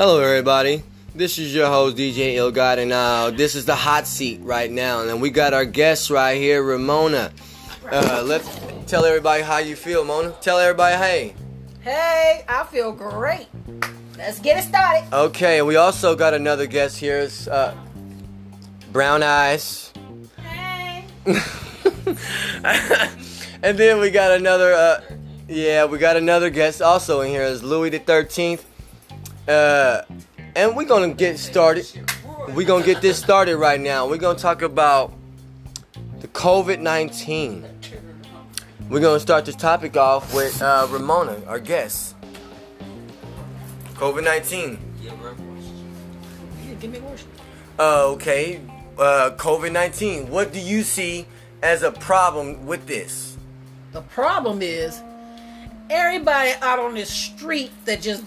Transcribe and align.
Hello, 0.00 0.18
everybody. 0.18 0.82
This 1.14 1.36
is 1.36 1.54
your 1.54 1.66
host, 1.66 1.98
DJ 1.98 2.36
Ill 2.36 2.50
God, 2.50 2.78
and 2.78 2.90
uh, 2.90 3.30
this 3.32 3.54
is 3.54 3.66
the 3.66 3.74
hot 3.74 4.06
seat 4.06 4.40
right 4.42 4.70
now. 4.70 5.02
And 5.02 5.20
we 5.20 5.28
got 5.28 5.52
our 5.52 5.66
guest 5.66 6.08
right 6.08 6.38
here, 6.38 6.62
Ramona. 6.62 7.30
Uh, 7.84 8.22
let's 8.24 8.48
tell 8.86 9.04
everybody 9.04 9.42
how 9.42 9.58
you 9.58 9.76
feel, 9.76 10.02
Mona. 10.02 10.34
Tell 10.40 10.58
everybody, 10.58 10.96
hey. 10.96 11.34
Hey, 11.82 12.46
I 12.48 12.64
feel 12.64 12.92
great. 12.92 13.48
Let's 14.16 14.38
get 14.38 14.56
it 14.56 14.66
started. 14.66 15.06
Okay, 15.12 15.60
we 15.60 15.76
also 15.76 16.16
got 16.16 16.32
another 16.32 16.66
guest 16.66 16.96
here. 16.96 17.18
It's, 17.18 17.46
uh, 17.46 17.76
Brown 18.92 19.22
Eyes. 19.22 19.92
Hey. 20.38 21.04
and 23.62 23.76
then 23.76 24.00
we 24.00 24.10
got 24.10 24.30
another, 24.30 24.72
uh, 24.72 25.02
yeah, 25.46 25.84
we 25.84 25.98
got 25.98 26.16
another 26.16 26.48
guest 26.48 26.80
also 26.80 27.20
in 27.20 27.28
here. 27.28 27.42
Is 27.42 27.62
Louis 27.62 27.90
the 27.90 27.98
Thirteenth. 27.98 28.64
Uh, 29.50 30.04
and 30.54 30.76
we're 30.76 30.84
gonna 30.84 31.12
get 31.12 31.36
started. 31.36 31.84
We're 32.54 32.68
gonna 32.68 32.84
get 32.84 33.02
this 33.02 33.18
started 33.18 33.56
right 33.56 33.80
now. 33.80 34.08
We're 34.08 34.18
gonna 34.18 34.38
talk 34.38 34.62
about 34.62 35.12
the 36.20 36.28
COVID 36.28 36.78
nineteen. 36.78 37.66
We're 38.88 39.00
gonna 39.00 39.18
start 39.18 39.46
this 39.46 39.56
topic 39.56 39.96
off 39.96 40.32
with 40.32 40.62
uh, 40.62 40.86
Ramona, 40.88 41.42
our 41.48 41.58
guest. 41.58 42.14
COVID 43.94 44.22
nineteen. 44.22 44.78
Give 46.78 46.92
me 46.92 46.98
a. 46.98 47.82
Uh, 47.82 48.06
okay, 48.12 48.60
uh, 48.98 49.32
COVID 49.36 49.72
nineteen. 49.72 50.30
What 50.30 50.52
do 50.52 50.60
you 50.60 50.84
see 50.84 51.26
as 51.60 51.82
a 51.82 51.90
problem 51.90 52.66
with 52.66 52.86
this? 52.86 53.36
The 53.90 54.02
problem 54.02 54.62
is 54.62 55.02
everybody 55.90 56.52
out 56.62 56.78
on 56.78 56.94
the 56.94 57.04
street 57.04 57.72
that 57.86 58.00
just 58.00 58.22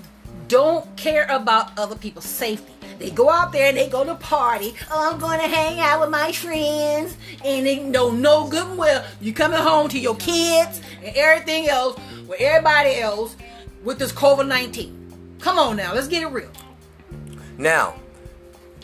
don't 0.47 0.95
care 0.97 1.25
about 1.29 1.77
other 1.77 1.95
people's 1.95 2.25
safety. 2.25 2.73
They 2.99 3.09
go 3.09 3.29
out 3.29 3.51
there 3.51 3.69
and 3.69 3.77
they 3.77 3.89
go 3.89 4.03
to 4.05 4.15
party. 4.15 4.75
Oh, 4.91 5.11
I'm 5.11 5.19
going 5.19 5.39
to 5.39 5.47
hang 5.47 5.79
out 5.79 6.01
with 6.01 6.09
my 6.09 6.31
friends, 6.31 7.17
and 7.43 7.65
they 7.65 7.79
know 7.79 8.11
no 8.11 8.47
good 8.47 8.67
and 8.67 8.77
well 8.77 9.03
you 9.19 9.33
coming 9.33 9.59
home 9.59 9.89
to 9.89 9.99
your 9.99 10.15
kids 10.15 10.81
and 11.03 11.15
everything 11.15 11.67
else 11.67 11.99
with 12.27 12.39
everybody 12.39 12.95
else 12.95 13.35
with 13.83 13.99
this 13.99 14.11
COVID 14.11 14.47
nineteen. 14.47 14.99
Come 15.39 15.57
on 15.57 15.75
now, 15.75 15.93
let's 15.93 16.07
get 16.07 16.23
it 16.23 16.27
real. 16.27 16.51
Now, 17.57 17.95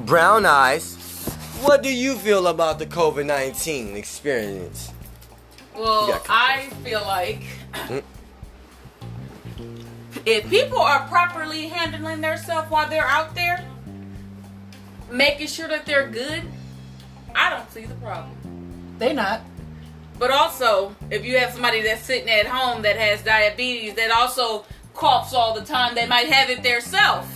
Brown 0.06 0.46
Eyes. 0.46 0.96
What 1.62 1.82
do 1.82 1.92
you 1.92 2.16
feel 2.16 2.48
about 2.48 2.78
the 2.78 2.86
COVID-19 2.86 3.96
experience? 3.96 4.92
Well, 5.76 6.10
Yeah, 6.10 6.20
I 6.30 6.70
feel 6.84 7.02
like 7.02 7.42
Mm. 7.74 8.04
if 10.26 10.50
people 10.50 10.80
are 10.80 11.08
properly 11.08 11.68
handling 11.68 12.22
themselves 12.22 12.70
while 12.70 12.88
they're 12.90 13.08
out 13.08 13.34
there, 13.36 13.66
making 15.12 15.48
sure 15.48 15.68
that 15.68 15.86
they're 15.86 16.08
good, 16.08 16.44
I 17.36 17.50
don't 17.50 17.70
see 17.72 17.86
the 17.86 17.96
problem. 17.96 18.36
They're 19.00 19.14
not. 19.14 19.42
But 20.20 20.32
also, 20.32 20.96
if 21.12 21.24
you 21.26 21.38
have 21.38 21.52
somebody 21.54 21.82
that's 21.82 22.02
sitting 22.04 22.30
at 22.30 22.48
home 22.48 22.82
that 22.82 22.98
has 22.98 23.22
diabetes 23.22 23.94
that 23.96 24.12
also 24.12 24.66
coughs 24.94 25.34
all 25.34 25.54
the 25.54 25.62
time, 25.66 25.94
they 25.96 26.08
might 26.08 26.28
have 26.28 26.50
it 26.50 26.64
theirself. 26.64 27.28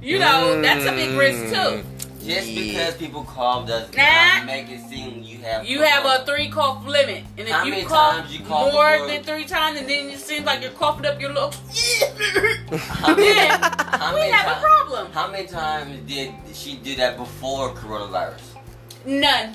You 0.00 0.18
know, 0.18 0.60
that's 0.62 0.84
a 0.86 0.92
big 0.92 1.16
risk 1.18 1.54
mm. 1.54 1.82
too. 1.82 1.84
Just 2.26 2.48
Yeah. 2.48 2.62
because 2.62 2.94
people 2.96 3.22
cough 3.24 3.66
does 3.68 3.94
Nah. 3.94 4.02
not 4.38 4.46
make 4.46 4.70
it 4.70 4.80
seem 4.88 5.22
you 5.22 5.38
have. 5.42 5.66
You 5.66 5.82
have 5.82 6.06
a 6.06 6.24
three 6.24 6.48
cough 6.48 6.86
limit, 6.86 7.24
and 7.36 7.46
if 7.46 7.50
How 7.54 7.64
you 7.64 7.70
many 7.70 7.84
cough 7.84 8.14
times 8.16 8.32
you 8.32 8.44
cough 8.46 8.72
more 8.72 8.92
before? 8.92 9.08
than 9.08 9.22
three 9.24 9.44
times, 9.44 9.78
and 9.78 9.88
then 9.88 10.08
it 10.08 10.18
seems 10.20 10.46
like 10.46 10.62
you're 10.62 10.70
coughing 10.70 11.04
up 11.04 11.20
your 11.20 11.32
lungs, 11.34 11.56
How 12.88 13.08
many, 13.14 13.34
then 13.34 13.60
how 13.60 14.14
we 14.14 14.20
many 14.20 14.32
have 14.32 14.56
a 14.56 14.60
problem. 14.60 15.12
How 15.12 15.30
many 15.30 15.46
times 15.46 15.98
did 16.08 16.32
she 16.54 16.76
do 16.76 16.94
that 16.96 17.18
before 17.18 17.74
coronavirus? 17.74 18.40
None. 19.04 19.54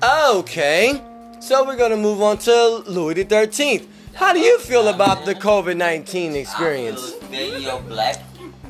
Okay, 0.00 1.02
so 1.40 1.64
we're 1.64 1.76
going 1.76 1.90
to 1.90 1.96
move 1.96 2.22
on 2.22 2.38
to 2.38 2.84
Louis 2.86 3.14
the 3.14 3.24
13th. 3.24 3.88
How 4.14 4.32
do 4.32 4.38
you 4.38 4.60
feel 4.60 4.86
about 4.86 5.24
the 5.24 5.34
COVID-19 5.34 6.36
experience? 6.36 7.00
I 7.00 7.10
feel 7.18 7.28
Stay 7.28 7.58
your 7.58 7.80
black 7.80 8.22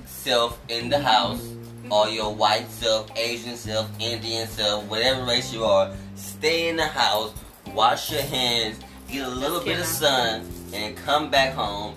self 0.06 0.59
in 0.71 0.88
the 0.88 0.99
house, 0.99 1.47
or 1.91 2.09
your 2.09 2.34
white 2.34 2.71
self, 2.71 3.11
Asian 3.15 3.56
self, 3.56 3.91
Indian 4.00 4.49
self, 4.49 4.84
whatever 4.84 5.22
race 5.25 5.53
you 5.53 5.65
are. 5.65 5.94
Stay 6.15 6.71
in 6.71 6.77
the 6.77 6.87
house, 6.87 7.34
wash 7.75 8.11
your 8.11 8.22
hands, 8.22 8.81
get 9.11 9.27
a 9.27 9.31
little 9.31 9.61
bit 9.61 9.78
of 9.78 9.84
sun, 9.84 10.50
and 10.72 10.97
come 10.97 11.31
back 11.31 11.53
home 11.53 11.94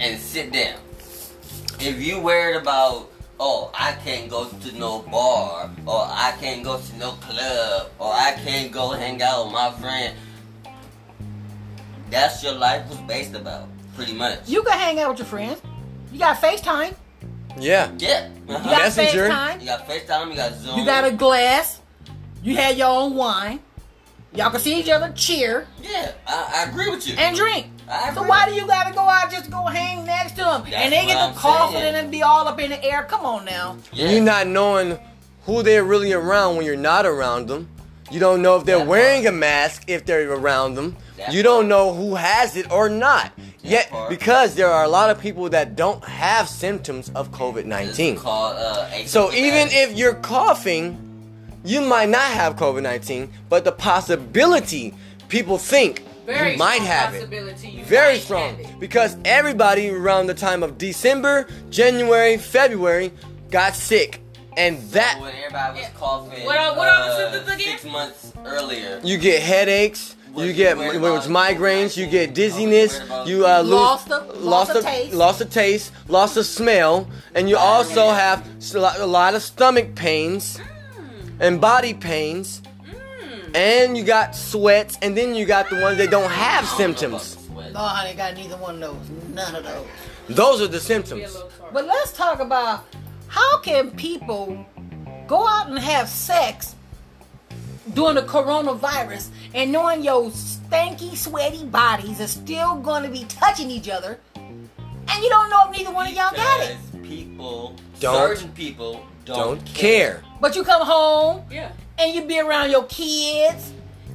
and 0.00 0.18
sit 0.18 0.50
down. 0.52 0.80
If 1.78 2.02
you 2.02 2.18
worried 2.18 2.56
about, 2.56 3.08
oh, 3.38 3.70
I 3.74 3.92
can't 4.04 4.30
go 4.30 4.48
to 4.48 4.78
no 4.78 5.00
bar, 5.00 5.70
or 5.86 6.00
I 6.08 6.34
can't 6.40 6.64
go 6.64 6.78
to 6.80 6.96
no 6.98 7.12
club, 7.12 7.90
or 7.98 8.12
I 8.12 8.32
can't 8.44 8.72
go 8.72 8.90
hang 8.90 9.22
out 9.22 9.44
with 9.46 9.52
my 9.52 9.70
friend, 9.72 10.14
that's 12.10 12.42
your 12.42 12.54
life 12.54 12.88
was 12.88 12.98
based 13.00 13.34
about, 13.34 13.68
pretty 13.94 14.12
much. 14.14 14.48
You 14.48 14.62
can 14.62 14.78
hang 14.78 15.00
out 15.00 15.10
with 15.10 15.18
your 15.18 15.26
friends. 15.26 15.60
You 16.12 16.18
got 16.20 16.36
FaceTime. 16.40 16.94
Yeah. 17.58 17.90
Yeah. 17.98 18.28
You 18.48 18.54
Uh-huh. 18.54 18.70
got 18.70 18.78
Messenger. 18.82 19.28
FaceTime. 19.28 19.60
You 19.60 19.66
got 19.66 19.88
FaceTime, 19.88 20.30
you 20.30 20.36
got 20.36 20.52
Zoom. 20.54 20.78
You 20.78 20.84
got 20.84 21.04
a 21.04 21.10
glass. 21.10 21.80
You 22.42 22.56
had 22.56 22.76
your 22.78 22.88
own 22.88 23.14
wine. 23.16 23.60
Y'all 24.34 24.50
can 24.50 24.60
see 24.60 24.78
each 24.78 24.90
other 24.90 25.10
cheer 25.16 25.66
Yeah, 25.82 26.12
I, 26.26 26.64
I 26.66 26.68
agree 26.70 26.90
with 26.90 27.06
you. 27.08 27.14
and 27.16 27.34
drink. 27.34 27.66
I 27.88 28.12
So 28.14 28.22
why 28.22 28.48
do 28.48 28.54
you 28.54 28.66
gotta 28.66 28.92
go 28.94 29.00
out 29.08 29.30
just 29.30 29.50
go 29.50 29.64
hang 29.66 30.04
next 30.04 30.32
to 30.32 30.38
them? 30.38 30.62
And 30.72 30.92
they 30.92 31.06
get 31.06 31.16
what 31.16 31.20
to 31.20 31.20
I'm 31.28 31.34
coughing 31.34 31.82
and 31.82 32.10
be 32.10 32.22
all 32.22 32.46
up 32.48 32.58
in 32.60 32.70
the 32.70 32.84
air. 32.84 33.04
Come 33.04 33.24
on 33.24 33.44
now. 33.44 33.76
Yeah. 33.92 34.10
You 34.10 34.20
not 34.20 34.46
knowing 34.46 34.98
who 35.44 35.62
they're 35.62 35.84
really 35.84 36.12
around 36.12 36.56
when 36.56 36.66
you're 36.66 36.76
not 36.76 37.06
around 37.06 37.46
them. 37.48 37.68
You 38.10 38.20
don't 38.20 38.40
know 38.42 38.56
if 38.56 38.64
they're 38.64 38.78
That 38.78 38.86
wearing 38.86 39.22
part. 39.24 39.34
a 39.34 39.36
mask 39.36 39.84
if 39.88 40.04
they're 40.04 40.30
around 40.32 40.74
them. 40.76 40.96
That 41.16 41.32
you 41.32 41.42
don't 41.42 41.62
part. 41.62 41.68
know 41.68 41.94
who 41.94 42.14
has 42.16 42.56
it 42.56 42.70
or 42.70 42.88
not. 42.88 43.32
Yet, 43.62 43.90
part. 43.90 44.10
because 44.10 44.54
there 44.54 44.68
are 44.68 44.84
a 44.84 44.88
lot 44.88 45.10
of 45.10 45.20
people 45.20 45.48
that 45.50 45.74
don't 45.74 46.04
have 46.04 46.48
symptoms 46.48 47.10
of 47.16 47.32
COVID 47.32 47.64
19. 47.64 48.16
called, 48.16 48.56
uh, 48.56 49.04
So, 49.06 49.32
even 49.32 49.68
if 49.72 49.96
you're 49.96 50.14
coughing, 50.14 50.98
you 51.64 51.80
might 51.80 52.08
not 52.08 52.22
have 52.30 52.54
COVID 52.54 52.82
19, 52.82 53.28
but 53.48 53.64
the 53.64 53.72
possibility 53.72 54.94
people 55.28 55.58
think 55.58 56.04
Very 56.26 56.52
you 56.52 56.58
might 56.58 56.76
strong 56.82 56.86
have 56.88 57.14
it. 57.14 57.30
you 57.64 57.84
Very 57.84 58.14
might 58.14 58.22
strong. 58.22 58.50
have 58.56 58.60
it. 58.60 58.80
Because 58.80 59.16
everybody 59.24 59.90
around 59.90 60.26
the 60.26 60.34
time 60.34 60.62
of 60.62 60.76
December, 60.76 61.46
January, 61.70 62.36
February 62.36 63.12
got 63.50 63.74
sick. 63.74 64.20
And 64.56 64.80
that 64.90 65.20
when 65.20 65.34
everybody 65.36 65.80
was 65.80 65.88
coughing, 65.98 66.44
What 66.44 66.58
are- 66.58 66.76
what 66.76 66.88
are 66.88 67.08
the 67.08 67.14
uh, 67.14 67.32
symptoms 67.32 67.54
again? 67.54 67.78
Six 67.78 67.84
months 67.84 68.32
earlier. 68.44 69.00
you 69.04 69.18
get 69.18 69.42
headaches, 69.42 70.16
you 70.34 70.44
you 70.44 70.52
get 70.54 70.76
worried 70.78 71.00
when 71.00 71.12
it's 71.16 71.26
migraines, 71.26 71.96
you 71.96 72.06
get 72.06 72.34
dizziness, 72.34 72.94
you 72.94 72.98
worried 73.00 73.06
about? 73.10 73.26
you 73.28 73.46
uh, 73.46 73.60
lose 73.60 73.70
Lost 73.72 74.08
the- 74.08 74.20
lost 74.40 74.72
the 74.72 74.82
taste. 74.82 75.14
lost 75.14 75.38
the 75.40 75.44
taste, 75.44 75.92
lost 76.08 76.34
the 76.36 76.44
smell, 76.44 77.06
and 77.34 77.48
you 77.50 77.56
also 77.58 78.10
have 78.10 78.46
a 78.74 79.06
lot 79.06 79.34
of 79.34 79.42
stomach 79.42 79.94
pains 79.94 80.58
and 81.38 81.60
body 81.60 81.92
pains, 81.94 82.62
and 83.56 83.96
you 83.96 84.04
got 84.04 84.36
sweats, 84.36 84.98
and 85.02 85.16
then 85.16 85.34
you 85.34 85.46
got 85.46 85.70
the 85.70 85.80
ones 85.80 85.98
that 85.98 86.10
don't 86.10 86.30
have 86.30 86.64
I 86.64 86.66
don't 86.68 86.76
symptoms. 86.76 87.36
the 87.36 87.42
sweat. 87.42 87.72
No, 87.72 87.80
I 87.80 88.06
ain't 88.08 88.16
got 88.16 88.34
neither 88.34 88.56
one 88.58 88.82
of 88.82 89.08
those. 89.08 89.34
None 89.34 89.54
of 89.56 89.64
those. 89.64 89.86
Those 90.28 90.60
are 90.60 90.66
the 90.66 90.80
symptoms. 90.80 91.36
But 91.72 91.86
let's 91.86 92.12
talk 92.12 92.40
about 92.40 92.84
how 93.28 93.58
can 93.58 93.90
people 93.92 94.64
go 95.26 95.46
out 95.46 95.68
and 95.68 95.78
have 95.78 96.08
sex 96.08 96.74
during 97.94 98.16
the 98.16 98.22
coronavirus 98.22 99.28
and 99.54 99.72
knowing 99.72 100.02
your 100.02 100.30
stanky, 100.30 101.16
sweaty 101.16 101.64
bodies 101.64 102.20
are 102.20 102.26
still 102.26 102.76
going 102.76 103.02
to 103.04 103.08
be 103.08 103.24
touching 103.24 103.70
each 103.70 103.88
other, 103.88 104.18
and 104.36 105.22
you 105.22 105.28
don't 105.28 105.48
know 105.48 105.60
if 105.66 105.76
neither 105.76 105.92
one 105.92 106.06
of 106.08 106.12
y'all 106.12 106.34
got 106.34 106.60
it. 106.68 106.76
Because 106.92 107.08
people, 107.08 107.76
Don't- 108.00 108.36
certain 108.36 108.52
people 108.52 109.04
don't, 109.24 109.36
Don't 109.58 109.66
care. 109.74 110.22
But 110.40 110.54
you 110.54 110.62
come 110.62 110.86
home 110.86 111.42
yeah. 111.50 111.72
And 111.98 112.14
you 112.14 112.22
be 112.26 112.38
around 112.40 112.70
your 112.70 112.84
kids. 112.84 113.72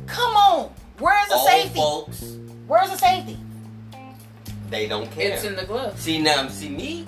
Come 0.07 0.33
on, 0.35 0.71
where's 0.99 1.27
the 1.29 1.35
Old 1.35 1.49
safety? 1.49 1.79
folks, 1.79 2.35
Where's 2.67 2.89
the 2.89 2.97
safety? 2.97 3.37
they 4.69 4.87
don't 4.87 5.09
care. 5.11 5.33
It's 5.33 5.43
in 5.43 5.55
the 5.55 5.65
glove. 5.65 5.99
see 5.99 6.21
now, 6.21 6.47
see 6.47 6.69
me, 6.69 7.07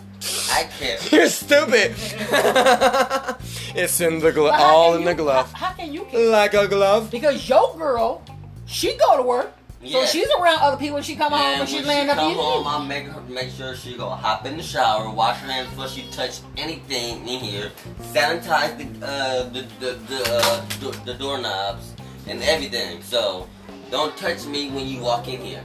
I 0.52 0.64
care. 0.80 0.98
You're 1.12 1.28
stupid. 1.30 1.94
it's 3.76 4.00
in 4.02 4.20
the 4.20 4.32
glove, 4.32 4.54
all 4.60 4.92
can 4.94 5.02
in 5.02 5.06
the 5.06 5.16
glove, 5.16 5.52
How, 5.54 5.68
how 5.68 5.74
can 5.74 5.94
you? 5.94 6.04
Care? 6.06 6.30
like 6.30 6.54
a 6.54 6.68
glove. 6.68 7.10
Because 7.12 7.48
your 7.48 7.76
girl, 7.78 8.22
she 8.66 8.96
go 8.98 9.18
to 9.18 9.24
work. 9.24 9.52
So 9.86 10.00
Yes. 10.00 10.12
she's 10.14 10.30
around 10.40 10.60
other 10.62 10.78
people 10.78 10.94
when 10.96 11.04
she 11.04 11.16
come 11.18 11.34
home 11.34 11.42
And 11.42 11.62
and 11.62 11.70
she's 11.70 11.80
when 11.80 11.88
laying 11.88 12.06
she 12.06 12.10
up 12.12 12.18
come 12.18 12.32
eating. 12.32 12.42
home, 12.44 12.68
I 12.68 12.86
make 12.88 13.04
her 13.08 13.22
make 13.28 13.50
sure 13.52 13.76
she 13.76 13.98
go 13.98 14.08
hop 14.10 14.46
in 14.46 14.56
the 14.56 14.64
shower, 14.64 15.10
wash 15.10 15.38
her 15.40 15.52
hands 15.52 15.70
before 15.72 15.90
she 15.90 16.04
touch 16.10 16.40
anything 16.56 17.28
in 17.28 17.40
here, 17.42 17.70
sanitize 18.14 18.78
the 18.78 19.06
uh, 19.06 19.44
the 19.50 19.66
the 19.82 19.94
the, 20.08 20.24
uh, 20.26 20.66
do- 20.80 21.00
the 21.04 21.14
doorknobs 21.16 21.94
and 22.28 22.42
everything. 22.44 23.02
So 23.04 23.50
don't 23.92 24.16
touch 24.16 24.46
me 24.46 24.70
when 24.72 24.88
you 24.88 25.02
walk 25.02 25.28
in 25.28 25.42
here. 25.42 25.64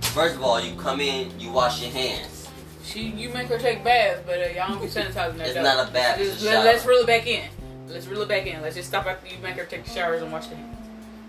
First 0.00 0.36
of 0.36 0.42
all, 0.42 0.58
you 0.60 0.74
come 0.76 1.00
in, 1.00 1.38
you 1.38 1.50
wash 1.52 1.82
your 1.82 1.90
hands. 1.90 2.48
She, 2.82 3.08
you 3.08 3.28
make 3.30 3.48
her 3.48 3.58
take 3.58 3.82
baths, 3.84 4.20
but 4.26 4.38
uh, 4.38 4.46
y'all 4.54 4.68
don't 4.68 4.80
be 4.80 4.86
sanitizing 4.86 5.36
that. 5.38 5.46
It's 5.48 5.54
though. 5.54 5.62
not 5.62 5.88
a 5.88 5.92
bath, 5.92 6.18
it's 6.20 6.30
Just- 6.34 6.42
a 6.42 6.46
let, 6.46 6.54
shower. 6.54 6.64
let's 6.64 6.86
reel 6.86 7.00
it 7.00 7.06
back 7.06 7.26
in. 7.26 7.44
Let's 7.88 8.06
reel 8.06 8.22
it 8.22 8.28
back 8.28 8.46
in. 8.46 8.62
Let's 8.62 8.74
just 8.76 8.88
stop 8.88 9.06
after 9.06 9.26
you 9.28 9.36
make 9.42 9.54
her 9.56 9.64
take 9.64 9.84
showers 9.86 10.22
and 10.22 10.32
wash 10.32 10.46
her 10.46 10.56
hands. 10.56 10.73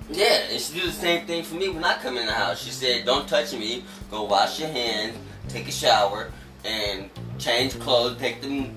Yeah, 0.09 0.51
and 0.51 0.61
she 0.61 0.79
do 0.79 0.85
the 0.85 0.91
same 0.91 1.25
thing 1.25 1.43
for 1.43 1.55
me 1.55 1.69
when 1.69 1.83
I 1.83 1.95
come 1.95 2.17
in 2.17 2.25
the 2.27 2.31
house. 2.31 2.61
She 2.61 2.69
said, 2.69 3.05
"Don't 3.05 3.27
touch 3.27 3.53
me. 3.53 3.83
Go 4.11 4.23
wash 4.23 4.59
your 4.59 4.69
hands, 4.69 5.17
take 5.49 5.67
a 5.67 5.71
shower, 5.71 6.31
and 6.63 7.09
change 7.39 7.79
clothes. 7.79 8.17
Take 8.17 8.41
the 8.41 8.69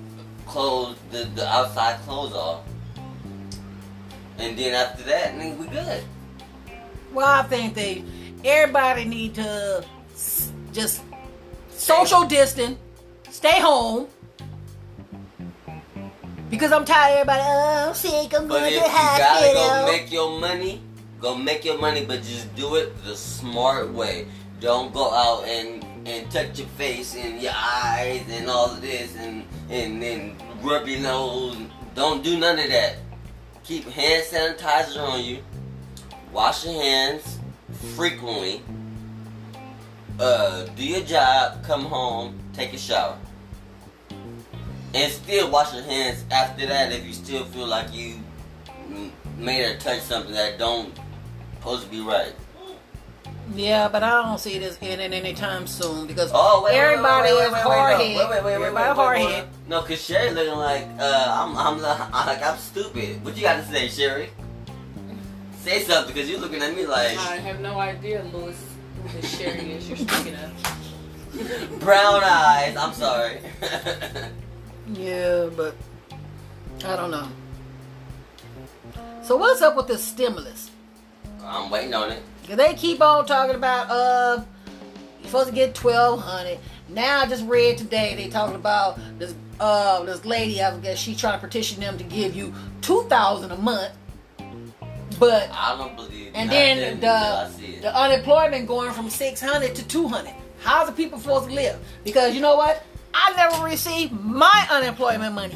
clothes, 0.47 0.97
the, 1.11 1.25
the 1.35 1.47
outside 1.47 2.01
clothes 2.01 2.33
off, 2.33 2.63
and 4.39 4.59
then 4.59 4.75
after 4.75 5.03
that, 5.05 5.37
then 5.39 5.59
we 5.59 5.67
good." 5.67 6.03
Well, 7.13 7.27
I 7.27 7.43
think 7.43 7.75
they 7.75 8.05
everybody 8.45 9.05
need 9.05 9.35
to 9.35 9.85
just 10.73 11.03
social 11.71 12.25
distance, 12.25 12.79
stay 13.31 13.61
home. 13.61 14.09
Because 16.51 16.73
I'm 16.73 16.87
tired 16.87 17.13
of 17.13 17.29
everybody, 17.29 17.43
oh, 17.45 17.89
I'm 17.89 17.95
sick, 17.95 18.35
I'm 18.35 18.49
But 18.49 18.61
going 18.61 18.65
if 18.65 18.69
to 18.71 18.75
you 18.77 18.81
the 18.81 18.89
gotta 18.89 19.53
go 19.53 19.93
make 19.93 20.11
your 20.11 20.41
money, 20.41 20.81
go 21.21 21.35
make 21.37 21.65
your 21.65 21.79
money, 21.79 22.05
but 22.05 22.23
just 22.23 22.55
do 22.55 22.77
it 22.77 23.03
the 23.05 23.17
smart 23.17 23.93
way. 23.93 24.27
Don't 24.61 24.93
go 24.93 25.13
out 25.13 25.45
and 25.45 25.85
and 26.07 26.31
touch 26.31 26.59
your 26.59 26.69
face 26.69 27.15
and 27.17 27.41
your 27.41 27.53
eyes 27.55 28.25
and 28.31 28.49
all 28.49 28.71
of 28.71 28.81
this 28.81 29.15
and 29.17 29.45
and 29.71 30.03
then 30.03 30.37
rub 30.63 30.87
your 30.87 31.01
nose. 31.01 31.57
Don't 31.95 32.23
do 32.23 32.39
none 32.39 32.59
of 32.59 32.69
that. 32.69 32.97
Keep 33.65 33.85
hand 33.85 34.25
sanitizer 34.25 35.03
on 35.07 35.23
you. 35.23 35.39
Wash 36.33 36.65
your 36.65 36.75
hands 36.75 37.39
frequently. 37.95 38.63
Uh, 40.19 40.65
do 40.77 40.85
your 40.85 41.03
job. 41.03 41.63
Come 41.65 41.85
home. 41.85 42.39
Take 42.53 42.73
a 42.73 42.79
shower. 42.79 43.19
And 44.95 45.13
still 45.13 45.51
wash 45.51 45.75
your 45.75 45.83
hands 45.83 46.25
after 46.31 46.67
that 46.67 46.93
if 46.93 47.05
you 47.07 47.13
still 47.13 47.45
feel 47.45 47.67
like 47.67 47.93
you 47.95 48.17
made 49.37 49.65
her 49.65 49.79
touch 49.79 50.01
something 50.01 50.33
that 50.33 50.59
don't 50.59 50.99
supposed 51.59 51.85
to 51.85 51.91
be 51.91 52.01
right. 52.01 52.33
Yeah, 53.55 53.89
but 53.89 54.03
I 54.03 54.23
don't 54.23 54.39
see 54.39 54.59
this 54.59 54.77
ending 54.83 55.13
anytime 55.15 55.67
soon 55.67 56.07
because 56.07 56.31
Oh, 56.35 56.63
wait, 56.63 56.73
wait, 56.73 56.79
wait, 56.79 56.85
everybody 56.85 57.33
wait, 57.33 57.39
wait, 57.39 57.47
is 57.47 57.53
wait, 57.53 57.63
hard 57.63 57.99
wait, 57.99 58.15
no. 58.15 58.19
Wait, 58.19 58.29
wait, 58.31 58.37
wait, 58.37 58.45
wait, 58.45 58.53
Everybody 58.55 58.75
wait, 58.75 58.89
wait, 58.91 58.95
hard 58.97 59.19
wait. 59.19 59.31
head. 59.33 59.49
No, 59.69 59.83
cause 59.83 60.03
Sherry 60.05 60.31
looking 60.33 60.55
like 60.55 60.87
uh, 60.99 61.27
I'm, 61.31 61.57
I'm, 61.57 61.85
I'm 62.13 62.27
like 62.27 62.43
I'm 62.43 62.59
stupid. 62.59 63.25
What 63.25 63.37
you 63.37 63.43
got 63.43 63.57
to 63.65 63.71
say, 63.73 63.89
Sherry? 63.89 64.29
Say 65.61 65.81
something, 65.81 66.15
cause 66.15 66.29
you're 66.29 66.41
looking 66.41 66.63
at 66.63 66.77
me 66.77 66.87
like 66.87 67.17
I 67.19 67.37
have 67.37 67.61
no 67.61 67.79
idea, 67.81 68.23
Louis, 68.35 68.57
who 69.03 69.09
this 69.21 69.39
Sherry 69.39 69.73
is 69.73 69.89
you're 69.89 69.97
speaking 69.97 70.35
of. 70.37 71.81
brown 71.81 72.23
eyes. 72.25 72.77
I'm 72.77 72.93
sorry. 72.93 73.41
Yeah, 74.95 75.51
but 75.55 75.75
I 76.83 76.97
don't 76.97 77.11
know. 77.11 77.29
So 79.23 79.37
what's 79.37 79.61
up 79.61 79.77
with 79.77 79.87
this 79.87 80.03
stimulus? 80.03 80.71
I'm 81.49 81.71
waiting 81.71 81.95
on 81.95 82.13
it. 82.13 82.23
They 82.49 82.75
keep 82.75 83.01
on 83.01 83.27
talking 83.27 83.57
about 83.57 83.91
uh 83.91 84.45
you're 85.21 85.27
supposed 85.27 85.49
to 85.49 85.55
get 85.55 85.75
twelve 85.75 86.21
hundred. 86.21 86.59
Now 86.89 87.21
I 87.21 87.27
just 87.27 87.45
read 87.47 87.79
today 87.79 88.15
they 88.15 88.29
talking 88.29 88.57
about 88.57 88.99
this 89.19 89.35
uh 89.61 90.03
this 90.05 90.25
lady 90.25 90.63
I 90.63 90.77
guess 90.79 90.99
she 90.99 91.15
trying 91.15 91.39
to 91.41 91.47
petition 91.47 91.81
them 91.81 91.99
to 91.99 92.05
give 92.05 92.35
you 92.35 92.55
two 92.81 93.03
thousand 93.05 93.51
a 93.51 93.57
month. 93.57 93.93
But 95.19 95.51
I 95.53 95.77
don't 95.77 95.97
believe. 95.97 96.31
and 96.35 96.49
then 96.49 96.77
didn't 96.77 96.95
until 96.95 97.11
I 97.11 97.49
the 97.49 97.81
the 97.81 97.97
unemployment 97.97 98.67
going 98.69 98.93
from 98.93 99.11
six 99.11 99.41
hundred 99.41 99.75
to 99.75 99.87
two 99.87 100.07
hundred. 100.09 100.35
How's 100.61 100.89
the 100.89 100.95
people 100.95 101.19
supposed 101.19 101.49
to 101.49 101.55
live? 101.55 101.79
Because 102.05 102.35
you 102.35 102.41
know 102.41 102.57
what? 102.57 102.85
I 103.15 103.33
never 103.37 103.65
received 103.65 104.13
my 104.13 104.67
unemployment 104.71 105.35
money. 105.35 105.55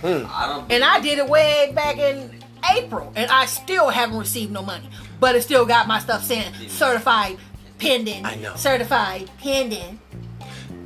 Hmm. 0.00 0.26
I 0.28 0.46
don't. 0.46 0.70
And 0.70 0.84
I 0.84 1.00
did 1.00 1.18
it 1.18 1.28
way 1.28 1.72
back 1.74 1.98
in 1.98 2.42
April, 2.76 3.12
and 3.16 3.30
I 3.30 3.46
still 3.46 3.88
haven't 3.90 4.18
received 4.18 4.52
no 4.52 4.62
money. 4.62 4.88
But 5.20 5.36
it 5.36 5.42
still 5.42 5.64
got 5.66 5.86
my 5.86 5.98
stuff 5.98 6.24
saying 6.24 6.52
certified 6.68 7.38
pending. 7.78 8.24
I 8.24 8.34
know. 8.36 8.54
Certified 8.56 9.30
pending. 9.38 10.00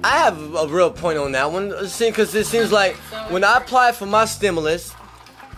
I 0.05 0.19
have 0.19 0.55
a 0.55 0.67
real 0.69 0.91
point 0.91 1.19
on 1.19 1.33
that 1.33 1.51
one, 1.51 1.87
See, 1.89 2.11
because 2.11 2.35
it 2.35 2.47
seems 2.47 2.71
like 2.71 2.95
when 3.31 3.43
I 3.43 3.57
applied 3.57 3.97
for 3.97 4.07
my 4.07 4.27
stimulus, 4.27 4.95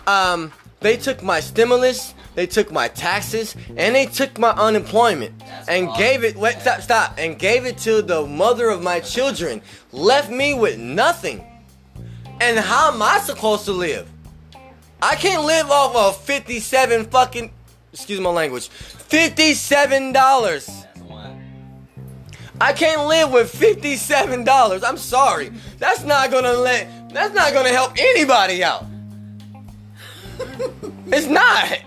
um, 0.06 0.50
they 0.80 0.96
took 0.96 1.22
my 1.22 1.40
stimulus, 1.40 2.14
they 2.34 2.46
took 2.46 2.72
my 2.72 2.88
taxes, 2.88 3.54
and 3.76 3.94
they 3.94 4.06
took 4.06 4.38
my 4.38 4.50
unemployment, 4.50 5.38
That's 5.40 5.68
and 5.68 5.88
awesome. 5.88 6.00
gave 6.02 6.24
it. 6.24 6.36
Wait, 6.36 6.58
stop, 6.60 6.80
stop, 6.80 7.14
and 7.18 7.38
gave 7.38 7.66
it 7.66 7.76
to 7.78 8.00
the 8.00 8.26
mother 8.26 8.70
of 8.70 8.82
my 8.82 9.00
children, 9.00 9.60
left 9.92 10.30
me 10.30 10.54
with 10.54 10.78
nothing. 10.78 11.44
And 12.40 12.58
how 12.58 12.90
am 12.92 13.02
I 13.02 13.18
supposed 13.18 13.66
to 13.66 13.72
live? 13.72 14.08
I 15.02 15.16
can't 15.16 15.44
live 15.44 15.70
off 15.70 15.96
of 15.96 16.20
fifty-seven 16.24 17.06
fucking, 17.06 17.50
excuse 17.92 18.20
my 18.20 18.30
language, 18.30 18.68
fifty-seven 18.68 20.12
dollars. 20.12 20.68
I 22.60 22.74
can't 22.74 23.08
live 23.08 23.32
with 23.32 23.50
fifty-seven 23.50 24.44
dollars. 24.44 24.84
I'm 24.84 24.98
sorry. 24.98 25.50
That's 25.78 26.04
not 26.04 26.30
gonna 26.30 26.52
let. 26.52 27.08
That's 27.10 27.34
not 27.34 27.54
gonna 27.54 27.70
help 27.70 27.94
anybody 27.98 28.62
out. 28.62 28.84
it's 31.06 31.26
not. 31.26 31.80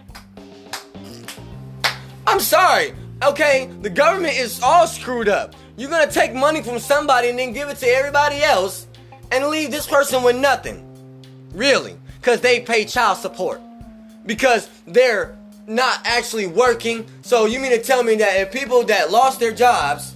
I'm 2.26 2.40
sorry. 2.40 2.94
Okay, 3.22 3.70
the 3.82 3.90
government 3.90 4.36
is 4.36 4.60
all 4.64 4.88
screwed 4.88 5.30
up. 5.30 5.54
You're 5.78 5.92
gonna 5.92 6.12
take 6.12 6.34
money 6.34 6.64
from 6.64 6.80
somebody 6.80 7.30
and 7.30 7.38
then 7.38 7.54
give 7.54 7.70
it 7.70 7.78
to 7.78 7.88
everybody 7.88 8.42
else, 8.42 8.88
and 9.32 9.48
leave 9.48 9.70
this 9.70 9.86
person 9.86 10.24
with 10.24 10.36
nothing. 10.36 10.90
Really? 11.54 11.96
Because 12.24 12.40
they 12.40 12.62
pay 12.62 12.86
child 12.86 13.18
support. 13.18 13.60
Because 14.26 14.70
they're 14.88 15.38
not 15.68 16.00
actually 16.06 16.48
working. 16.48 17.06
So 17.22 17.48
you 17.48 17.60
mean 17.60 17.72
to 17.72 17.84
tell 17.84 18.02
me 18.02 18.16
that 18.16 18.40
if 18.40 18.54
people 18.54 18.82
that 18.84 19.12
lost 19.12 19.42
their 19.42 19.52
jobs 19.52 20.16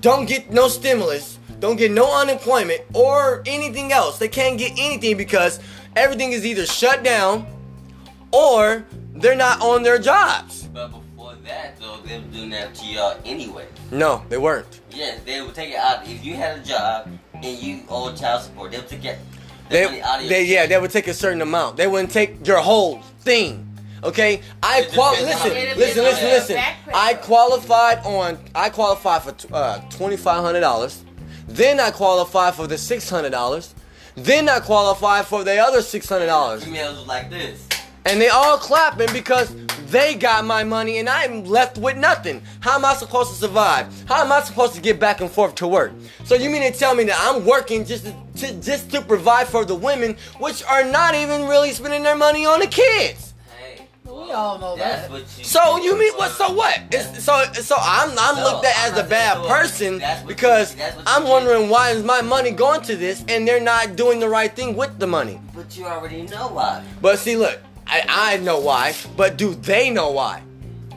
don't 0.00 0.28
get 0.28 0.50
no 0.50 0.68
stimulus, 0.68 1.38
don't 1.60 1.76
get 1.76 1.92
no 1.92 2.14
unemployment 2.20 2.82
or 2.92 3.42
anything 3.46 3.90
else. 3.90 4.18
They 4.18 4.28
can't 4.28 4.58
get 4.58 4.72
anything 4.72 5.16
because 5.16 5.60
everything 5.96 6.32
is 6.32 6.44
either 6.44 6.66
shut 6.66 7.02
down 7.02 7.46
or 8.30 8.84
they're 9.14 9.34
not 9.34 9.62
on 9.62 9.82
their 9.82 9.98
jobs. 9.98 10.64
But 10.74 10.88
before 10.88 11.36
that, 11.46 11.80
though, 11.80 11.96
they 12.04 12.18
were 12.18 12.26
doing 12.26 12.50
that 12.50 12.74
to 12.74 12.84
y'all 12.84 13.18
anyway. 13.24 13.64
No, 13.90 14.22
they 14.28 14.36
weren't. 14.36 14.82
Yes, 14.90 15.22
they 15.24 15.40
would 15.40 15.54
take 15.54 15.70
it 15.70 15.78
out. 15.78 16.06
If 16.06 16.22
you 16.22 16.34
had 16.34 16.58
a 16.58 16.62
job 16.62 17.08
and 17.32 17.44
you 17.62 17.80
owed 17.88 18.18
child 18.18 18.42
support, 18.42 18.72
they 18.72 18.76
would 18.76 18.88
take 18.88 19.06
it. 19.06 19.18
The 19.68 19.74
They, 19.74 19.84
money 19.86 20.02
out 20.02 20.14
of 20.16 20.20
your 20.22 20.28
they 20.28 20.44
yeah, 20.44 20.66
they 20.66 20.78
would 20.78 20.90
take 20.90 21.08
a 21.08 21.14
certain 21.14 21.42
amount. 21.42 21.76
They 21.76 21.86
wouldn't 21.86 22.12
take 22.12 22.46
your 22.46 22.58
whole 22.58 23.00
thing. 23.20 23.62
Okay, 24.04 24.40
I 24.62 24.86
qual- 24.92 25.12
listen, 25.12 25.50
listen, 25.76 26.04
listen, 26.04 26.24
listen. 26.24 26.58
I 26.94 27.14
qualified 27.14 27.98
on. 28.04 28.38
I 28.54 28.70
qualified 28.70 29.22
for 29.22 29.34
uh, 29.54 29.80
twenty 29.90 30.16
five 30.16 30.42
hundred 30.42 30.60
dollars. 30.60 31.04
Then 31.48 31.80
I 31.80 31.90
qualified 31.90 32.54
for 32.54 32.66
the 32.66 32.78
six 32.78 33.08
hundred 33.10 33.30
dollars. 33.30 33.74
Then 34.14 34.48
I 34.48 34.60
qualified 34.60 35.26
for 35.26 35.44
the 35.44 35.58
other 35.58 35.82
six 35.82 36.08
hundred 36.08 36.26
dollars. 36.26 36.64
emails 36.64 37.06
like 37.06 37.30
this. 37.30 37.65
And 38.06 38.20
they 38.20 38.28
all 38.28 38.56
clapping 38.58 39.12
because 39.12 39.54
they 39.88 40.14
got 40.14 40.44
my 40.44 40.64
money 40.64 40.98
and 40.98 41.08
I'm 41.08 41.44
left 41.44 41.78
with 41.78 41.96
nothing. 41.96 42.42
How 42.60 42.76
am 42.76 42.84
I 42.84 42.94
supposed 42.94 43.30
to 43.30 43.36
survive? 43.36 43.86
How 44.08 44.22
am 44.24 44.32
I 44.32 44.40
supposed 44.42 44.74
to 44.74 44.80
get 44.80 44.98
back 45.00 45.20
and 45.20 45.30
forth 45.30 45.54
to 45.56 45.66
work? 45.66 45.92
So 46.24 46.34
you 46.34 46.50
mean 46.50 46.62
to 46.70 46.76
tell 46.76 46.94
me 46.94 47.04
that 47.04 47.18
I'm 47.20 47.44
working 47.44 47.84
just 47.84 48.04
to, 48.06 48.14
to 48.38 48.54
just 48.60 48.90
to 48.92 49.02
provide 49.02 49.48
for 49.48 49.64
the 49.64 49.74
women, 49.74 50.16
which 50.38 50.62
are 50.64 50.84
not 50.84 51.14
even 51.14 51.46
really 51.48 51.72
spending 51.72 52.02
their 52.02 52.16
money 52.16 52.46
on 52.46 52.60
the 52.60 52.66
kids? 52.66 53.34
Hey, 53.58 53.86
We 54.04 54.30
all 54.32 54.58
know 54.58 54.76
that's 54.76 55.02
that. 55.02 55.10
what 55.10 55.20
you. 55.38 55.44
So 55.44 55.78
do 55.78 55.84
you 55.84 55.98
mean 55.98 56.12
what? 56.14 56.30
So 56.32 56.52
what? 56.52 56.80
It's, 56.92 57.24
so 57.24 57.42
so 57.54 57.76
I'm 57.78 58.10
I'm 58.18 58.36
No, 58.36 58.44
looked 58.44 58.64
at 58.66 58.76
I'm 58.86 58.92
as 58.94 58.98
a 58.98 59.08
bad 59.08 59.34
saying 59.36 59.48
person 59.48 59.98
That's 59.98 60.20
what 60.22 60.30
you- 60.30 60.34
because 60.36 60.76
you 60.76 60.82
I'm 61.06 61.22
did. 61.22 61.30
wondering 61.30 61.68
why 61.70 61.90
is 61.90 62.02
my 62.04 62.22
money 62.22 62.50
going 62.50 62.82
to 62.82 62.96
this 62.96 63.24
and 63.28 63.46
they're 63.46 63.60
not 63.60 63.94
doing 63.96 64.18
the 64.20 64.28
right 64.28 64.54
thing 64.54 64.76
with 64.76 64.98
the 64.98 65.06
money. 65.06 65.40
But 65.54 65.76
you 65.76 65.86
already 65.86 66.22
know 66.22 66.48
why. 66.48 66.84
But 67.00 67.18
see, 67.18 67.36
look, 67.36 67.58
I, 67.86 68.02
I 68.08 68.36
know 68.38 68.58
why, 68.60 68.94
but 69.16 69.36
do 69.36 69.54
they 69.54 69.90
know 69.90 70.10
why? 70.10 70.42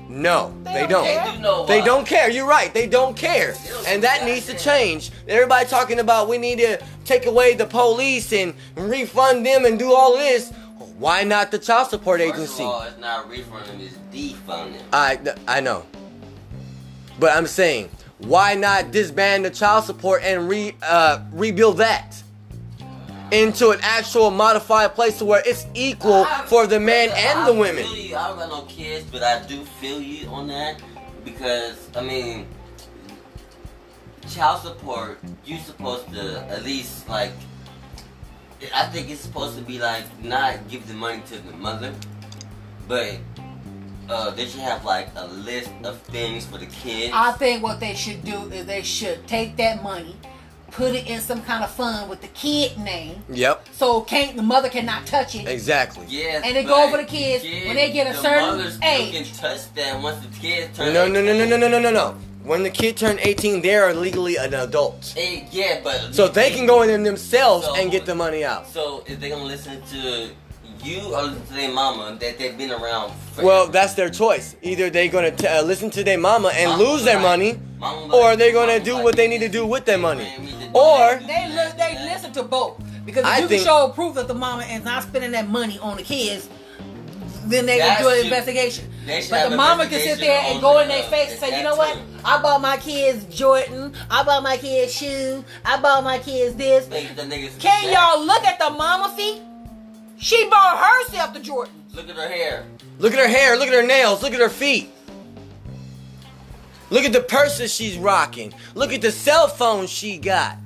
No, 0.10 0.52
They 0.64 0.74
they, 0.74 0.80
don't 0.88 0.90
don't. 0.90 1.06
care. 1.06 1.26
They 1.26 1.36
do 1.36 1.42
know 1.42 1.66
they 1.68 1.82
don't 1.82 2.08
care. 2.08 2.30
You're 2.32 2.48
right. 2.48 2.74
They 2.74 2.88
don't 2.88 3.16
care, 3.16 3.54
They 3.54 3.70
don't 3.70 3.88
and 3.88 4.04
that 4.04 4.24
a 4.24 4.26
needs 4.26 4.48
to 4.48 4.58
change. 4.58 5.12
Everybody 5.28 5.68
talking 5.70 6.00
about 6.00 6.28
we 6.28 6.40
need 6.40 6.58
to 6.58 6.82
take 7.06 7.28
away 7.28 7.54
the 7.54 7.68
police 7.68 8.34
and 8.34 8.56
refund 8.76 9.46
them 9.46 9.66
and 9.66 9.78
do 9.78 9.94
all 9.94 10.18
this. 10.18 10.52
Why 10.98 11.24
not 11.24 11.52
the 11.52 11.60
child 11.60 11.90
support 11.92 12.22
First 12.22 12.34
agency? 12.34 12.64
of 12.64 12.70
all, 12.70 12.82
it's 12.82 12.98
not 12.98 13.30
refunding, 13.30 13.82
it's 13.82 13.98
defunding. 14.12 14.82
I 14.92 15.20
I 15.48 15.60
know, 15.60 15.86
but 17.20 17.32
I'm 17.38 17.46
saying, 17.48 17.90
why 18.18 18.56
not 18.56 18.92
disband 18.92 19.46
the 19.46 19.50
child 19.52 19.86
support 19.86 20.24
and 20.24 20.50
re 20.50 20.76
uh, 20.82 21.20
rebuild 21.32 21.78
that 21.78 22.22
into 23.32 23.70
an 23.72 23.80
actual 23.82 24.32
modified 24.32 24.96
place 24.96 25.18
to 25.20 25.26
where 25.26 25.42
it's 25.46 25.66
equal 25.74 26.26
for 26.48 26.68
the 26.68 26.80
men 26.80 27.10
and 27.14 27.48
the 27.48 27.54
I 27.54 27.60
women? 27.60 27.84
Feel 27.84 27.96
you. 27.96 28.16
I 28.16 28.28
don't 28.28 28.38
got 28.38 28.50
no 28.50 28.62
kids, 28.64 29.06
but 29.12 29.24
I 29.24 29.46
do 29.46 29.64
feel 29.80 30.02
you 30.02 30.28
on 30.30 30.48
that 30.48 30.82
because 31.24 31.90
I 31.96 32.02
mean, 32.02 32.48
child 34.30 34.62
support. 34.62 35.20
You 35.46 35.58
supposed 35.60 36.12
to 36.14 36.40
at 36.50 36.64
least 36.64 37.08
like. 37.10 37.32
I 38.76 38.88
think 38.88 39.10
it's 39.10 39.22
supposed 39.22 39.58
to 39.58 39.64
be 39.64 39.80
like 39.80 40.04
not 40.22 40.68
give 40.68 40.86
the 40.88 40.94
money 40.94 41.22
to 41.28 41.40
the 41.40 41.54
mother, 41.54 41.94
but 42.90 43.18
uh, 44.10 44.32
they 44.32 44.46
should 44.46 44.60
have 44.62 44.84
like 44.84 45.08
a 45.16 45.28
list 45.28 45.72
of 45.84 46.02
things 46.02 46.46
for 46.46 46.58
the 46.58 46.66
kids. 46.66 47.14
I 47.16 47.32
think 47.34 47.64
what 47.64 47.80
they 47.80 47.94
should 47.94 48.24
do 48.24 48.38
is 48.52 48.66
they 48.66 48.82
should 48.82 49.26
take 49.28 49.56
that 49.58 49.84
money, 49.84 50.18
put 50.72 50.94
it 50.96 51.08
in 51.08 51.20
some 51.22 51.42
kind 51.42 51.64
of 51.64 51.72
fund 51.72 52.10
with 52.10 52.22
the 52.22 52.28
kid 52.30 52.78
name, 52.78 53.24
Yep, 53.30 53.68
so 53.74 54.02
can't 54.02 54.36
the 54.36 54.42
mother 54.44 54.70
cannot 54.70 55.06
touch 55.06 55.36
it. 55.36 55.48
exactly. 55.48 56.06
Yes, 56.08 56.44
And 56.46 56.56
they 56.56 56.64
go 56.64 56.84
over 56.88 56.98
the 56.98 57.04
kids 57.04 57.44
when 57.44 57.76
they 57.76 57.92
get 57.92 58.08
a 58.08 58.14
the 58.16 58.22
certain 58.22 58.48
mother 58.58 58.72
still 58.72 58.90
age. 58.90 59.14
can 59.14 59.36
touch 59.36 59.74
that 59.76 60.02
once 60.02 60.26
the 60.26 60.40
kid 60.40 60.74
turns. 60.76 60.94
No, 60.94 61.08
no, 61.08 61.22
no, 61.22 61.34
no, 61.38 61.46
no, 61.46 61.58
no, 61.58 61.68
no, 61.68 61.80
no, 61.80 61.92
no. 61.92 62.16
When 62.44 62.64
the 62.64 62.70
kid 62.70 62.98
turned 62.98 63.20
18, 63.22 63.62
they 63.62 63.76
are 63.76 63.94
legally 63.94 64.38
an 64.38 64.54
adult. 64.54 65.14
Eh, 65.18 65.44
yeah, 65.52 65.82
but 65.84 66.16
So 66.16 66.28
they 66.28 66.50
can 66.52 66.66
go 66.66 66.82
in 66.82 66.88
them 66.90 67.04
themselves 67.04 67.66
So- 67.68 67.76
and 67.76 67.92
get 67.92 68.06
the 68.06 68.16
money 68.16 68.44
out. 68.44 68.72
So 68.74 69.04
if 69.06 69.20
they 69.20 69.30
gonna 69.30 69.44
listen 69.44 69.82
to 69.92 70.30
you 70.84 71.00
or 71.16 71.24
listen 71.24 71.46
to 71.48 71.54
their 71.54 71.72
mama 71.72 72.18
that 72.20 72.38
they've 72.38 72.58
been 72.58 72.72
around? 72.72 73.12
Forever. 73.34 73.48
Well, 73.48 73.68
that's 73.68 73.94
their 73.94 74.10
choice. 74.10 74.56
Either 74.62 74.90
they're 74.90 75.08
gonna 75.10 75.32
t- 75.32 75.48
uh, 75.48 75.62
listen 75.64 75.90
to 75.92 76.04
their 76.04 76.18
mama 76.18 76.50
and 76.56 76.72
Mama 76.72 76.84
lose 76.84 77.04
their 77.04 77.16
like- 77.16 77.24
money, 77.24 77.60
or 78.14 78.36
they're 78.36 78.52
gonna 78.54 78.74
mama 78.74 78.86
do 78.86 78.94
like 78.96 79.04
what 79.04 79.16
they 79.16 79.28
need 79.28 79.40
to 79.40 79.50
do 79.50 79.66
with 79.66 79.86
their 79.86 79.98
money. 79.98 80.24
Man, 80.24 80.72
Or- 80.74 81.20
They 81.26 81.48
li- 81.48 81.74
they 81.78 81.98
listen 82.14 82.32
to 82.34 82.44
both 82.44 82.78
because 83.06 83.22
if 83.24 83.30
I 83.30 83.40
you 83.40 83.48
think- 83.48 83.64
can 83.64 83.68
show 83.68 83.90
proof 83.90 84.16
that 84.16 84.28
the 84.28 84.34
mama 84.36 84.64
is 84.64 84.84
not 84.84 85.04
spending 85.04 85.32
that 85.32 85.50
money 85.50 85.80
on 85.82 85.98
the 85.98 86.04
kids, 86.04 86.48
then 87.46 87.66
they 87.66 87.80
That 87.80 88.02
will 88.02 88.12
do 88.12 88.20
an 88.20 88.26
investigation. 88.26 88.86
But 89.32 89.50
the 89.50 89.56
mama 89.58 89.88
can 89.88 90.00
sit 90.00 90.20
there 90.20 90.40
and 90.46 90.62
go 90.62 90.78
in 90.80 90.88
their 90.88 91.02
face 91.04 91.32
and 91.32 91.40
say, 91.40 91.58
you 91.58 91.64
know 91.64 91.76
what? 91.76 91.94
too. 91.96 92.00
I 92.24 92.40
bought 92.42 92.62
my 92.62 92.78
kids 92.78 93.24
Jordan. 93.36 93.94
I 94.12 94.22
bought 94.24 94.44
my 94.44 94.58
kids 94.58 94.94
shoes. 94.94 95.44
I 95.66 95.78
bought 95.82 96.04
my 96.04 96.20
kids 96.20 96.56
this. 96.56 96.88
Make 96.90 97.16
the 97.16 97.24
niggas 97.24 97.60
Can 97.60 97.92
y'all 97.92 98.24
look 98.24 98.44
at 98.46 98.60
the 98.60 98.70
mama 98.70 99.12
feet? 99.18 99.42
She 100.20 100.48
bought 100.50 100.78
herself 101.08 101.34
the 101.34 101.40
Jordan. 101.40 101.74
look 101.94 102.10
at 102.10 102.16
her 102.16 102.28
hair? 102.28 102.66
Look 103.00 103.14
at 103.14 103.20
her 103.20 103.28
hair, 103.28 103.58
look 103.58 103.70
at 103.70 103.74
her 103.74 103.86
nails, 103.88 104.22
look 104.22 104.34
at 104.34 104.40
her 104.40 104.50
feet. 104.50 104.90
Look 106.90 107.06
at 107.06 107.14
the 107.14 107.22
purses 107.22 107.74
she's 107.74 107.98
rocking. 107.98 108.54
Look 108.76 108.92
at 108.92 109.02
the 109.02 109.12
cell 109.12 109.48
phone 109.48 109.88
she 109.88 110.18
got. 110.18 110.58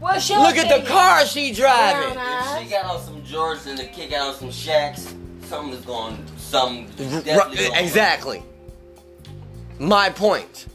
What's 0.00 0.28
your 0.28 0.40
Look 0.40 0.56
at 0.56 0.68
the 0.68 0.76
opinion? 0.76 0.92
car 0.92 1.24
she 1.24 1.52
driving. 1.52 2.18
If 2.18 2.62
she 2.64 2.70
got 2.70 2.84
on 2.84 3.00
some 3.00 3.22
Jordans 3.22 3.66
and 3.66 3.78
the 3.78 3.84
kid 3.84 4.10
got 4.10 4.28
on 4.28 4.34
some 4.34 4.50
Shaqs, 4.50 5.14
something's 5.44 5.84
going. 5.86 6.22
Some 6.36 6.86
definitely 6.96 7.56
going. 7.56 7.74
exactly. 7.84 8.42
My 9.78 10.10
point. 10.10 10.66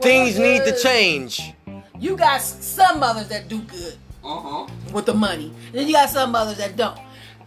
Things 0.00 0.38
need 0.38 0.64
to 0.64 0.76
change. 0.78 1.52
You 1.98 2.16
got 2.16 2.42
some 2.42 2.98
mothers 3.00 3.28
that 3.28 3.48
do 3.48 3.60
good 3.60 3.96
Uh 4.24 4.40
huh. 4.40 4.66
with 4.92 5.06
the 5.06 5.14
money. 5.14 5.52
And 5.66 5.74
Then 5.74 5.86
you 5.88 5.94
got 5.94 6.10
some 6.10 6.30
mothers 6.32 6.58
that 6.58 6.76
don't. 6.76 6.98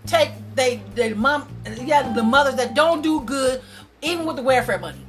Take 0.06 0.32
they 0.56 0.82
they 0.94 1.14
mom 1.14 1.48
you 1.80 1.88
got 1.88 2.14
the 2.14 2.22
mothers 2.24 2.56
that 2.56 2.76
don't 2.76 3.02
do 3.02 3.22
good 3.22 3.62
even 4.02 4.26
with 4.26 4.36
the 4.36 4.44
welfare 4.44 4.78
money. 4.78 5.00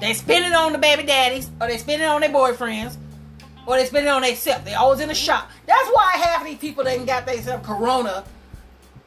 They 0.00 0.14
spend 0.14 0.44
it 0.46 0.52
on 0.52 0.72
the 0.72 0.78
baby 0.78 1.02
daddies, 1.02 1.50
or 1.60 1.66
they 1.66 1.76
spend 1.76 2.00
it 2.02 2.04
on 2.06 2.20
their 2.20 2.30
boyfriends, 2.30 2.96
or 3.66 3.76
they 3.76 3.84
spend 3.84 4.06
it 4.06 4.10
on 4.10 4.22
themselves. 4.22 4.64
They 4.64 4.74
always 4.74 5.00
in 5.00 5.08
the 5.08 5.14
shop. 5.14 5.50
That's 5.66 5.88
why 5.90 6.12
half 6.22 6.42
of 6.42 6.46
these 6.46 6.58
people 6.58 6.84
that 6.84 7.04
got 7.04 7.26
themselves 7.26 7.66
corona 7.66 8.24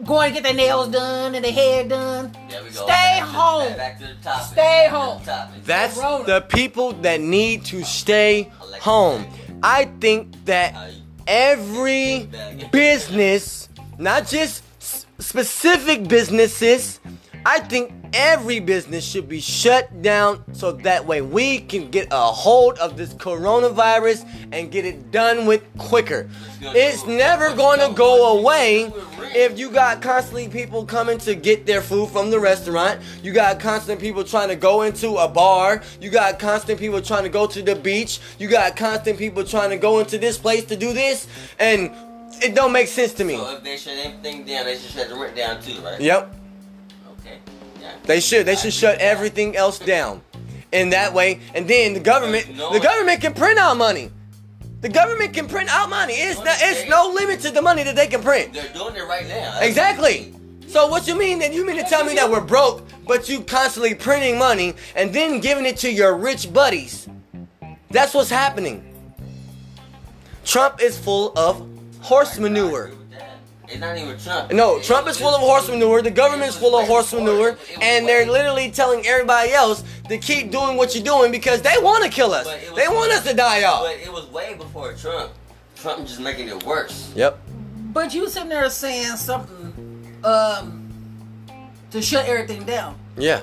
going 0.03 0.29
to 0.29 0.33
get 0.33 0.43
their 0.43 0.53
nails 0.53 0.89
done 0.89 1.33
and 1.35 1.45
their 1.45 1.51
hair 1.53 1.87
done. 1.87 2.35
There 2.49 2.61
we 2.63 2.69
go. 2.71 2.75
Stay 2.83 2.87
Back 2.87 3.19
to- 3.19 3.25
home. 3.25 3.73
Back 3.77 3.99
to 3.99 4.07
the 4.07 4.13
topic. 4.15 4.45
Stay 4.47 4.55
Back 4.55 4.85
to 4.89 4.91
the 4.91 4.99
home. 4.99 5.23
topic. 5.23 5.63
That's 5.63 5.97
Corona. 5.99 6.23
the 6.25 6.41
people 6.41 6.91
that 6.93 7.21
need 7.21 7.63
to 7.65 7.83
stay 7.85 8.51
home. 8.81 9.25
I 9.63 9.85
think 10.01 10.45
that 10.45 10.73
every 11.31 12.27
business, 12.73 13.69
not 13.97 14.27
just 14.27 14.63
specific 15.21 16.07
businesses, 16.09 16.99
I 17.45 17.59
think 17.59 17.93
every 18.13 18.59
business 18.59 19.05
should 19.05 19.27
be 19.27 19.39
shut 19.39 20.01
down 20.01 20.43
so 20.53 20.71
that 20.71 21.05
way 21.05 21.21
we 21.21 21.59
can 21.59 21.89
get 21.89 22.07
a 22.11 22.19
hold 22.19 22.77
of 22.79 22.97
this 22.97 23.13
coronavirus 23.13 24.27
and 24.51 24.71
get 24.71 24.85
it 24.85 25.11
done 25.11 25.45
with 25.45 25.63
quicker. 25.77 26.29
It's 26.61 27.05
never 27.05 27.53
going 27.55 27.79
to 27.79 27.93
go 27.95 28.37
away 28.39 28.91
if 29.33 29.57
you 29.57 29.69
got 29.71 30.01
constantly 30.01 30.47
people 30.49 30.85
coming 30.85 31.17
to 31.19 31.35
get 31.35 31.65
their 31.65 31.81
food 31.81 32.09
from 32.09 32.29
the 32.29 32.39
restaurant. 32.39 33.01
You 33.23 33.31
got 33.31 33.59
constant 33.59 33.99
people 33.99 34.23
trying 34.23 34.49
to 34.49 34.55
go 34.55 34.81
into 34.83 35.17
a 35.17 35.27
bar. 35.27 35.81
You 35.99 36.09
got 36.09 36.39
constant 36.39 36.79
people 36.79 37.01
trying 37.01 37.23
to 37.23 37.29
go 37.29 37.47
to 37.47 37.61
the 37.61 37.75
beach. 37.75 38.19
You 38.39 38.47
got 38.47 38.75
constant 38.75 39.17
people 39.17 39.43
trying 39.43 39.69
to 39.69 39.77
go 39.77 39.99
into 39.99 40.17
this 40.17 40.37
place 40.37 40.65
to 40.65 40.75
do 40.75 40.93
this. 40.93 41.27
And 41.59 41.91
it 42.41 42.55
don't 42.55 42.71
make 42.71 42.87
sense 42.87 43.13
to 43.13 43.23
me. 43.23 43.37
So 43.37 43.55
if 43.55 43.63
they 43.63 43.77
shut 43.77 43.97
everything 43.97 44.45
down, 44.45 44.65
they 44.65 44.77
should 44.77 44.91
shut 44.91 45.09
the 45.09 45.15
rent 45.15 45.35
down 45.35 45.61
too, 45.61 45.79
right? 45.81 45.99
Yep. 45.99 46.35
They 48.03 48.19
should. 48.19 48.45
They 48.45 48.55
should 48.55 48.73
shut 48.73 48.99
everything 48.99 49.55
else 49.55 49.79
down. 49.79 50.21
In 50.71 50.91
that 50.91 51.13
way, 51.13 51.41
and 51.53 51.67
then 51.67 51.93
the 51.93 51.99
government, 51.99 52.47
the 52.47 52.79
government 52.79 53.19
can 53.19 53.33
print 53.33 53.59
out 53.59 53.75
money. 53.75 54.09
The 54.79 54.87
government 54.87 55.33
can 55.33 55.47
print 55.47 55.69
out 55.69 55.89
money. 55.89 56.13
It's 56.13 56.39
not, 56.39 56.55
it's 56.59 56.89
no 56.89 57.11
limit 57.13 57.41
to 57.41 57.51
the 57.51 57.61
money 57.61 57.83
that 57.83 57.95
they 57.95 58.07
can 58.07 58.21
print. 58.21 58.53
They're 58.53 58.71
doing 58.73 58.95
it 58.95 59.05
right 59.05 59.27
now. 59.27 59.51
That's 59.51 59.65
Exactly. 59.65 60.33
So 60.67 60.87
what 60.87 61.07
you 61.07 61.17
mean 61.17 61.39
that 61.39 61.53
you 61.53 61.65
mean 61.65 61.75
to 61.75 61.83
tell 61.83 62.05
me 62.05 62.15
that 62.15 62.31
we're 62.31 62.39
broke, 62.39 62.87
but 63.05 63.27
you 63.27 63.41
constantly 63.41 63.93
printing 63.93 64.39
money 64.39 64.73
and 64.95 65.13
then 65.13 65.41
giving 65.41 65.65
it 65.65 65.75
to 65.77 65.91
your 65.91 66.15
rich 66.15 66.51
buddies? 66.53 67.09
That's 67.89 68.13
what's 68.13 68.29
happening. 68.29 68.87
Trump 70.45 70.81
is 70.81 70.97
full 70.97 71.37
of 71.37 71.67
horse 71.99 72.39
manure. 72.39 72.91
Agree 73.73 74.05
with 74.05 74.23
that. 74.23 74.25
It's 74.25 74.25
not 74.25 74.33
even 74.33 74.47
Trump. 74.47 74.51
No, 74.53 74.77
It- 74.77 74.83
Trump 74.83 75.07
is 75.07 75.17
full 75.17 75.33
of 75.35 75.41
horse 75.41 75.67
manure. 75.69 76.01
The 76.01 76.11
government's 76.11 76.55
full 76.57 76.77
of 76.77 76.87
horse 76.87 77.13
manure, 77.13 77.57
and 77.81 78.07
they're 78.07 78.25
literally 78.25 78.71
telling 78.71 79.05
everybody 79.05 79.51
else 79.53 79.83
to 80.09 80.17
keep 80.17 80.51
doing 80.51 80.77
what 80.77 80.93
you're 80.95 81.03
doing 81.03 81.31
because 81.31 81.61
they 81.61 81.75
want 81.81 82.03
to 82.03 82.09
kill 82.09 82.33
us. 82.33 82.45
But 82.47 82.59
it 82.63 82.71
was- 82.71 82.79
They 82.81 82.87
want 82.87 83.11
us 83.11 83.23
to 83.25 83.33
die 83.33 83.63
off. 83.63 83.83
But 83.83 83.97
it 84.03 84.11
was 84.11 84.25
way 84.27 84.55
before 84.55 84.93
Trump. 84.93 85.31
Trump 85.75 86.05
just 86.07 86.19
making 86.19 86.47
it 86.47 86.63
worse. 86.63 87.09
Yep. 87.15 87.39
But 87.93 88.13
you 88.13 88.29
sitting 88.29 88.49
there 88.49 88.69
saying 88.69 89.17
something 89.17 89.73
um 90.23 90.87
to 91.91 92.01
shut 92.01 92.25
everything 92.27 92.63
down. 92.63 92.95
Yeah. 93.17 93.41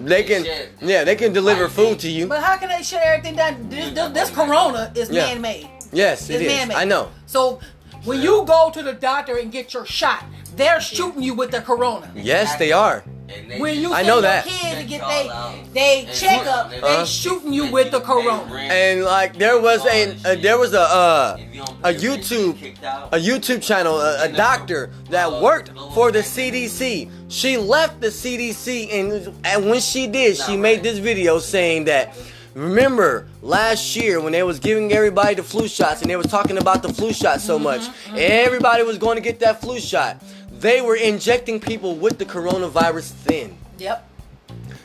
They 0.00 0.24
can. 0.24 0.44
Shit. 0.44 0.72
Yeah, 0.80 1.04
they 1.04 1.14
can 1.14 1.32
deliver 1.32 1.68
food 1.68 2.00
to 2.00 2.08
you. 2.10 2.26
But 2.26 2.42
how 2.42 2.56
can 2.56 2.68
they 2.68 2.82
shut 2.82 3.00
everything 3.04 3.36
down? 3.36 3.68
This, 3.70 3.92
this, 3.94 4.10
this 4.10 4.30
corona 4.30 4.90
is 4.94 5.08
Yeah. 5.10 5.26
man-made. 5.26 5.68
Yes, 5.92 6.28
it 6.28 6.34
It's 6.36 6.42
is. 6.42 6.48
man-made. 6.48 6.76
I 6.76 6.84
know. 6.84 7.10
So 7.26 7.60
when 8.04 8.20
you 8.22 8.44
go 8.46 8.70
to 8.72 8.82
the 8.82 8.92
doctor 8.92 9.36
and 9.36 9.50
get 9.52 9.72
your 9.74 9.86
shot, 9.86 10.24
they're 10.56 10.80
shooting 10.80 11.22
you 11.22 11.34
with 11.34 11.50
the 11.50 11.60
corona. 11.60 12.10
Yes, 12.14 12.56
they 12.56 12.72
are. 12.72 13.04
They 13.26 13.58
When 13.58 13.80
you 13.80 13.92
I 13.92 13.96
send 14.02 14.08
know 14.08 14.14
your 14.16 14.22
that. 14.22 14.44
kids 14.44 14.76
to 14.80 14.84
get 14.84 15.00
they 15.08 15.30
they 15.72 16.04
And 16.06 16.14
check 16.16 16.46
up, 16.46 16.70
they 16.70 16.80
Uh-huh. 16.80 17.04
shooting 17.06 17.52
you 17.52 17.70
with 17.70 17.90
the 17.90 18.00
corona. 18.00 18.52
And 18.54 19.04
like 19.04 19.38
there 19.38 19.58
was 19.58 19.86
a, 19.86 20.14
a 20.26 20.36
there 20.36 20.58
was 20.58 20.74
a 20.74 20.80
uh, 20.80 21.36
If 21.38 21.54
you 21.54 21.64
don't 21.64 21.78
a 21.78 21.82
pay 21.82 21.92
rent, 21.92 22.02
you 22.02 22.10
YouTube 22.10 22.52
get 22.58 22.60
kicked 22.74 22.84
out. 22.84 23.14
a 23.14 23.16
YouTube 23.16 23.62
channel, 23.62 23.98
a, 24.00 24.24
a 24.24 24.28
doctor 24.28 24.90
that 25.08 25.40
worked 25.40 25.70
for 25.94 26.12
the 26.12 26.18
CDC. 26.18 27.08
She 27.28 27.56
left 27.56 28.00
the 28.02 28.08
CDC, 28.08 28.92
and 28.92 29.32
and 29.46 29.70
when 29.70 29.80
she 29.80 30.06
did, 30.06 30.36
she 30.36 30.56
made 30.56 30.82
this 30.82 30.98
video 30.98 31.38
saying 31.38 31.84
that. 31.84 32.14
Remember 32.54 33.28
last 33.40 33.96
year 33.96 34.20
when 34.20 34.32
they 34.32 34.42
was 34.42 34.58
giving 34.58 34.92
everybody 34.92 35.34
the 35.34 35.42
flu 35.42 35.68
shots 35.68 36.02
and 36.02 36.10
they 36.10 36.16
was 36.16 36.26
talking 36.26 36.58
about 36.58 36.82
the 36.82 36.92
flu 36.92 37.12
shot 37.12 37.40
so 37.40 37.54
mm-hmm. 37.54 37.64
much, 37.64 37.88
everybody 38.16 38.82
was 38.82 38.98
going 38.98 39.16
to 39.16 39.22
get 39.22 39.40
that 39.40 39.60
flu 39.60 39.80
shot. 39.80 40.22
They 40.50 40.80
were 40.80 40.96
injecting 40.96 41.60
people 41.60 41.96
with 41.96 42.18
the 42.18 42.24
coronavirus 42.24 43.24
then. 43.24 43.56
Yep. 43.78 44.08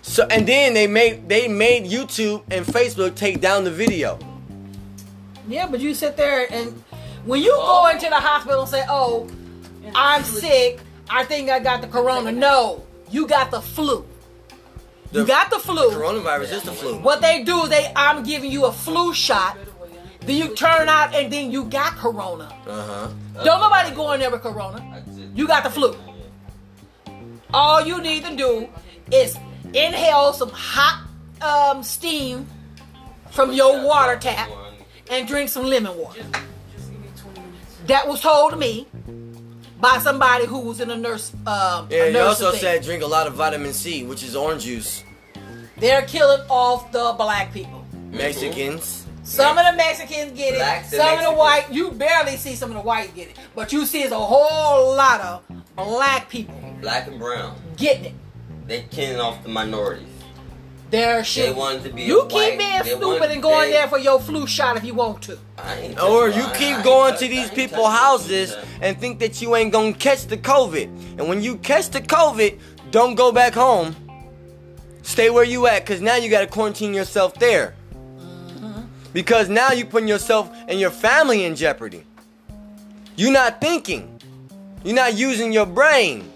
So 0.02 0.26
and 0.32 0.48
then 0.48 0.74
they 0.74 0.88
made 0.88 1.28
they 1.28 1.48
made 1.50 1.84
YouTube 1.84 2.42
and 2.50 2.66
Facebook 2.66 3.16
take 3.16 3.42
down 3.42 3.66
the 3.66 3.72
video. 3.72 4.18
Yeah, 5.48 5.68
but 5.68 5.82
you 5.82 5.94
sit 5.94 6.16
there 6.16 6.52
and 6.52 6.84
when 7.26 7.42
you 7.42 7.52
go 7.52 7.88
into 7.90 8.10
the 8.10 8.16
hospital 8.16 8.62
and 8.62 8.70
say, 8.70 8.86
"Oh, 8.90 9.30
I'm 9.94 10.24
sick. 10.24 10.80
I 11.10 11.26
think 11.26 11.50
I 11.50 11.60
got 11.60 11.82
the 11.82 11.88
corona." 11.88 12.32
No, 12.48 12.84
you 13.12 13.28
got 13.28 13.52
the 13.52 13.62
flu. 13.62 14.06
You 15.12 15.26
got 15.26 15.50
the 15.50 15.60
flu. 15.60 15.90
Coronavirus 15.92 16.52
is 16.52 16.64
the 16.64 16.72
flu. 16.72 16.98
What 17.00 17.22
they 17.22 17.44
do 17.44 17.68
they 17.68 17.92
I'm 17.96 18.24
giving 18.24 18.52
you 18.52 18.66
a 18.66 18.72
flu 18.72 19.14
shot. 19.14 19.58
Then 20.22 20.36
you 20.36 20.54
turn 20.56 20.90
out 20.90 21.16
and 21.16 21.32
then 21.32 21.52
you 21.52 21.66
got 21.66 21.96
corona. 21.96 22.54
Uh 22.68 22.86
huh. 22.86 23.44
Don't 23.46 23.62
nobody 23.62 23.96
go 23.96 24.12
in 24.12 24.20
there 24.20 24.32
with 24.32 24.42
corona. 24.42 25.04
You 25.34 25.48
got 25.48 25.64
the 25.64 25.70
flu. 25.70 25.96
All 27.54 27.82
you 27.86 28.02
need 28.02 28.26
to 28.26 28.36
do 28.36 28.68
is 29.12 29.38
inhale 29.74 30.34
some 30.34 30.50
hot 30.50 31.08
um, 31.42 31.82
steam 31.84 32.46
from 33.32 33.54
your 33.54 33.86
water 33.86 34.18
tap 34.18 34.50
and 35.10 35.28
drink 35.28 35.50
some 35.50 35.66
lemon 35.66 35.98
water. 35.98 36.22
Just 36.76 36.92
give 36.92 37.00
me 37.00 37.08
20 37.16 37.40
minutes. 37.40 37.78
That 37.88 38.08
was 38.08 38.22
told 38.22 38.52
to 38.52 38.58
me 38.58 38.88
by 39.80 40.00
somebody 40.00 40.46
who 40.46 40.60
was 40.60 40.80
in 40.80 40.90
a 40.92 40.96
nurse. 40.98 41.32
Um, 41.46 41.88
Yeah, 41.90 42.06
a 42.06 42.12
nurse 42.12 42.42
also 42.42 42.52
thing. 42.52 42.60
said 42.62 42.84
drink 42.84 43.04
a 43.04 43.08
lot 43.08 43.28
of 43.28 43.34
vitamin 43.34 43.74
C, 43.74 44.04
which 44.04 44.24
is 44.24 44.36
orange 44.36 44.64
juice. 44.64 45.04
they're 45.78 46.02
killing 46.04 46.42
off 46.50 46.92
the 46.92 47.14
black 47.18 47.54
people. 47.54 47.86
Mexicans. 48.12 49.06
Some 49.24 49.58
of 49.58 49.66
the 49.66 49.74
Mexicans 49.74 50.32
get 50.38 50.56
it. 50.56 50.86
Some 50.90 51.20
of 51.20 51.24
the 51.26 51.34
white, 51.34 51.66
you 51.72 51.92
barely 51.92 52.38
see 52.38 52.56
some 52.56 52.70
of 52.72 52.78
the 52.78 52.82
white 52.82 53.14
get 53.14 53.28
it, 53.30 53.38
but 53.56 53.74
you 53.74 53.86
see 53.86 54.02
it's 54.04 54.14
a 54.14 54.18
whole 54.20 54.96
lot 54.96 55.20
of 55.22 55.44
black 55.76 56.30
people 56.30 56.56
Black 56.82 57.08
and 57.08 57.20
brown. 57.20 57.56
getting 57.76 58.06
it. 58.06 58.14
They 58.68 58.82
killing 58.90 59.20
off 59.20 59.44
the 59.44 59.50
minorities. 59.50 60.08
They're 60.90 61.18
They 61.18 61.24
shit. 61.24 61.56
wanted 61.56 61.84
to 61.84 61.90
be. 61.90 62.04
You 62.04 62.22
a 62.22 62.28
keep 62.28 62.34
white, 62.34 62.58
being 62.58 62.96
stupid 62.98 63.32
and 63.32 63.42
going 63.42 63.72
there 63.72 63.88
for 63.90 63.98
your 63.98 64.20
flu 64.22 64.48
shot 64.48 64.78
if 64.78 64.86
you 64.86 64.94
want 64.94 65.22
to. 65.24 65.34
Or 66.02 66.30
you 66.30 66.44
I- 66.44 66.52
I 66.54 66.58
keep 66.58 66.84
going 66.84 67.12
touch- 67.12 67.20
to 67.22 67.28
these 67.28 67.50
people's 67.50 67.90
houses 67.92 68.56
and 68.82 68.98
think 69.00 69.20
that 69.20 69.42
you 69.42 69.56
ain't 69.58 69.72
gonna 69.74 69.92
catch 69.94 70.28
the 70.28 70.38
COVID. 70.38 70.86
And 71.20 71.28
when 71.28 71.42
you 71.44 71.58
catch 71.58 71.90
the 71.90 72.00
COVID, 72.00 72.58
don't 72.92 73.16
go 73.16 73.32
back 73.34 73.54
home. 73.54 73.96
Stay 75.02 75.30
where 75.30 75.44
you 75.44 75.68
at, 75.68 75.86
cause 75.86 76.00
now 76.02 76.16
you 76.16 76.30
gotta 76.30 76.48
quarantine 76.48 76.94
yourself 76.94 77.34
there. 77.36 77.76
Mm-hmm. 77.94 78.82
Because 79.14 79.50
now 79.50 79.72
you 79.72 79.86
putting 79.86 80.08
yourself 80.08 80.50
and 80.70 80.80
your 80.80 80.92
family 80.92 81.44
in 81.44 81.56
jeopardy. 81.56 82.04
You're 83.18 83.32
not 83.32 83.60
thinking. 83.60 84.22
You're 84.84 84.96
not 84.96 85.16
using 85.16 85.52
your 85.52 85.66
brain. 85.66 86.32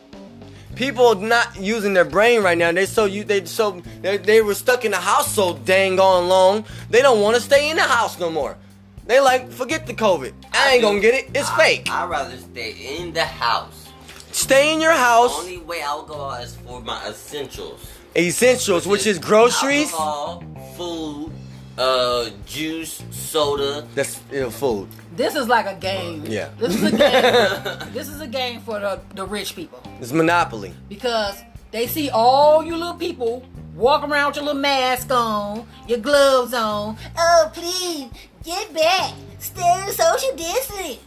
People 0.76 1.16
not 1.16 1.56
using 1.60 1.94
their 1.94 2.06
brain 2.06 2.42
right 2.44 2.58
now. 2.58 2.72
They 2.72 2.86
so 2.86 3.06
you 3.06 3.24
they 3.24 3.46
so 3.46 3.82
they, 4.02 4.18
they 4.18 4.42
were 4.42 4.56
stuck 4.56 4.86
in 4.86 4.92
the 4.92 4.98
house 4.98 5.34
so 5.34 5.58
dang 5.66 6.00
on 6.00 6.28
long. 6.28 6.66
They 6.90 7.02
don't 7.02 7.22
want 7.22 7.36
to 7.36 7.42
stay 7.42 7.70
in 7.70 7.76
the 7.78 7.84
house 7.84 8.20
no 8.20 8.30
more. 8.30 8.58
They 9.06 9.20
like 9.20 9.52
forget 9.52 9.86
the 9.88 9.94
COVID. 9.94 10.34
I 10.54 10.72
ain't 10.74 10.82
do- 10.82 10.88
gonna 10.88 11.00
get 11.00 11.14
it. 11.16 11.30
It's 11.34 11.50
I- 11.50 11.58
fake. 11.58 11.90
I'd 11.92 12.10
rather 12.10 12.38
stay 12.38 12.98
in 13.00 13.14
the 13.14 13.26
house. 13.26 13.88
Stay 14.32 14.74
in 14.74 14.80
your 14.80 14.94
house. 14.94 15.34
The 15.36 15.42
Only 15.42 15.58
way 15.60 15.82
I'll 15.82 16.04
go 16.04 16.30
out 16.30 16.44
is 16.44 16.56
for 16.56 16.82
my 16.82 17.06
essentials. 17.08 17.86
Essentials, 18.16 18.88
which 18.88 19.06
is 19.06 19.20
groceries. 19.20 19.92
alcohol, 19.92 20.44
food, 20.78 21.32
uh, 21.78 22.30
juice, 22.46 23.04
soda. 23.12 23.86
That's 23.96 24.20
you 24.32 24.42
know, 24.42 24.50
food. 24.50 24.88
This 25.22 25.36
is 25.36 25.48
like 25.48 25.68
a 25.68 25.76
game. 25.76 26.24
Yeah. 26.26 26.50
This 26.58 26.74
is 26.76 26.84
a 26.84 26.90
game. 26.98 27.90
this 27.94 28.08
is 28.10 28.22
a 28.22 28.28
game 28.28 28.60
for 28.62 28.80
the, 28.80 29.00
the 29.14 29.24
rich 29.26 29.56
people 29.56 29.80
It's 30.00 30.12
monopoly. 30.12 30.74
because 30.90 31.40
they 31.70 31.86
see 31.86 32.10
all 32.10 32.64
you 32.64 32.76
little 32.76 32.96
people 32.96 33.46
walk 33.76 34.02
around 34.04 34.30
with 34.30 34.38
your 34.38 34.46
little 34.46 34.62
mask 34.62 35.12
on, 35.12 35.68
your 35.88 36.00
gloves 36.00 36.56
on. 36.56 36.98
Oh, 37.18 37.52
please 37.54 38.10
get 38.44 38.74
back. 38.74 39.14
Stay 39.38 39.86
social 39.92 40.36
distancing. 40.36 40.98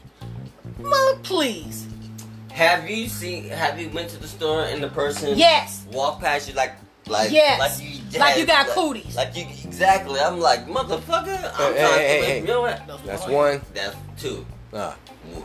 Mother, 0.79 1.19
please. 1.25 1.87
Have 2.53 2.89
you 2.89 3.09
seen? 3.09 3.49
Have 3.49 3.81
you 3.81 3.89
went 3.91 4.11
to 4.11 4.17
the 4.21 4.29
store 4.29 4.63
and 4.63 4.81
the 4.81 4.89
person 4.91 5.37
Yes. 5.37 5.87
walk 5.93 6.21
past 6.21 6.49
you 6.49 6.55
like 6.55 6.73
like 7.09 7.33
Yes. 7.33 7.59
like 7.59 7.73
you 7.91 8.01
Like 8.21 8.31
had- 8.31 8.39
you 8.41 8.47
got 8.47 8.67
like, 8.69 8.77
cooties. 8.77 9.17
Like 9.17 9.37
you 9.37 9.45
exactly. 9.75 10.21
I'm 10.21 10.39
like 10.41 10.67
motherfucker. 10.67 11.53
I'm 11.59 11.75
Hey, 11.75 11.81
trying 11.81 11.99
hey, 11.99 12.21
to 12.21 12.27
hey, 12.27 12.41
you 12.41 12.47
know 12.47 12.61
what? 12.63 12.87
That's 13.05 13.27
one. 13.27 13.61
That's 13.75 13.97
two. 14.17 14.47
Ah. 14.73 14.97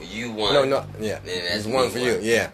You 0.01 0.31
one. 0.31 0.53
no, 0.53 0.63
no, 0.65 0.85
yeah. 0.99 1.19
Then 1.25 1.43
that's 1.45 1.55
It's 1.55 1.65
one 1.65 1.85
me 1.85 1.89
for 1.91 1.99
you. 1.99 2.19
Yeah. 2.21 2.49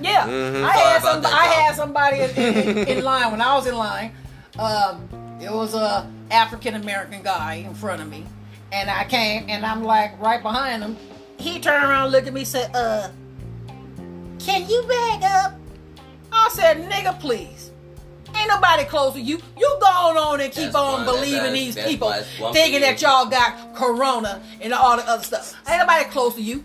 Yeah, 0.00 0.26
Mhm. 0.26 0.64
I 0.64 0.72
had 0.72 1.02
some. 1.02 1.22
that, 1.22 1.32
I 1.32 1.44
had 1.46 1.76
somebody 1.76 2.20
in, 2.20 2.30
in, 2.30 2.88
in 2.98 3.04
line 3.04 3.30
when 3.30 3.40
I 3.40 3.54
was 3.54 3.66
in 3.68 3.76
line. 3.76 4.12
Um, 4.58 5.08
it 5.40 5.50
was 5.50 5.74
a 5.74 6.10
African 6.30 6.74
American 6.74 7.22
guy 7.22 7.54
in 7.66 7.74
front 7.74 8.00
of 8.02 8.08
me, 8.08 8.24
and 8.72 8.90
I 8.90 9.04
came 9.04 9.48
and 9.48 9.64
I'm 9.64 9.84
like 9.84 10.18
right 10.20 10.42
behind 10.42 10.82
him. 10.82 10.96
He 11.38 11.60
turned 11.60 11.84
around, 11.84 12.10
looked 12.10 12.26
at 12.26 12.32
me, 12.32 12.44
said, 12.44 12.70
"Uh, 12.74 13.10
can 14.40 14.68
you 14.68 14.82
back 14.88 15.22
up?" 15.22 15.54
I 16.32 16.48
said, 16.52 16.78
"Nigga, 16.90 17.18
please." 17.20 17.70
Ain't 18.36 18.48
nobody 18.48 18.84
close 18.84 19.14
to 19.14 19.20
you. 19.20 19.38
You 19.58 19.78
going 19.80 20.16
on 20.16 20.40
and 20.40 20.52
keep 20.52 20.64
That's 20.64 20.74
on 20.76 21.00
why- 21.00 21.12
believing 21.12 21.36
that's- 21.52 21.52
these 21.52 21.74
people, 21.84 22.08
why 22.08 22.18
it's 22.18 22.38
one 22.38 22.52
for 22.52 22.58
thinking 22.58 22.80
that 22.82 23.00
y'all 23.02 23.26
got 23.26 23.74
corona 23.74 24.40
and 24.60 24.72
all 24.72 24.96
the 24.96 25.08
other 25.08 25.22
stuff. 25.22 25.54
Ain't 25.68 25.78
nobody 25.80 26.04
close 26.10 26.34
to 26.34 26.42
you. 26.42 26.64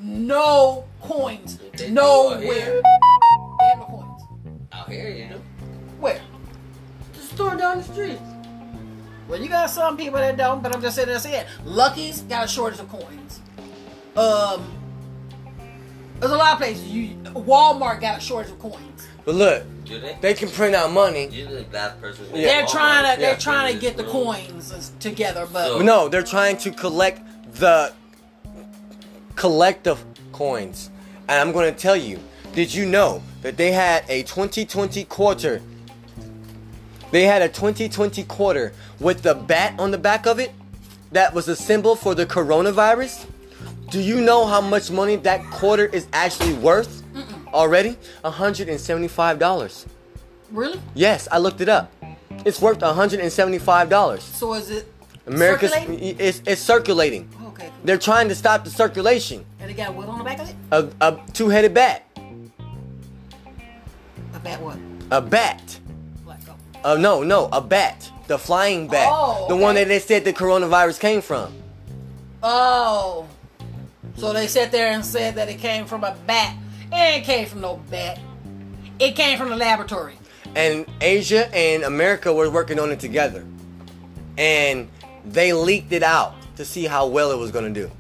no 0.00 0.84
coins 1.02 1.58
They 1.76 1.90
nowhere. 1.90 2.78
out. 2.78 2.82
They 3.60 3.66
have 3.68 3.78
no 3.78 3.84
coins. 3.84 4.22
Out 4.72 4.88
here, 4.90 5.10
you 5.10 5.28
know. 5.28 5.40
Where? 6.00 6.20
The 7.12 7.20
store 7.20 7.56
down 7.56 7.78
the 7.78 7.84
street. 7.84 8.18
Well, 9.28 9.40
you 9.40 9.48
got 9.48 9.70
some 9.70 9.96
people 9.96 10.18
that 10.18 10.36
don't, 10.36 10.62
but 10.62 10.74
I'm 10.74 10.82
just 10.82 10.96
saying 10.96 11.08
that's 11.08 11.24
it. 11.24 11.46
Lucky's 11.64 12.20
got 12.22 12.44
a 12.44 12.48
shortage 12.48 12.80
of 12.80 12.88
coins. 12.88 13.40
Um, 14.16 14.70
there's 16.20 16.32
a 16.32 16.36
lot 16.36 16.52
of 16.52 16.58
places. 16.58 16.86
You 16.88 17.16
Walmart 17.32 18.00
got 18.00 18.18
a 18.18 18.20
shortage 18.20 18.52
of 18.52 18.58
coins. 18.58 19.08
But 19.24 19.34
look, 19.36 19.64
they? 19.86 20.18
they 20.20 20.34
can 20.34 20.48
print 20.50 20.74
out 20.74 20.92
money. 20.92 21.26
The 21.26 21.94
person. 22.00 22.26
Yeah. 22.34 22.46
They're 22.46 22.66
trying 22.66 23.14
to 23.14 23.20
they're 23.20 23.32
Yeah. 23.32 23.38
trying 23.38 23.74
to 23.74 23.80
get 23.80 23.96
the 23.96 24.04
coins 24.04 24.92
together, 25.00 25.48
but 25.50 25.68
So- 25.68 25.78
No, 25.82 26.08
they're 26.08 26.22
trying 26.22 26.58
to 26.58 26.70
collect 26.70 27.22
the 27.54 27.92
collective 29.34 30.04
coins. 30.32 30.90
And 31.28 31.40
I'm 31.40 31.52
going 31.52 31.72
to 31.72 31.78
tell 31.78 31.96
you, 31.96 32.20
did 32.54 32.72
you 32.74 32.84
know 32.86 33.22
that 33.42 33.56
they 33.56 33.72
had 33.72 34.04
a 34.08 34.22
2020 34.22 35.04
quarter? 35.04 35.62
They 37.14 37.22
had 37.26 37.42
a 37.42 37.48
2020 37.48 38.24
quarter 38.24 38.72
with 38.98 39.22
the 39.22 39.36
bat 39.36 39.78
on 39.78 39.92
the 39.92 39.98
back 39.98 40.26
of 40.26 40.40
it 40.40 40.50
that 41.12 41.32
was 41.32 41.46
a 41.46 41.54
symbol 41.54 41.94
for 41.94 42.12
the 42.12 42.26
coronavirus. 42.26 43.26
Do 43.88 44.00
you 44.00 44.20
know 44.20 44.46
how 44.46 44.60
much 44.60 44.90
money 44.90 45.14
that 45.14 45.48
quarter 45.52 45.86
is 45.86 46.08
actually 46.12 46.54
worth 46.54 47.04
already? 47.52 47.96
$175. 48.24 49.86
really. 50.50 50.80
Yes, 50.94 51.28
I 51.30 51.38
looked 51.38 51.60
it 51.60 51.68
up. 51.68 51.92
It's 52.44 52.60
worth 52.60 52.80
$175. 52.80 54.20
So 54.20 54.54
is 54.54 54.70
it 54.70 54.92
America's 55.28 55.70
circulating? 55.70 56.16
it's, 56.18 56.42
it's 56.44 56.60
circulating. 56.60 57.28
Okay. 57.46 57.68
cool. 57.68 57.76
They're 57.84 57.96
trying 57.96 58.28
to 58.28 58.34
stop 58.34 58.64
the 58.64 58.70
circulation. 58.70 59.44
And 59.60 59.70
it 59.70 59.74
got 59.74 59.94
what 59.94 60.08
on 60.08 60.18
the 60.18 60.24
back 60.24 60.40
of 60.40 60.48
it? 60.48 60.56
A, 60.72 60.88
a 61.00 61.20
two-headed 61.32 61.74
bat. 61.74 62.10
A 64.34 64.40
bat 64.40 64.60
what? 64.60 64.78
A 65.12 65.20
bat. 65.20 65.78
Uh, 66.84 66.96
no, 66.96 67.22
no, 67.22 67.48
a 67.50 67.60
bat. 67.60 68.10
The 68.26 68.38
flying 68.38 68.88
bat. 68.88 69.08
Oh, 69.10 69.46
The 69.48 69.56
one 69.56 69.74
that 69.76 69.88
they 69.88 69.98
said 69.98 70.24
the 70.24 70.32
coronavirus 70.32 71.00
came 71.00 71.22
from. 71.22 71.52
Oh. 72.42 73.26
So 74.16 74.32
they 74.32 74.46
sat 74.46 74.70
there 74.70 74.92
and 74.92 75.04
said 75.04 75.34
that 75.36 75.48
it 75.48 75.58
came 75.58 75.86
from 75.86 76.04
a 76.04 76.14
bat. 76.26 76.54
It 76.92 76.96
ain't 76.96 77.24
came 77.24 77.46
from 77.46 77.62
no 77.62 77.80
bat. 77.90 78.20
It 78.98 79.16
came 79.16 79.38
from 79.38 79.48
the 79.48 79.56
laboratory. 79.56 80.16
And 80.54 80.86
Asia 81.00 81.52
and 81.54 81.82
America 81.82 82.32
were 82.32 82.50
working 82.50 82.78
on 82.78 82.92
it 82.92 83.00
together. 83.00 83.44
And 84.38 84.88
they 85.24 85.52
leaked 85.52 85.92
it 85.92 86.02
out. 86.02 86.34
to 86.56 86.64
see 86.64 86.84
how 86.84 87.04
well 87.08 87.32
it 87.32 87.36
was 87.36 87.50
gonna 87.50 87.70
do. 87.70 87.90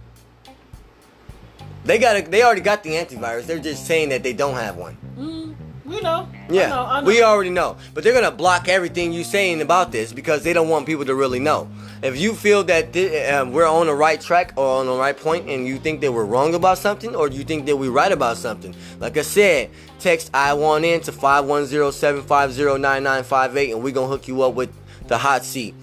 They 1.84 1.98
got 1.98 2.30
they 2.30 2.42
already 2.44 2.60
got 2.60 2.84
the 2.84 2.90
antivirus. 2.90 3.46
They're 3.46 3.58
just 3.58 3.84
saying 3.84 4.10
that 4.10 4.22
they 4.22 4.32
don't 4.32 4.54
have 4.54 4.76
one. 4.76 4.96
Mm, 5.18 5.43
we 5.84 6.00
know. 6.00 6.28
Yeah, 6.48 6.66
I 6.66 6.68
know, 6.68 6.86
I 6.86 7.00
know. 7.00 7.06
we 7.06 7.22
already 7.22 7.50
know. 7.50 7.76
But 7.92 8.04
they're 8.04 8.12
gonna 8.14 8.30
block 8.30 8.68
everything 8.68 9.12
you're 9.12 9.24
saying 9.24 9.60
about 9.60 9.92
this 9.92 10.12
because 10.12 10.42
they 10.42 10.52
don't 10.52 10.68
want 10.68 10.86
people 10.86 11.04
to 11.04 11.14
really 11.14 11.40
know. 11.40 11.68
If 12.02 12.18
you 12.18 12.34
feel 12.34 12.64
that 12.64 12.92
thi- 12.92 13.24
uh, 13.24 13.44
we're 13.46 13.66
on 13.66 13.86
the 13.86 13.94
right 13.94 14.20
track 14.20 14.52
or 14.56 14.80
on 14.80 14.86
the 14.86 14.96
right 14.96 15.16
point, 15.16 15.48
and 15.48 15.66
you 15.66 15.78
think 15.78 16.00
that 16.02 16.12
we're 16.12 16.24
wrong 16.24 16.54
about 16.54 16.78
something, 16.78 17.14
or 17.14 17.28
you 17.28 17.44
think 17.44 17.66
that 17.66 17.76
we're 17.76 17.90
right 17.90 18.12
about 18.12 18.36
something, 18.36 18.74
like 19.00 19.16
I 19.16 19.22
said, 19.22 19.70
text 19.98 20.30
I 20.34 20.52
want 20.54 20.84
in 20.84 21.00
to 21.02 21.12
510-750-9958, 21.12 23.72
and 23.72 23.82
we're 23.82 23.92
gonna 23.92 24.08
hook 24.08 24.28
you 24.28 24.42
up 24.42 24.54
with 24.54 24.70
the 25.08 25.18
hot 25.18 25.44
seat. 25.44 25.74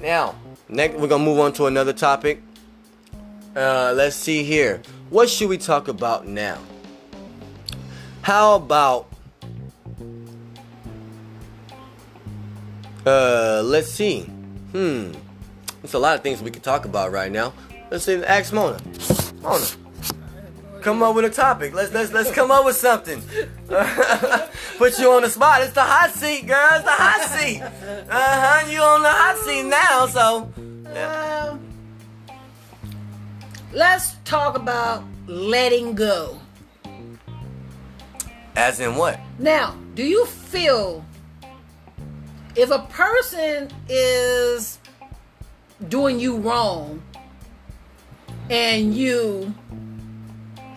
Now, 0.00 0.34
next 0.68 0.96
we're 0.98 1.08
gonna 1.08 1.24
move 1.24 1.38
on 1.40 1.52
to 1.54 1.66
another 1.66 1.92
topic. 1.92 2.42
Uh, 3.56 3.92
let's 3.96 4.14
see 4.14 4.44
here. 4.44 4.80
What 5.10 5.28
should 5.28 5.48
we 5.48 5.58
talk 5.58 5.88
about 5.88 6.26
now? 6.26 6.58
How 8.22 8.54
about 8.56 9.08
Uh, 13.08 13.62
let's 13.64 13.88
see. 13.88 14.20
Hmm. 14.72 15.12
There's 15.80 15.94
a 15.94 15.98
lot 15.98 16.16
of 16.16 16.22
things 16.22 16.42
we 16.42 16.50
could 16.50 16.62
talk 16.62 16.84
about 16.84 17.10
right 17.10 17.32
now. 17.32 17.54
Let's 17.90 18.04
see. 18.04 18.22
Ask 18.22 18.52
Mona. 18.52 18.78
Mona. 19.40 19.64
Come 20.82 21.02
up 21.02 21.14
with 21.14 21.24
a 21.24 21.30
topic. 21.30 21.72
Let's 21.72 21.90
let's 21.94 22.12
let's 22.12 22.30
come 22.30 22.50
up 22.50 22.66
with 22.66 22.76
something. 22.76 23.22
Put 24.78 24.98
you 24.98 25.10
on 25.10 25.22
the 25.22 25.30
spot. 25.30 25.62
It's 25.62 25.72
the 25.72 25.82
hot 25.82 26.10
seat, 26.10 26.46
girl. 26.46 26.68
It's 26.72 26.84
the 26.84 26.90
hot 26.90 27.22
seat. 27.30 27.62
Uh 27.62 27.70
huh. 28.10 28.70
You 28.70 28.80
on 28.80 29.02
the 29.02 29.08
hot 29.10 29.38
seat 29.38 29.62
now, 29.62 30.06
so. 30.06 30.52
Um, 30.94 31.60
let's 33.72 34.16
talk 34.26 34.54
about 34.54 35.02
letting 35.26 35.94
go. 35.94 36.38
As 38.54 38.80
in 38.80 38.96
what? 38.96 39.18
Now, 39.38 39.76
do 39.94 40.04
you 40.04 40.26
feel 40.26 41.04
if 42.58 42.70
a 42.72 42.80
person 42.90 43.70
is 43.88 44.80
doing 45.88 46.18
you 46.18 46.38
wrong 46.38 47.00
and 48.50 48.92
you 48.92 49.54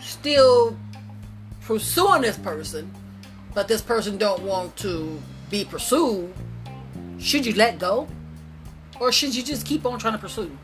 still 0.00 0.78
pursuing 1.62 2.22
this 2.22 2.38
person, 2.38 2.88
but 3.52 3.66
this 3.66 3.82
person 3.82 4.16
don't 4.16 4.44
want 4.44 4.76
to 4.76 5.20
be 5.50 5.64
pursued, 5.64 6.32
should 7.18 7.44
you 7.44 7.52
let 7.54 7.80
go? 7.80 8.06
Or 9.00 9.10
should 9.10 9.34
you 9.34 9.42
just 9.42 9.66
keep 9.66 9.84
on 9.84 9.98
trying 9.98 10.12
to 10.12 10.20
pursue? 10.20 10.56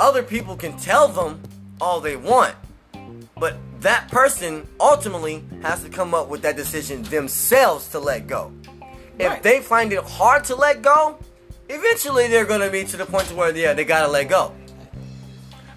Other 0.00 0.22
people 0.22 0.56
can 0.56 0.78
tell 0.78 1.08
them 1.08 1.42
all 1.78 2.00
they 2.00 2.16
want, 2.16 2.54
but 3.36 3.58
that 3.80 4.08
person 4.08 4.66
ultimately 4.80 5.44
has 5.60 5.82
to 5.82 5.90
come 5.90 6.14
up 6.14 6.28
with 6.28 6.40
that 6.40 6.56
decision 6.56 7.02
themselves 7.02 7.88
to 7.88 7.98
let 7.98 8.26
go. 8.26 8.50
If 9.18 9.42
they 9.42 9.60
find 9.60 9.92
it 9.92 10.02
hard 10.02 10.44
to 10.44 10.56
let 10.56 10.80
go, 10.80 11.18
eventually 11.68 12.28
they're 12.28 12.46
going 12.46 12.62
to 12.62 12.70
be 12.70 12.84
to 12.84 12.96
the 12.96 13.04
point 13.04 13.28
to 13.28 13.34
where, 13.34 13.54
yeah, 13.54 13.74
they 13.74 13.84
got 13.84 14.06
to 14.06 14.10
let 14.10 14.30
go. 14.30 14.54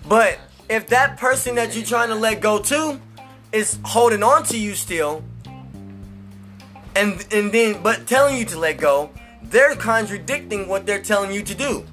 But 0.08 0.40
if 0.70 0.88
that 0.88 1.18
person 1.18 1.56
that 1.56 1.76
you're 1.76 1.86
trying 1.86 2.08
to 2.08 2.16
let 2.16 2.40
go 2.40 2.60
to 2.60 3.02
is 3.52 3.78
holding 3.84 4.24
on 4.24 4.44
to 4.44 4.58
you 4.58 4.74
still, 4.74 5.22
and 6.96 7.26
and 7.34 7.52
then 7.52 7.84
but 7.84 8.08
telling 8.08 8.38
you 8.38 8.46
to 8.46 8.58
let 8.58 8.78
go, 8.78 9.10
they're 9.42 9.76
contradicting 9.76 10.70
what 10.70 10.86
they're 10.86 11.02
telling 11.02 11.34
you 11.34 11.42
to 11.44 11.56
do. 11.56 11.86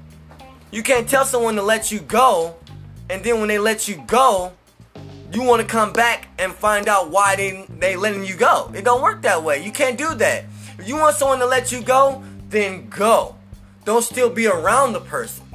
You 0.71 0.83
can't 0.83 1.07
tell 1.07 1.25
someone 1.25 1.55
to 1.55 1.61
let 1.61 1.91
you 1.91 1.99
go, 1.99 2.55
and 3.09 3.21
then 3.23 3.39
when 3.39 3.49
they 3.49 3.59
let 3.59 3.89
you 3.89 4.01
go, 4.07 4.53
you 5.33 5.43
want 5.43 5.61
to 5.61 5.67
come 5.67 5.91
back 5.91 6.29
and 6.39 6.53
find 6.53 6.87
out 6.87 7.09
why 7.09 7.35
they 7.35 7.65
they 7.79 7.95
letting 7.97 8.25
you 8.25 8.35
go. 8.35 8.71
It 8.73 8.85
don't 8.85 9.01
work 9.01 9.21
that 9.23 9.43
way. 9.43 9.63
You 9.63 9.71
can't 9.71 9.97
do 9.97 10.13
that. 10.15 10.45
If 10.79 10.87
you 10.87 10.95
want 10.95 11.15
someone 11.17 11.39
to 11.39 11.45
let 11.45 11.71
you 11.71 11.81
go, 11.81 12.23
then 12.49 12.89
go. 12.89 13.35
Don't 13.83 14.01
still 14.01 14.29
be 14.29 14.47
around 14.47 14.93
the 14.93 15.01
person. 15.01 15.45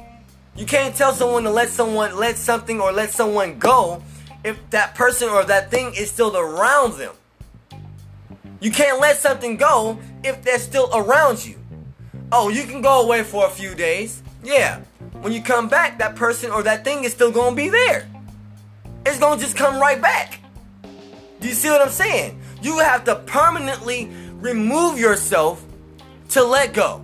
You 0.55 0.65
can't 0.65 0.95
tell 0.95 1.13
someone 1.13 1.43
to 1.43 1.51
let 1.51 1.69
someone 1.69 2.15
let 2.17 2.37
something 2.37 2.79
or 2.79 2.91
let 2.91 3.11
someone 3.11 3.59
go 3.59 4.03
if 4.43 4.57
that 4.71 4.95
person 4.95 5.29
or 5.29 5.43
that 5.45 5.71
thing 5.71 5.93
is 5.95 6.09
still 6.09 6.35
around 6.35 6.97
them. 6.97 7.13
You 8.59 8.71
can't 8.71 8.99
let 8.99 9.17
something 9.17 9.57
go 9.57 9.99
if 10.23 10.43
they're 10.43 10.59
still 10.59 10.89
around 10.93 11.45
you. 11.45 11.59
Oh, 12.31 12.49
you 12.49 12.63
can 12.63 12.81
go 12.81 13.03
away 13.03 13.23
for 13.23 13.45
a 13.45 13.49
few 13.49 13.75
days. 13.75 14.23
Yeah. 14.43 14.81
When 15.21 15.33
you 15.33 15.41
come 15.41 15.67
back, 15.67 15.97
that 15.99 16.15
person 16.15 16.51
or 16.51 16.63
that 16.63 16.83
thing 16.83 17.03
is 17.03 17.11
still 17.11 17.31
going 17.31 17.55
to 17.55 17.55
be 17.55 17.69
there. 17.69 18.07
It's 19.05 19.19
going 19.19 19.39
to 19.39 19.43
just 19.43 19.57
come 19.57 19.79
right 19.79 20.01
back. 20.01 20.39
Do 21.39 21.47
you 21.47 21.53
see 21.53 21.69
what 21.69 21.81
I'm 21.81 21.89
saying? 21.89 22.39
You 22.61 22.79
have 22.79 23.03
to 23.05 23.15
permanently 23.15 24.09
remove 24.35 24.99
yourself 24.99 25.63
to 26.29 26.43
let 26.43 26.73
go. 26.73 27.03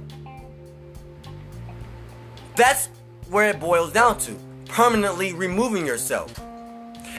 That's 2.56 2.88
where 3.30 3.50
it 3.50 3.60
boils 3.60 3.94
down 3.94 4.18
to 4.20 4.38
permanently 4.66 5.34
removing 5.34 5.86
yourself. 5.86 6.34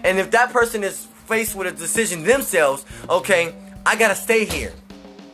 And 0.05 0.19
if 0.19 0.31
that 0.33 0.53
person 0.53 0.85
is 0.85 1.07
faced 1.27 1.55
with 1.55 1.67
a 1.67 1.73
decision 1.73 2.25
themselves, 2.25 2.85
okay, 3.09 3.55
I 3.87 3.97
gotta 3.97 4.15
stay 4.15 4.45
here, 4.45 4.73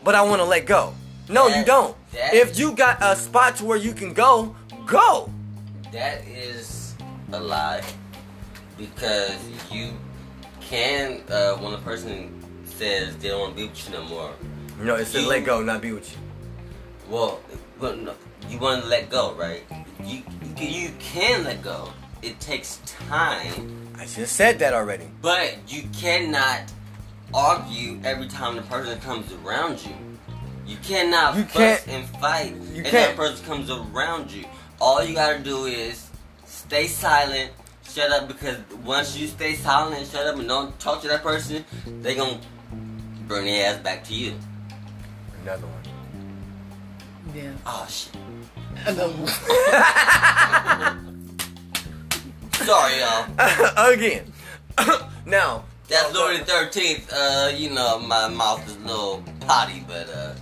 but 0.04 0.14
I 0.14 0.22
wanna 0.22 0.44
let 0.44 0.66
go. 0.66 0.94
No, 1.28 1.48
you 1.48 1.64
don't. 1.64 1.96
If 2.12 2.58
you 2.58 2.72
got 2.72 2.98
a 3.00 3.16
spot 3.16 3.56
to 3.56 3.64
where 3.64 3.76
you 3.78 3.92
can 3.92 4.12
go, 4.12 4.54
go. 4.86 5.30
That 5.92 6.26
is 6.26 6.94
a 7.32 7.40
lie 7.40 7.82
because 8.78 9.36
you 9.70 9.90
can 10.60 11.22
uh, 11.30 11.56
when 11.56 11.74
a 11.74 11.78
person 11.78 12.40
says 12.64 13.16
they 13.16 13.28
don't 13.28 13.40
want 13.40 13.56
to 13.56 13.62
be 13.62 13.68
with 13.68 13.88
you 13.88 13.94
no 13.94 14.02
more. 14.04 14.32
No, 14.80 14.94
it 14.94 15.06
says 15.06 15.22
You- 15.24 15.28
let 15.28 15.44
go, 15.44 15.62
not 15.62 15.80
be 15.82 15.92
with 15.92 16.10
you. 16.12 16.18
Well, 17.08 17.40
well 17.80 17.96
no, 17.96 18.14
you 18.48 18.58
want 18.58 18.82
to 18.82 18.88
let 18.88 19.10
go, 19.10 19.34
right? 19.34 19.62
You 20.04 20.22
you 20.56 20.90
can 20.98 21.44
let 21.44 21.62
go. 21.62 21.92
It 22.22 22.38
takes 22.38 22.80
time, 23.08 23.88
I 23.98 24.04
just 24.04 24.36
said 24.36 24.58
that 24.58 24.74
already. 24.74 25.08
but 25.22 25.56
you 25.66 25.84
cannot 25.98 26.70
argue 27.32 27.98
every 28.04 28.28
time 28.28 28.56
the 28.56 28.62
person 28.62 28.98
comes 29.00 29.32
around 29.44 29.82
you. 29.84 29.94
You 30.66 30.76
cannot 30.84 31.36
You 31.36 31.44
fuss 31.44 31.86
and 31.88 32.06
fight 32.20 32.54
you 32.74 32.82
if 32.82 32.92
that 32.92 33.16
person 33.16 33.44
comes 33.44 33.70
around 33.70 34.30
you. 34.30 34.44
All 34.80 35.04
you 35.04 35.14
gotta 35.14 35.38
do 35.40 35.66
is 35.66 36.08
stay 36.46 36.86
silent, 36.86 37.50
shut 37.88 38.10
up, 38.10 38.28
because 38.28 38.56
once 38.84 39.16
you 39.16 39.26
stay 39.26 39.54
silent 39.54 39.98
and 39.98 40.06
shut 40.08 40.26
up 40.26 40.38
and 40.38 40.48
don't 40.48 40.78
talk 40.80 41.02
to 41.02 41.08
that 41.08 41.22
person, 41.22 41.64
they 42.00 42.14
gonna 42.14 42.40
bring 43.28 43.44
their 43.44 43.72
ass 43.74 43.78
back 43.80 44.02
to 44.04 44.14
you. 44.14 44.34
Another 45.42 45.66
one. 45.66 47.34
Yeah. 47.36 47.52
Oh 47.66 47.86
shit. 47.88 48.16
Another 48.86 49.12
one. 49.12 49.26
Sorry, 52.52 53.00
y'all. 53.00 53.26
Again. 53.92 54.32
now, 55.26 55.64
That's 55.88 56.12
Louis 56.14 56.38
the 56.38 56.44
Thirteenth. 56.44 57.12
Uh, 57.12 57.50
you 57.54 57.70
know 57.70 57.98
my 57.98 58.28
mouth 58.28 58.66
is 58.66 58.76
a 58.76 58.80
little 58.80 59.22
potty, 59.40 59.84
but 59.86 60.08
uh, 60.08 60.34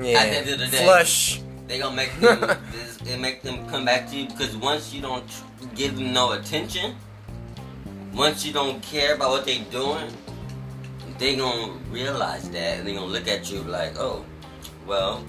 yeah, 0.00 0.18
At 0.20 0.30
the 0.30 0.36
end 0.38 0.50
of 0.50 0.58
the 0.60 0.66
day- 0.76 0.84
flush. 0.84 1.40
They 1.68 1.78
gonna 1.78 1.96
make 1.96 2.12
them 2.20 2.40
this, 2.72 2.98
it 3.06 3.18
make 3.20 3.42
them 3.42 3.66
come 3.68 3.84
back 3.84 4.08
to 4.10 4.16
you 4.16 4.28
because 4.28 4.56
once 4.56 4.92
you 4.94 5.00
don't 5.02 5.24
give 5.74 5.96
them 5.96 6.12
no 6.12 6.32
attention, 6.32 6.94
once 8.14 8.44
you 8.46 8.52
don't 8.52 8.82
care 8.82 9.14
about 9.14 9.30
what 9.30 9.44
they 9.44 9.58
doing, 9.70 10.10
they 11.18 11.36
gonna 11.36 11.72
realize 11.90 12.48
that 12.50 12.78
and 12.78 12.86
they 12.86 12.94
gonna 12.94 13.06
look 13.06 13.28
at 13.28 13.50
you 13.50 13.60
like, 13.62 13.98
oh, 13.98 14.24
well, 14.86 15.24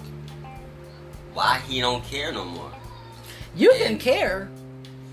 why 1.33 1.59
he 1.67 1.79
don't 1.81 2.03
care 2.03 2.31
no 2.31 2.45
more? 2.45 2.71
You 3.55 3.71
can 3.77 3.97
care, 3.97 4.49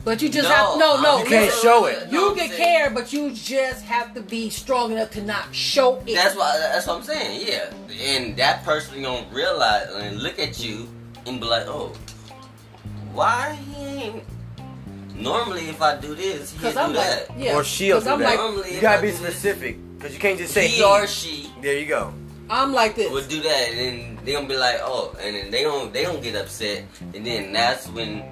But 0.05 0.21
you 0.21 0.29
just 0.29 0.47
No, 0.49 0.55
have 0.55 0.79
no, 0.79 1.01
no. 1.01 1.19
You 1.21 1.25
can't 1.25 1.47
listen. 1.47 1.63
show 1.63 1.87
it. 1.87 2.11
You 2.13 2.31
I'm 2.33 2.37
can 2.37 2.49
saying- 2.51 2.61
care, 2.63 2.91
but 2.91 3.11
you 3.13 3.31
just 3.33 3.83
have 3.87 4.13
to 4.15 4.21
be 4.21 4.51
strong 4.51 4.93
enough 4.93 5.11
to 5.13 5.23
not 5.23 5.55
show 5.55 5.97
it. 6.07 6.15
That's 6.15 6.37
why. 6.37 6.59
That's 6.59 6.87
what 6.87 6.97
I'm 6.99 7.03
saying. 7.05 7.47
Yeah, 7.49 7.73
and 8.03 8.37
that 8.37 8.65
person 8.65 9.01
gonna 9.03 9.25
realize 9.33 9.89
and 9.95 10.21
look 10.23 10.39
at 10.39 10.63
you 10.63 10.89
and 11.27 11.41
be 11.41 11.47
like, 11.47 11.67
"Oh, 11.67 11.93
why 13.13 13.55
he 13.55 13.85
ain't?" 13.85 14.25
Normally, 15.15 15.69
if 15.69 15.81
I 15.81 15.97
do 15.97 16.15
this, 16.15 16.53
he 16.53 16.59
do 16.59 16.79
I'm 16.79 16.93
like, 16.93 16.97
that. 17.29 17.39
yeah. 17.39 17.55
Or 17.55 17.63
she'll 17.65 18.01
do 18.01 18.11
I'm 18.11 18.19
that. 18.19 18.25
like, 18.31 18.37
Normally, 18.39 18.75
You 18.75 18.81
gotta 18.81 19.01
be 19.01 19.13
do 19.13 19.19
this, 19.19 19.21
specific. 19.37 19.77
Because 19.97 20.13
you 20.13 20.19
can't 20.19 20.39
just 20.39 20.53
say 20.53 20.67
he 20.67 20.77
he. 20.79 20.83
or 20.83 21.07
she 21.07 21.51
There 21.63 21.79
you 21.79 21.87
go. 21.87 22.13
I'm 22.51 22.73
like 22.75 22.95
this. 22.97 23.11
would 23.11 23.29
do 23.29 23.41
that, 23.41 23.69
and 23.71 23.79
then 23.79 24.19
they 24.25 24.33
gonna 24.33 24.49
be 24.49 24.57
like, 24.57 24.77
"Oh," 24.83 25.17
and 25.23 25.35
then 25.37 25.51
they 25.51 25.63
don't 25.63 25.93
they 25.93 26.05
gonna 26.05 26.21
get 26.21 26.35
upset, 26.37 26.85
and 27.15 27.25
then 27.25 27.53
that's 27.53 27.87
when 27.89 28.23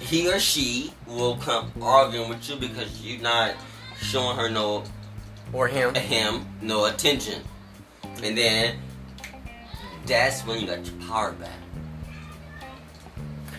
he 0.00 0.28
or 0.30 0.38
she 0.38 0.92
will 1.06 1.36
come 1.38 1.70
arguing 1.82 2.28
with 2.28 2.48
you 2.48 2.56
because 2.56 3.02
you're 3.02 3.20
not 3.20 3.54
showing 4.00 4.36
her 4.36 4.48
no 4.48 4.84
Or 5.52 5.66
him. 5.68 5.94
him 5.94 6.46
no 6.62 6.86
attention, 6.86 7.42
and 8.22 8.38
then 8.38 8.76
that's 10.06 10.42
when 10.46 10.60
you 10.60 10.66
got 10.66 10.84
your 10.86 10.94
power 11.08 11.32
back. 11.32 11.50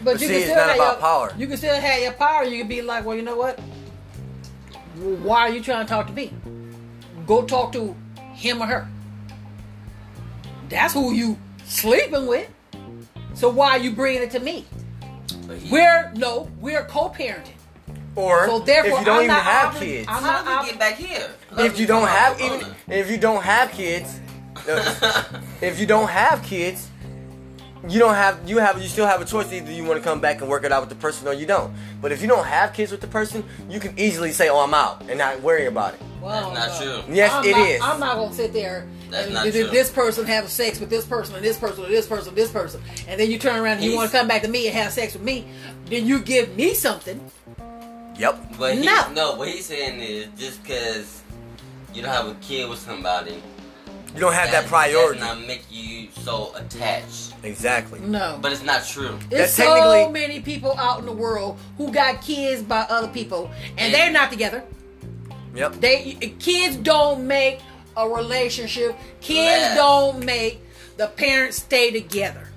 But, 0.06 0.14
But 0.14 0.22
you 0.22 0.28
see, 0.28 0.34
can 0.34 0.36
it's 0.36 0.46
still 0.52 0.56
not 0.58 0.68
have 0.68 0.76
about 0.76 0.92
your, 0.94 1.02
power. 1.02 1.34
You 1.36 1.48
can 1.48 1.58
still 1.58 1.76
have 1.76 2.02
your 2.02 2.12
power. 2.12 2.44
You 2.44 2.60
can 2.60 2.68
be 2.68 2.82
like, 2.84 3.04
well, 3.06 3.16
you 3.16 3.24
know 3.24 3.36
what? 3.36 3.60
Why 5.24 5.40
are 5.42 5.50
you 5.50 5.62
trying 5.64 5.84
to 5.84 5.90
talk 5.90 6.06
to 6.06 6.14
me? 6.14 6.32
Go 7.26 7.44
talk 7.44 7.72
to 7.72 7.96
him 8.36 8.62
or 8.62 8.68
her. 8.68 8.88
That's 10.70 10.94
who 10.94 11.12
you 11.12 11.38
sleeping 11.66 12.28
with. 12.28 12.48
So 13.34 13.50
why 13.50 13.72
are 13.72 13.78
you 13.80 13.92
bringing 13.94 14.22
it 14.22 14.30
to 14.32 14.40
me? 14.40 14.66
He, 15.58 15.72
We're 15.72 16.12
no, 16.16 16.50
we're 16.62 16.86
co-parenting. 16.86 17.50
Or 18.16 18.46
So 18.48 18.60
therefore, 18.60 18.92
if 18.94 19.00
you 19.00 19.06
don't 19.06 19.16
I'm 19.18 19.24
even 19.24 19.28
not 19.36 19.44
have 19.44 19.74
obli- 19.74 19.80
kids. 19.80 20.08
I'm 20.08 20.24
how 20.24 20.44
not 20.44 20.46
did 20.46 20.66
we 20.66 20.72
get 20.72 20.80
back 20.80 20.96
here? 20.96 21.32
if 21.58 21.80
you 21.80 21.88
don't 21.88 22.08
have 22.08 22.40
even 22.40 22.76
if 22.88 23.10
you 23.10 23.18
don't 23.18 23.42
have 23.44 23.72
kids, 23.72 24.20
uh, 24.70 25.24
if 25.62 25.80
you 25.80 25.88
don't 25.88 26.10
have 26.10 26.44
kids, 26.44 26.90
you 27.88 28.00
don't 28.00 28.16
have 28.16 28.40
you 28.48 28.58
have 28.58 28.82
you 28.82 28.88
still 28.88 29.06
have 29.06 29.22
a 29.22 29.26
choice 29.26 29.52
either 29.54 29.72
you 29.72 29.84
want 29.84 29.98
to 30.02 30.04
come 30.04 30.20
back 30.20 30.42
and 30.42 30.50
work 30.50 30.64
it 30.64 30.72
out 30.72 30.82
with 30.82 30.90
the 30.90 30.96
person 30.96 31.28
or 31.28 31.34
you 31.34 31.46
don't. 31.46 31.74
But 32.02 32.12
if 32.12 32.22
you 32.22 32.28
don't 32.28 32.46
have 32.46 32.74
kids 32.74 32.92
with 32.92 33.02
the 33.02 33.08
person, 33.08 33.44
you 33.70 33.80
can 33.80 33.98
easily 34.00 34.32
say, 34.32 34.50
"Oh, 34.50 34.60
I'm 34.60 34.74
out," 34.74 35.02
and 35.10 35.18
not 35.18 35.42
worry 35.42 35.66
about 35.68 35.94
it. 35.94 36.00
Well, 36.22 36.52
That's 36.54 36.80
not 36.82 36.88
uh, 36.88 37.02
true. 37.04 37.14
Yes, 37.14 37.32
I'm 37.32 37.46
it 37.46 37.52
not, 37.52 37.68
is. 37.70 37.82
I'm 37.82 38.00
not 38.00 38.16
gonna 38.16 38.34
sit 38.34 38.52
there 38.54 38.88
That's 39.12 39.26
and 39.26 39.34
not 39.36 39.44
th- 39.44 39.54
true. 39.54 39.68
this 39.68 39.92
person 39.92 40.26
have 40.26 40.50
sex 40.50 40.80
with 40.80 40.90
this 40.90 41.06
person 41.06 41.36
and 41.36 41.44
this 41.46 41.58
person 41.58 41.84
and 41.84 41.94
this 41.94 42.08
person 42.08 42.30
and 42.30 42.38
this 42.38 42.52
person, 42.52 42.82
and 43.08 43.20
then 43.20 43.30
you 43.30 43.38
turn 43.38 43.60
around 43.60 43.78
and 43.78 43.84
you 43.86 43.96
want 43.96 44.10
to 44.12 44.18
come 44.18 44.28
back 44.28 44.42
to 44.42 44.48
me 44.48 44.68
and 44.68 44.76
have 44.76 44.92
sex 44.92 45.14
with 45.14 45.22
me. 45.24 45.46
Then 45.86 46.08
you 46.08 46.20
give 46.20 46.56
me 46.56 46.74
something. 46.74 47.20
Yep. 48.18 48.54
But 48.58 48.76
he, 48.76 48.86
No. 48.86 49.12
no. 49.14 49.36
what 49.36 49.50
he's 49.50 49.66
saying 49.66 50.00
is 50.00 50.28
just 50.38 50.64
because 50.64 51.22
you 51.94 52.02
don't 52.02 52.12
have 52.12 52.28
a 52.28 52.34
kid 52.36 52.68
with 52.70 52.80
somebody, 52.80 53.44
You 54.16 54.22
don't 54.22 54.34
have 54.34 54.52
that 54.52 54.62
that 54.64 54.70
priority. 54.70 55.20
does 55.20 55.28
not 55.28 55.46
make 55.46 55.64
you 55.70 56.08
so 56.24 56.54
attached. 56.56 57.34
Exactly. 57.44 58.00
No. 58.00 58.40
But 58.42 58.54
it's 58.54 58.64
not 58.64 58.86
true. 58.86 59.20
There's 59.30 59.52
so 59.54 60.10
many 60.10 60.40
people 60.40 60.76
out 60.78 61.00
in 61.00 61.06
the 61.06 61.12
world 61.12 61.60
who 61.78 61.92
got 61.92 62.22
kids 62.22 62.62
by 62.64 62.82
other 62.90 63.10
people, 63.10 63.52
and 63.72 63.80
And- 63.80 63.94
they're 63.94 64.12
not 64.12 64.32
together. 64.32 64.64
Yep. 65.54 65.74
They 65.82 66.34
kids 66.40 66.76
don't 66.78 67.28
make 67.28 67.60
a 67.98 68.08
relationship. 68.08 68.96
Kids 69.22 69.62
Last. 69.62 69.76
don't 69.76 70.26
make 70.26 70.62
the 70.98 71.08
parents 71.08 71.58
stay 71.58 71.92
together. 71.92 72.48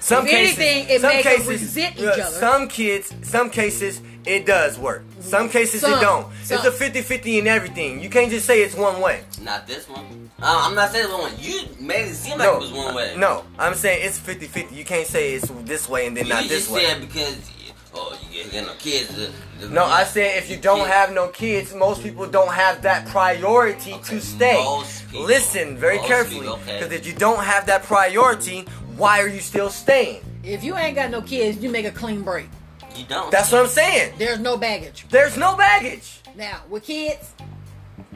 Some 0.00 0.26
If 0.26 0.32
cases, 0.32 0.58
anything, 0.58 0.88
it 0.88 1.00
some 1.00 1.10
makes 1.10 1.24
them 1.24 1.36
cases, 1.36 1.48
resent 1.48 1.96
each 1.98 2.04
other. 2.04 2.22
Some 2.24 2.68
kids, 2.68 3.14
some 3.22 3.50
cases, 3.50 4.00
it 4.24 4.46
does 4.46 4.78
work. 4.78 5.02
Some 5.20 5.48
cases 5.48 5.80
Some, 5.80 5.94
it 5.94 6.00
don't. 6.00 6.26
some. 6.44 6.58
It's 6.64 6.66
a 6.66 6.70
50-50 6.90 7.38
in 7.40 7.46
everything. 7.46 8.00
You 8.00 8.08
can't 8.10 8.30
just 8.30 8.46
say 8.46 8.62
it's 8.62 8.74
one 8.74 9.00
way. 9.00 9.24
Not 9.40 9.66
this 9.66 9.88
one. 9.88 10.30
Uh, 10.40 10.62
I'm 10.66 10.74
not 10.74 10.90
saying 10.90 11.04
it's 11.06 11.12
one 11.14 11.24
way. 11.24 11.36
You 11.40 11.60
made 11.80 12.08
it 12.08 12.14
seem 12.14 12.38
like 12.38 12.48
no, 12.48 12.56
it 12.56 12.60
was 12.60 12.72
one 12.72 12.94
way. 12.94 13.14
No, 13.16 13.44
I'm 13.58 13.74
saying 13.74 14.06
it's 14.06 14.18
50-50. 14.18 14.72
You 14.72 14.84
can't 14.84 15.06
say 15.06 15.34
it's 15.34 15.48
this 15.64 15.88
way 15.88 16.06
and 16.06 16.16
then 16.16 16.26
you 16.26 16.32
not 16.32 16.42
just 16.44 16.50
this 16.50 16.70
way. 16.70 16.82
You 16.82 16.88
said 16.88 17.00
because 17.00 17.50
oh 17.94 18.18
you 18.30 18.44
get 18.50 18.66
no 18.66 18.74
kids. 18.74 19.14
The, 19.14 19.30
the, 19.60 19.68
No, 19.72 19.84
I 19.84 20.04
said 20.04 20.38
if 20.38 20.50
you 20.50 20.56
don't 20.56 20.78
kid- 20.80 20.88
have 20.88 21.12
no 21.12 21.28
kids, 21.28 21.74
most 21.74 22.02
people 22.02 22.26
don't 22.26 22.52
have 22.52 22.82
that 22.82 23.06
priority 23.08 23.92
Okay, 23.94 24.02
to 24.14 24.20
stay. 24.20 24.54
most 24.64 25.08
people. 25.08 25.26
Listen 25.26 25.76
very 25.76 25.98
Most 25.98 26.06
carefully, 26.08 26.40
people, 26.40 26.54
okay. 26.54 26.78
because 26.80 26.92
if 26.92 27.06
you 27.06 27.12
don't 27.12 27.42
have 27.44 27.66
that 27.66 27.82
priority, 27.84 28.62
why 28.96 29.20
are 29.20 29.28
you 29.28 29.40
still 29.40 29.70
staying? 29.70 30.22
If 30.44 30.64
you 30.64 30.76
ain't 30.76 30.96
got 30.96 31.10
no 31.10 31.22
kids, 31.22 31.58
you 31.62 31.70
make 31.70 31.86
a 31.86 31.90
clean 31.92 32.22
break. 32.22 32.48
You 32.98 33.04
don't. 33.04 33.30
That's 33.30 33.50
what 33.52 33.62
I'm 33.62 33.68
saying. 33.68 34.14
There's 34.18 34.38
no 34.40 34.56
baggage. 34.56 35.06
There's 35.10 35.36
no 35.36 35.56
baggage. 35.56 36.20
Now 36.36 36.62
with 36.68 36.84
kids, 36.84 37.32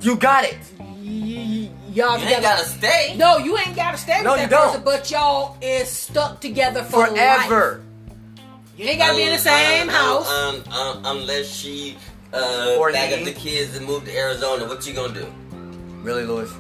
You 0.00 0.16
got 0.16 0.44
it. 0.44 0.58
y- 0.78 0.84
y- 0.88 1.70
y'all 1.92 2.18
You 2.18 2.26
ain't 2.26 2.42
gotta 2.42 2.64
stay. 2.64 3.14
No, 3.16 3.38
you 3.38 3.56
ain't 3.58 3.74
gotta 3.76 3.96
stay 3.98 4.16
with 4.18 4.24
No, 4.24 4.36
that 4.36 4.42
you 4.42 4.48
don't. 4.48 4.68
person, 4.68 4.84
but 4.84 5.10
y'all 5.10 5.56
is 5.60 5.88
stuck 5.88 6.40
together 6.40 6.82
for 6.82 7.06
Forever. 7.06 7.82
life. 8.38 8.44
You 8.76 8.84
ain't 8.86 8.98
gotta 8.98 9.16
be 9.16 9.22
in 9.22 9.32
the 9.32 9.38
same 9.38 9.88
Um, 9.88 9.94
house. 9.94 10.30
Um, 10.30 10.64
um, 10.72 11.02
unless 11.06 11.46
she 11.46 11.96
uh, 12.34 12.76
Or 12.78 12.92
back 12.92 13.08
he. 13.10 13.14
up 13.14 13.24
the 13.24 13.32
kids 13.32 13.76
and 13.76 13.86
move 13.86 14.04
to 14.04 14.14
Arizona, 14.14 14.66
what 14.66 14.86
you 14.86 14.92
gonna 14.92 15.14
do? 15.14 15.26
Really, 16.02 16.24
Louis? 16.24 16.50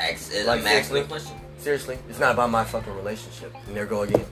Ask, 0.00 0.32
Like, 0.46 0.60
I'm 0.60 0.66
asking 0.66 0.66
seriously? 0.66 1.00
a 1.00 1.04
question. 1.04 1.36
Seriously, 1.58 1.98
it's 2.08 2.18
not 2.18 2.32
about 2.32 2.50
my 2.50 2.64
fucking 2.64 2.94
relationship. 2.96 3.54
And 3.66 3.76
there 3.76 3.84
go 3.84 4.02
again. 4.02 4.24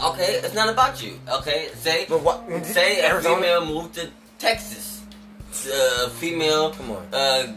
Okay, 0.00 0.40
it's 0.44 0.54
not 0.54 0.68
about 0.68 1.02
you. 1.02 1.18
Okay, 1.28 1.68
say 1.74 2.06
But 2.08 2.22
what? 2.22 2.64
say 2.64 3.00
a 3.00 3.08
Arizona? 3.10 3.36
female 3.36 3.66
moved 3.66 3.94
to 3.94 4.08
Texas. 4.38 5.02
Uh, 5.72 6.08
female. 6.10 6.70
Come 6.70 6.90
on. 6.92 7.06
Uh, 7.12 7.52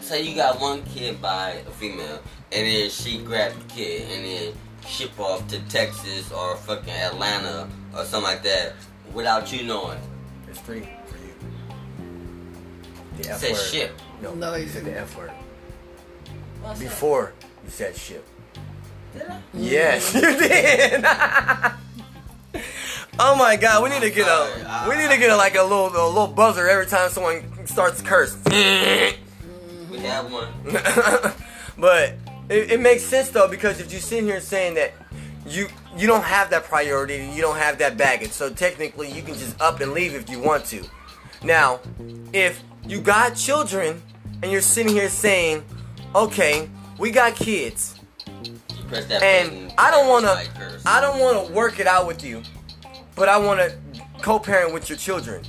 say 0.00 0.22
you 0.22 0.34
got 0.34 0.58
one 0.60 0.82
kid 0.84 1.22
by 1.22 1.50
a 1.66 1.70
female, 1.70 2.20
and 2.50 2.66
then 2.66 2.90
she 2.90 3.18
grabbed 3.18 3.60
the 3.60 3.72
kid 3.74 4.02
and 4.10 4.24
then 4.24 4.52
ship 4.86 5.18
off 5.20 5.46
to 5.48 5.60
Texas 5.68 6.32
or 6.32 6.56
fucking 6.56 6.90
Atlanta 6.92 7.68
or 7.96 8.04
something 8.04 8.22
like 8.30 8.42
that 8.42 8.72
without 9.14 9.52
you 9.52 9.62
knowing. 9.64 9.98
It's 10.48 10.58
three 10.60 10.88
for 11.06 11.18
you. 11.18 11.34
The 13.22 13.30
F 13.30 13.38
Say 13.38 13.52
word. 13.52 13.60
ship. 13.60 14.00
No, 14.22 14.34
No, 14.34 14.54
you 14.56 14.64
you 14.64 14.68
said 14.70 14.84
the. 14.86 14.98
F 14.98 15.16
word. 15.16 15.30
Before 16.80 17.32
you 17.64 17.70
said 17.70 17.94
ship. 17.96 18.26
Did 19.12 19.22
I? 19.22 19.40
Yes, 19.54 20.14
you 20.20 20.20
did. 20.20 21.04
oh 23.18 23.36
my 23.36 23.56
god, 23.56 23.82
we 23.82 23.90
need 23.90 24.02
to 24.02 24.10
get 24.10 24.26
a 24.26 24.86
we 24.88 24.96
need 24.96 25.10
to 25.10 25.18
get 25.18 25.30
a, 25.30 25.36
like 25.36 25.56
a 25.56 25.62
little 25.62 25.88
a 25.88 26.08
little 26.08 26.26
buzzer 26.26 26.68
every 26.68 26.86
time 26.86 27.10
someone 27.10 27.66
starts 27.66 28.00
curse. 28.02 28.36
We 28.46 29.98
have 29.98 30.32
one. 30.32 30.48
but 31.78 32.14
it, 32.48 32.72
it 32.72 32.80
makes 32.80 33.02
sense 33.02 33.28
though 33.30 33.48
because 33.48 33.80
if 33.80 33.92
you 33.92 33.98
sit 33.98 34.24
here 34.24 34.40
saying 34.40 34.74
that 34.74 34.92
you 35.46 35.68
you 35.96 36.06
don't 36.06 36.24
have 36.24 36.50
that 36.50 36.64
priority, 36.64 37.16
and 37.16 37.34
you 37.34 37.42
don't 37.42 37.56
have 37.56 37.78
that 37.78 37.96
baggage, 37.96 38.30
so 38.30 38.50
technically 38.50 39.10
you 39.10 39.22
can 39.22 39.34
just 39.34 39.60
up 39.60 39.80
and 39.80 39.92
leave 39.92 40.14
if 40.14 40.30
you 40.30 40.38
want 40.38 40.64
to. 40.66 40.84
Now, 41.42 41.80
if 42.32 42.62
you 42.86 43.00
got 43.00 43.34
children 43.34 44.02
and 44.42 44.52
you're 44.52 44.60
sitting 44.60 44.92
here 44.92 45.08
saying, 45.08 45.64
"Okay, 46.14 46.68
we 46.98 47.10
got 47.10 47.34
kids," 47.34 47.99
press 48.90 49.06
that 49.06 49.20
button, 49.20 49.64
and 49.64 49.74
I 49.78 49.90
don't 49.90 50.08
want 50.08 50.24
to. 50.26 50.80
I 50.86 51.00
don't 51.00 51.18
want 51.20 51.46
to 51.46 51.52
work 51.52 51.80
it 51.80 51.86
out 51.86 52.06
with 52.06 52.22
you, 52.24 52.42
but 53.14 53.28
I 53.28 53.38
want 53.38 53.60
to 53.60 53.76
co-parent 54.20 54.74
with 54.74 54.88
your 54.90 54.98
children. 54.98 55.44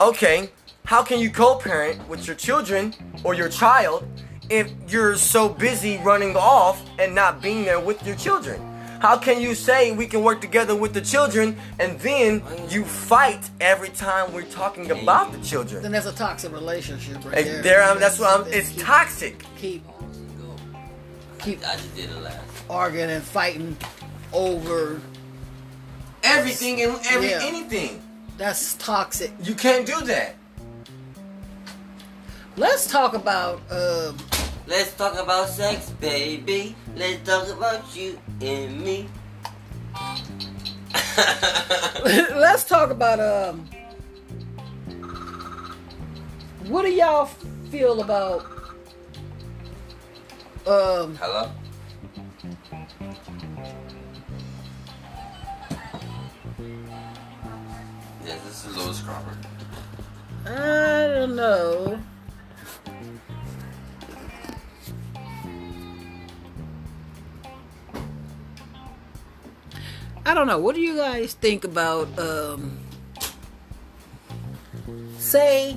Okay, 0.00 0.50
how 0.84 1.02
can 1.02 1.20
you 1.20 1.30
co-parent 1.30 2.08
with 2.08 2.26
your 2.26 2.36
children 2.36 2.92
or 3.22 3.34
your 3.34 3.48
child 3.48 4.06
if 4.50 4.70
you're 4.88 5.16
so 5.16 5.48
busy 5.48 5.98
running 5.98 6.36
off 6.36 6.82
and 6.98 7.14
not 7.14 7.40
being 7.40 7.64
there 7.64 7.80
with 7.80 8.04
your 8.06 8.16
children? 8.16 8.60
How 9.00 9.18
can 9.18 9.40
you 9.40 9.54
say 9.54 9.92
we 9.92 10.06
can 10.06 10.22
work 10.22 10.40
together 10.40 10.74
with 10.74 10.94
the 10.94 11.00
children 11.02 11.58
and 11.78 12.00
then 12.00 12.42
you 12.70 12.84
fight 12.84 13.50
every 13.60 13.90
time 13.90 14.32
we're 14.32 14.42
talking 14.44 14.90
about 14.90 15.30
the 15.30 15.38
children? 15.38 15.82
Then 15.82 15.92
children? 15.92 15.92
that's 15.92 16.06
a 16.06 16.12
toxic 16.12 16.52
relationship 16.52 17.22
right 17.24 17.44
there. 17.44 17.62
there, 17.62 17.82
I'm- 17.82 18.00
that's 18.00 18.18
what 18.18 18.30
I'm. 18.30 18.44
Keep- 18.46 18.54
It's 18.54 18.82
toxic. 18.82 19.44
Keep 19.58 19.84
keep 21.38 21.60
I 21.68 21.74
just 21.76 21.94
did 21.94 22.08
it 22.10 22.16
last. 22.22 22.43
Arguing 22.70 23.10
and 23.10 23.22
fighting 23.22 23.76
over. 24.32 25.00
Everything 26.22 26.80
and 26.82 26.98
every 27.10 27.30
Yeah. 27.30 27.40
anything. 27.42 28.02
That's 28.38 28.74
toxic. 28.74 29.32
You 29.42 29.54
can't 29.54 29.86
do 29.86 30.00
that. 30.02 30.34
Let's 32.56 32.86
talk 32.86 33.14
about 33.14 33.60
um, 33.70 34.16
Let's 34.66 34.94
talk 34.94 35.18
about 35.18 35.48
sex, 35.50 35.90
baby. 36.00 36.74
Let's 36.96 37.28
talk 37.28 37.48
about 37.48 37.94
you 37.94 38.18
and 38.40 38.80
me. 38.80 39.08
let's 42.34 42.64
talk 42.64 42.90
about 42.90 43.20
um 43.20 43.68
what 46.66 46.82
do 46.84 46.90
y'all 46.92 47.26
feel 47.70 48.00
about 48.00 48.44
um 50.66 51.14
Hello? 51.16 51.50
Yes, 58.26 58.42
this 58.44 58.64
is 58.64 58.76
Lewis 58.78 59.00
Crawford. 59.02 59.36
I 60.46 61.08
don't 61.08 61.36
know. 61.36 62.00
I 70.24 70.32
don't 70.32 70.46
know. 70.46 70.58
What 70.58 70.74
do 70.74 70.80
you 70.80 70.96
guys 70.96 71.34
think 71.34 71.64
about 71.64 72.18
um 72.18 72.78
say 75.18 75.76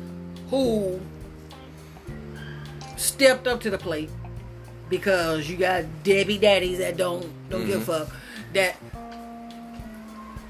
who 0.49 0.99
stepped 2.97 3.45
up 3.45 3.61
to 3.61 3.69
the 3.69 3.77
plate 3.77 4.09
because 4.97 5.49
you 5.49 5.57
got 5.57 5.83
Debbie 6.03 6.37
daddies 6.37 6.77
that 6.77 6.97
don't 6.97 7.27
don't 7.49 7.65
give 7.65 7.89
a 7.89 8.05
fuck 8.05 8.15
that 8.53 8.75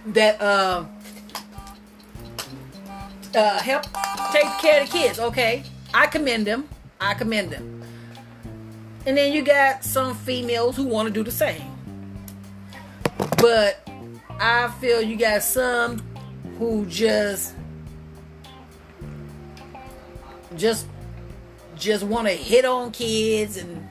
that 0.07 0.41
uh 0.41 0.83
uh 3.33 3.59
help 3.59 3.83
take 4.33 4.51
care 4.59 4.81
of 4.81 4.91
the 4.91 4.97
kids. 4.97 5.17
Okay, 5.17 5.63
I 5.93 6.07
commend 6.07 6.45
them. 6.45 6.67
I 6.99 7.13
commend 7.13 7.51
them. 7.51 7.83
And 9.05 9.15
then 9.17 9.31
you 9.31 9.43
got 9.43 9.85
some 9.85 10.13
females 10.13 10.75
who 10.75 10.83
want 10.83 11.07
to 11.07 11.13
do 11.13 11.23
the 11.23 11.31
same. 11.31 11.71
But 13.37 13.87
I 14.41 14.73
feel 14.81 15.01
you 15.01 15.15
got 15.15 15.41
some 15.41 16.01
who 16.59 16.85
just 16.87 17.55
just 20.57 20.85
just 21.77 22.03
want 22.03 22.27
to 22.27 22.33
hit 22.33 22.65
on 22.65 22.91
kids 22.91 23.55
and 23.55 23.87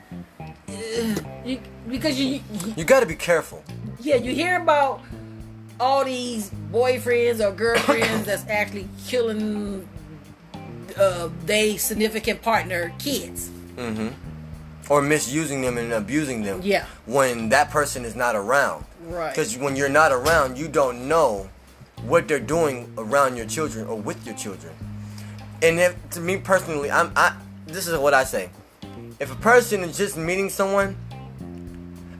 you 1.45 1.59
because 1.87 2.19
you, 2.19 2.25
you 2.27 2.73
you 2.77 2.83
got 2.83 3.01
to 3.01 3.05
be 3.05 3.15
careful 3.15 3.63
yeah 3.99 4.15
you 4.15 4.31
hear 4.33 4.61
about 4.61 5.01
all 5.79 6.05
these 6.05 6.49
boyfriends 6.71 7.45
or 7.45 7.51
girlfriends 7.51 8.25
that's 8.27 8.47
actually 8.47 8.87
killing 9.05 9.87
uh 10.97 11.29
they 11.45 11.77
significant 11.77 12.41
partner 12.41 12.93
kids 12.99 13.49
Mm-hmm. 13.77 14.09
Or 14.91 15.01
misusing 15.01 15.61
them 15.61 15.77
and 15.77 15.93
abusing 15.93 16.43
them. 16.43 16.61
Yeah. 16.63 16.85
When 17.05 17.49
that 17.49 17.69
person 17.69 18.05
is 18.05 18.15
not 18.15 18.35
around. 18.35 18.85
Right. 19.05 19.29
Because 19.29 19.57
when 19.57 19.75
you're 19.75 19.89
not 19.89 20.11
around, 20.11 20.57
you 20.57 20.67
don't 20.67 21.07
know 21.07 21.49
what 22.03 22.27
they're 22.27 22.39
doing 22.39 22.93
around 22.97 23.37
your 23.37 23.45
children 23.45 23.87
or 23.87 23.95
with 23.95 24.25
your 24.25 24.35
children. 24.35 24.73
And 25.61 25.79
if 25.79 26.09
to 26.11 26.19
me 26.19 26.37
personally, 26.37 26.91
I'm 26.91 27.11
I 27.15 27.37
this 27.65 27.87
is 27.87 27.97
what 27.97 28.13
I 28.13 28.25
say. 28.25 28.49
If 29.23 29.31
a 29.31 29.35
person 29.35 29.85
is 29.85 29.97
just 29.97 30.17
meeting 30.17 30.49
someone 30.49 30.97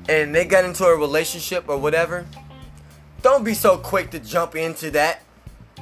and 0.07 0.33
they 0.33 0.45
got 0.45 0.63
into 0.63 0.85
a 0.85 0.97
relationship 0.97 1.65
or 1.67 1.77
whatever, 1.77 2.25
don't 3.21 3.43
be 3.43 3.53
so 3.53 3.77
quick 3.77 4.09
to 4.11 4.19
jump 4.19 4.55
into 4.55 4.89
that. 4.91 5.21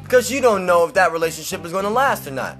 Because 0.02 0.32
you 0.32 0.42
don't 0.42 0.66
know 0.66 0.84
if 0.88 0.96
that 0.96 1.12
relationship 1.12 1.64
is 1.64 1.72
gonna 1.72 1.92
last 1.92 2.26
or 2.26 2.32
not. 2.32 2.58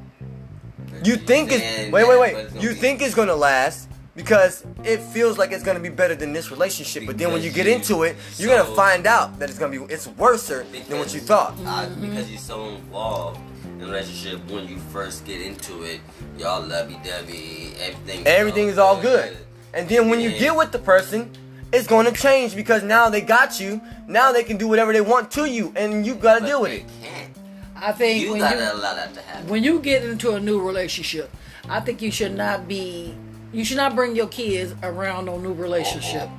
You 1.04 1.16
think 1.16 1.52
it's 1.52 1.92
wait, 1.92 2.08
wait, 2.08 2.20
wait. 2.20 2.62
You 2.62 2.76
think 2.76 3.02
it's 3.02 3.16
gonna 3.16 3.34
last 3.34 3.90
because 4.16 4.64
it 4.84 5.00
feels 5.00 5.40
like 5.40 5.52
it's 5.52 5.64
gonna 5.64 5.80
be 5.80 5.90
better 5.90 6.14
than 6.14 6.32
this 6.32 6.52
relationship. 6.52 7.08
But 7.08 7.18
then 7.18 7.32
when 7.34 7.42
you 7.42 7.50
get 7.50 7.66
into 7.66 8.04
it, 8.04 8.16
you're 8.38 8.56
gonna 8.56 8.76
find 8.76 9.08
out 9.08 9.40
that 9.40 9.50
it's 9.50 9.58
gonna 9.58 9.72
be 9.76 9.92
it's 9.92 10.06
worser 10.06 10.68
than 10.88 11.00
what 11.00 11.16
you 11.16 11.20
thought. 11.20 11.58
Because 12.00 12.30
you're 12.30 12.38
so 12.38 12.68
involved 12.68 13.40
in 13.40 13.51
the 13.82 13.88
relationship 13.88 14.40
when 14.52 14.68
you 14.68 14.78
first 14.78 15.26
get 15.26 15.42
into 15.42 15.84
it, 15.84 16.00
y'all 16.38 16.62
lovey 16.62 17.00
dovey, 17.04 17.74
everything. 17.80 18.26
Everything 18.28 18.68
is 18.68 18.78
all 18.78 19.02
good. 19.02 19.36
And 19.74 19.90
then 19.90 20.10
when 20.10 20.20
you 20.20 20.30
get 20.30 20.56
with 20.56 20.72
the 20.72 20.78
person, 20.80 21.32
it's 21.74 21.88
gonna 21.88 22.12
change 22.12 22.56
because 22.56 22.84
now 22.84 23.10
they 23.10 23.22
got 23.22 23.60
you. 23.60 23.82
Now 24.08 24.32
they 24.32 24.44
can 24.44 24.58
do 24.58 24.68
whatever 24.68 24.94
they 24.94 25.02
want 25.02 25.32
to 25.32 25.46
you, 25.46 25.74
and 25.76 26.06
you 26.06 26.16
gotta 26.16 26.46
deal 26.46 26.62
with 26.62 26.72
they 26.72 26.78
it. 26.78 26.86
Can't. 27.02 27.34
i 27.76 27.92
think 27.92 28.24
You 28.24 28.32
when 28.32 28.42
gotta 28.42 28.58
you 28.58 28.72
allow 28.72 28.94
that 28.94 29.14
to 29.16 29.22
happen. 29.22 29.50
when 29.50 29.64
you 29.64 29.80
get 29.80 30.04
into 30.04 30.32
a 30.34 30.40
new 30.40 30.62
relationship, 30.62 31.32
I 31.68 31.80
think 31.80 32.02
you 32.02 32.12
should 32.12 32.36
not 32.36 32.68
be 32.68 33.16
you 33.52 33.66
should 33.66 33.78
not 33.78 33.96
bring 33.96 34.16
your 34.16 34.28
kids 34.28 34.76
around 34.84 35.26
no 35.26 35.40
new 35.40 35.54
uh-huh. 35.54 35.62
relationship. 35.62 36.30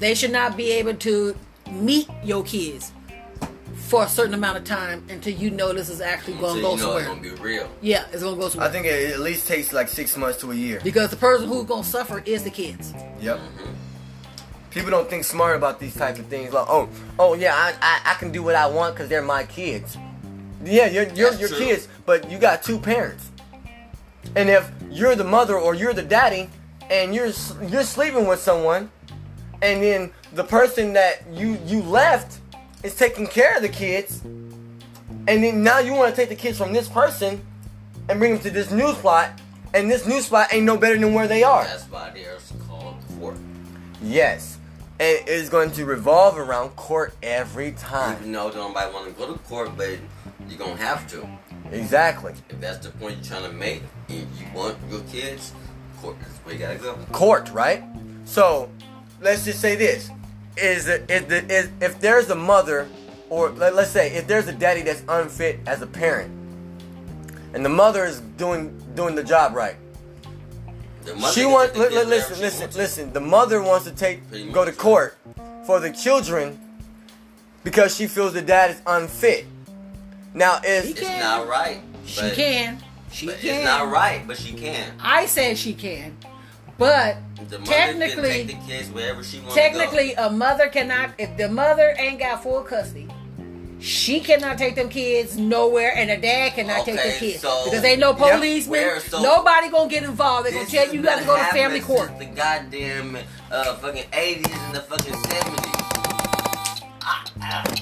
They 0.00 0.14
should 0.14 0.32
not 0.32 0.56
be 0.56 0.72
able 0.72 0.94
to 0.94 1.36
meet 1.70 2.08
your 2.24 2.42
kids 2.42 2.92
for 3.88 4.04
a 4.04 4.08
certain 4.08 4.34
amount 4.34 4.58
of 4.58 4.64
time 4.64 5.02
until 5.08 5.32
you 5.32 5.50
know 5.50 5.72
this 5.72 5.88
is 5.88 6.02
actually 6.02 6.34
going 6.34 6.56
to 6.56 6.58
you 6.58 6.62
go 6.62 6.68
know 6.68 6.74
it's 6.74 6.82
somewhere. 6.82 7.04
gonna 7.06 7.20
be 7.22 7.30
real. 7.42 7.70
yeah, 7.80 8.04
it's 8.12 8.22
going 8.22 8.34
to 8.34 8.40
go 8.40 8.48
somewhere. 8.50 8.68
I 8.68 8.72
think 8.72 8.84
it 8.84 9.12
at 9.14 9.20
least 9.20 9.48
takes 9.48 9.72
like 9.72 9.88
six 9.88 10.14
months 10.14 10.38
to 10.40 10.52
a 10.52 10.54
year. 10.54 10.78
because 10.84 11.08
the 11.08 11.16
person 11.16 11.48
who's 11.48 11.64
going 11.64 11.82
to 11.82 11.88
suffer 11.88 12.22
is 12.26 12.44
the 12.44 12.50
kids. 12.50 12.92
Yep. 13.22 13.40
People 14.70 14.90
don't 14.90 15.08
think 15.08 15.24
smart 15.24 15.56
about 15.56 15.80
these 15.80 15.94
types 15.96 16.18
of 16.18 16.26
things. 16.26 16.52
Like, 16.52 16.66
oh, 16.68 16.90
oh 17.18 17.32
yeah, 17.32 17.54
I, 17.54 17.74
I, 17.80 18.12
I 18.12 18.14
can 18.14 18.30
do 18.30 18.42
what 18.42 18.54
I 18.54 18.66
want 18.66 18.94
because 18.94 19.08
they're 19.08 19.22
my 19.22 19.44
kids. 19.44 19.96
Yeah, 20.62 20.86
you're 20.88 21.08
you're 21.14 21.32
your 21.34 21.48
true. 21.48 21.58
kids, 21.58 21.88
but 22.04 22.30
you 22.30 22.38
got 22.38 22.62
two 22.62 22.78
parents. 22.78 23.30
And 24.36 24.50
if 24.50 24.70
you're 24.90 25.16
the 25.16 25.24
mother 25.24 25.56
or 25.58 25.74
you're 25.74 25.94
the 25.94 26.02
daddy, 26.02 26.50
and 26.90 27.14
you're 27.14 27.30
you're 27.68 27.84
sleeping 27.84 28.26
with 28.26 28.40
someone, 28.40 28.90
and 29.62 29.82
then 29.82 30.10
the 30.34 30.44
person 30.44 30.92
that 30.92 31.22
you 31.32 31.58
you 31.64 31.80
left 31.82 32.40
is 32.82 32.94
taking 32.94 33.26
care 33.26 33.56
of 33.56 33.62
the 33.62 33.68
kids, 33.68 34.20
and 34.24 35.42
then 35.42 35.62
now 35.62 35.78
you 35.78 35.92
want 35.94 36.14
to 36.14 36.20
take 36.20 36.28
the 36.28 36.36
kids 36.36 36.56
from 36.58 36.72
this 36.72 36.88
person 36.88 37.40
and 38.08 38.18
bring 38.18 38.32
them 38.34 38.42
to 38.42 38.50
this 38.50 38.70
new 38.70 38.92
spot, 38.94 39.30
and 39.74 39.90
this 39.90 40.06
new 40.06 40.20
spot 40.20 40.48
ain't 40.52 40.64
no 40.64 40.76
better 40.76 40.98
than 40.98 41.12
where 41.12 41.28
they 41.28 41.42
are. 41.42 41.64
That's 41.64 41.84
why 41.84 42.10
they're 42.14 42.38
called 42.66 42.96
court. 43.20 43.36
Yes. 44.00 44.58
and 45.00 45.18
it's 45.26 45.48
going 45.48 45.70
to 45.72 45.84
revolve 45.84 46.36
around 46.38 46.70
court 46.70 47.14
every 47.22 47.72
time. 47.72 48.22
You 48.24 48.30
know, 48.30 48.50
nobody 48.50 48.92
want 48.92 49.06
to 49.06 49.12
go 49.12 49.32
to 49.32 49.38
court, 49.40 49.70
but 49.76 49.98
you're 50.48 50.58
gonna 50.58 50.76
have 50.76 51.06
to. 51.10 51.28
Exactly. 51.70 52.32
If 52.48 52.60
that's 52.60 52.84
the 52.86 52.92
point 52.92 53.16
you're 53.16 53.24
trying 53.38 53.50
to 53.50 53.56
make, 53.56 53.82
and 54.08 54.26
you 54.38 54.46
want 54.54 54.76
your 54.90 55.00
kids, 55.02 55.52
court 56.00 56.16
is 56.22 56.38
where 56.38 56.54
you 56.54 56.60
gotta 56.60 56.78
go. 56.78 56.94
Court, 57.12 57.50
right? 57.50 57.84
So, 58.24 58.70
let's 59.20 59.44
just 59.44 59.60
say 59.60 59.76
this: 59.76 60.10
is 60.58 60.88
it 60.88 61.10
is 61.10 61.24
the 61.26 61.44
is 61.52 61.70
if 61.80 62.00
there's 62.00 62.28
a 62.30 62.34
mother, 62.34 62.88
or 63.30 63.50
let, 63.50 63.74
let's 63.74 63.90
say 63.90 64.12
if 64.14 64.26
there's 64.26 64.48
a 64.48 64.52
daddy 64.52 64.82
that's 64.82 65.02
unfit 65.08 65.60
as 65.66 65.82
a 65.82 65.86
parent, 65.86 66.30
and 67.54 67.64
the 67.64 67.68
mother 67.68 68.04
is 68.04 68.20
doing 68.36 68.78
doing 68.94 69.14
the 69.14 69.24
job 69.24 69.54
right. 69.54 69.76
The 71.04 71.16
She 71.32 71.46
wants. 71.46 71.72
take 71.74 71.90
the 71.90 71.96
Li- 71.96 72.04
li- 72.04 72.04
listen, 72.04 72.40
listen, 72.40 72.68
to. 72.70 72.76
listen. 72.78 73.12
The 73.12 73.20
mother 73.20 73.62
wants 73.62 73.84
to 73.86 73.92
take 73.92 74.20
go 74.52 74.64
to 74.64 74.72
court 74.72 75.16
for 75.66 75.80
the 75.80 75.90
children 75.90 76.58
because 77.64 77.94
she 77.96 78.06
feels 78.06 78.32
the 78.34 78.42
dad 78.42 78.70
is 78.70 78.80
unfit. 78.86 79.46
Now, 80.34 80.58
He 80.60 80.68
is 80.68 80.90
It's 80.90 81.00
can. 81.00 81.20
not 81.20 81.48
right. 81.48 81.80
She 82.04 82.20
but- 82.20 82.34
can. 82.34 82.78
She 83.10 83.26
but 83.26 83.38
can. 83.38 83.54
It's 83.56 83.64
not 83.64 83.90
right, 83.90 84.26
but 84.26 84.36
she 84.36 84.52
can. 84.52 84.92
I 85.00 85.24
said 85.26 85.56
she 85.56 85.72
can, 85.72 86.14
but 86.78 87.16
The 87.48 87.58
mother 87.58 87.70
can 87.72 87.98
technically, 87.98 88.30
take 88.30 88.46
the 88.46 88.66
kids 88.66 88.90
wherever 88.90 89.22
she 89.22 89.40
wants 89.40 89.54
technically, 89.54 90.14
a 90.14 90.30
mother 90.30 90.68
cannot. 90.68 91.10
If 91.18 91.36
the 91.36 91.48
mother 91.48 91.94
ain't 91.98 92.18
got 92.20 92.42
full 92.42 92.62
custody, 92.62 93.08
she 93.80 94.20
cannot 94.20 94.58
take 94.58 94.74
them 94.74 94.88
kids 94.88 95.36
nowhere, 95.36 95.92
and 95.94 96.10
the 96.10 96.16
dad 96.16 96.54
cannot 96.54 96.84
take 96.84 96.98
Okay, 96.98 97.10
the 97.12 97.18
kids 97.18 97.42
so- 97.42 97.62
because 97.64 97.84
ain't 97.84 98.00
no 98.00 98.10
Yep. 98.10 98.18
policeman. 98.18 99.00
So- 99.00 99.22
nobody 99.22 99.68
gonna 99.70 99.88
get 99.90 100.02
involved. 100.04 100.46
They 100.46 100.52
gonna 100.52 100.64
go. 100.64 100.70
tell 100.70 100.86
you 100.86 100.92
you 100.94 101.02
got 101.02 101.18
to 101.20 101.24
go 101.24 101.36
to 101.36 101.44
family 101.46 101.80
court. 101.80 102.18
The 102.18 102.24
goddamn 102.26 103.18
uh, 103.50 103.74
fucking 103.76 104.04
80s 104.12 104.52
and 104.66 104.74
the 104.74 104.80
fucking 104.80 105.14
70s. 105.14 106.74
Ah, 107.02 107.24
ah. 107.42 107.74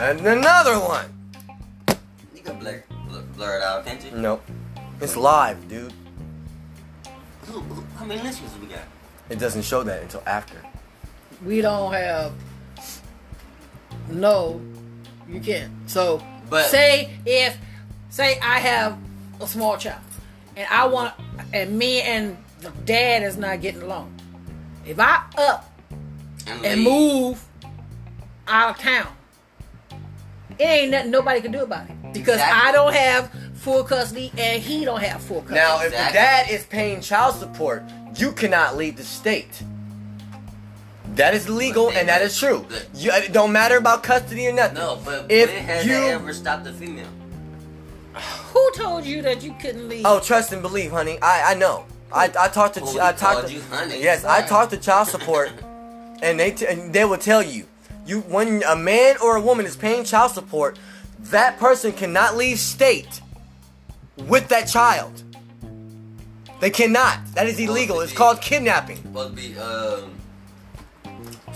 and 0.00 0.26
another 0.26 0.78
one? 0.80 1.06
You 2.34 2.42
can 2.42 2.58
blur, 2.58 2.82
blur, 3.08 3.22
blur 3.36 3.56
it 3.58 3.62
out, 3.62 3.84
can't 3.86 4.02
you? 4.04 4.10
Nope. 4.12 4.42
It's 5.00 5.16
live, 5.16 5.68
dude. 5.68 5.92
Who, 7.48 7.60
who, 7.60 7.82
how 7.96 8.04
many 8.04 8.22
listeners 8.22 8.50
we 8.60 8.66
got? 8.66 8.80
It 9.30 9.38
doesn't 9.38 9.62
show 9.62 9.82
that 9.82 10.02
until 10.02 10.22
after. 10.26 10.56
We 11.44 11.60
don't 11.60 11.92
have. 11.92 12.32
No, 14.10 14.60
you 15.28 15.40
can't. 15.40 15.70
So, 15.86 16.22
But- 16.48 16.66
say 16.66 17.10
if, 17.26 17.56
say 18.10 18.38
I 18.40 18.58
have 18.58 18.98
a 19.40 19.46
small 19.46 19.76
child, 19.76 20.00
and 20.56 20.66
I 20.70 20.86
want, 20.86 21.14
and 21.52 21.78
me 21.78 22.00
and 22.02 22.36
the 22.60 22.70
dad 22.84 23.22
is 23.22 23.36
not 23.36 23.60
getting 23.60 23.82
along. 23.82 24.14
If 24.86 24.98
I 24.98 25.22
up 25.36 25.70
and 26.46 26.62
leave. 26.62 26.78
move 26.84 27.44
out 28.46 28.70
of 28.70 28.78
town, 28.78 29.08
it 30.58 30.64
ain't 30.64 30.90
nothing 30.90 31.10
nobody 31.10 31.40
can 31.40 31.52
do 31.52 31.62
about 31.62 31.88
it 31.88 32.12
because 32.12 32.34
Exactly. 32.36 32.68
I 32.68 32.72
don't 32.72 32.94
have 32.94 33.47
full 33.58 33.84
custody 33.84 34.32
and 34.38 34.62
he 34.62 34.84
don't 34.84 35.00
have 35.02 35.20
full 35.22 35.40
custody. 35.42 35.60
Now, 35.60 35.80
if 35.82 35.90
the 35.90 35.96
dad 35.96 36.50
is 36.50 36.64
paying 36.66 37.00
child 37.00 37.34
support, 37.36 37.82
you 38.16 38.32
cannot 38.32 38.76
leave 38.76 38.96
the 38.96 39.04
state. 39.04 39.62
That 41.14 41.34
is 41.34 41.48
legal 41.48 41.90
and 41.90 42.08
that 42.08 42.22
is 42.22 42.38
true. 42.38 42.64
but- 42.68 42.86
You, 42.94 43.10
it 43.12 43.32
don't 43.32 43.52
matter 43.52 43.76
about 43.76 44.02
custody 44.02 44.46
or 44.48 44.52
nothing. 44.52 44.76
No, 44.78 44.98
but 45.04 45.30
if 45.30 45.50
when 45.52 45.64
has 45.64 45.86
you 45.86 45.92
that 45.92 46.10
ever 46.12 46.32
stopped 46.32 46.66
a 46.66 46.72
female? 46.72 47.08
Who 48.52 48.70
told 48.74 49.04
you 49.04 49.22
that 49.22 49.42
you 49.42 49.54
couldn't 49.60 49.88
leave? 49.88 50.04
oh 50.04 50.20
trust 50.20 50.52
and 50.52 50.62
believe, 50.62 50.90
honey, 50.90 51.18
I 51.22 51.52
I 51.52 51.54
know. 51.54 51.84
I 52.12 52.24
I 52.38 52.48
talked 52.48 52.74
to 52.74 52.80
oh, 52.82 52.86
Who 52.86 53.00
I 53.00 53.12
talked 53.12 53.20
called 53.40 53.46
to 53.48 53.52
you 53.54 53.60
honey? 53.70 54.02
yes 54.02 54.24
I 54.24 54.42
talked 54.46 54.70
to 54.72 54.76
child 54.76 55.08
support, 55.16 55.50
and 56.22 56.38
they 56.40 56.50
t- 56.52 56.66
and 56.66 56.92
they 56.92 57.04
will 57.04 57.18
tell 57.18 57.42
you 57.42 57.66
you 58.06 58.20
when 58.22 58.62
a 58.66 58.74
man 58.74 59.16
or 59.22 59.36
a 59.36 59.40
woman 59.40 59.66
is 59.66 59.76
paying 59.76 60.02
child 60.04 60.32
support, 60.32 60.78
that 61.30 61.58
person 61.58 61.92
cannot 61.92 62.36
leave 62.36 62.58
state 62.58 63.20
with 64.26 64.48
that 64.48 64.66
child. 64.66 65.22
They 66.60 66.70
cannot. 66.70 67.20
That 67.34 67.46
is 67.46 67.60
illegal. 67.60 68.00
It's 68.00 68.12
called 68.12 68.40
kidnapping. 68.40 68.96
supposed 68.96 69.36
to 69.36 69.42
be 69.42 69.58
um 69.58 70.12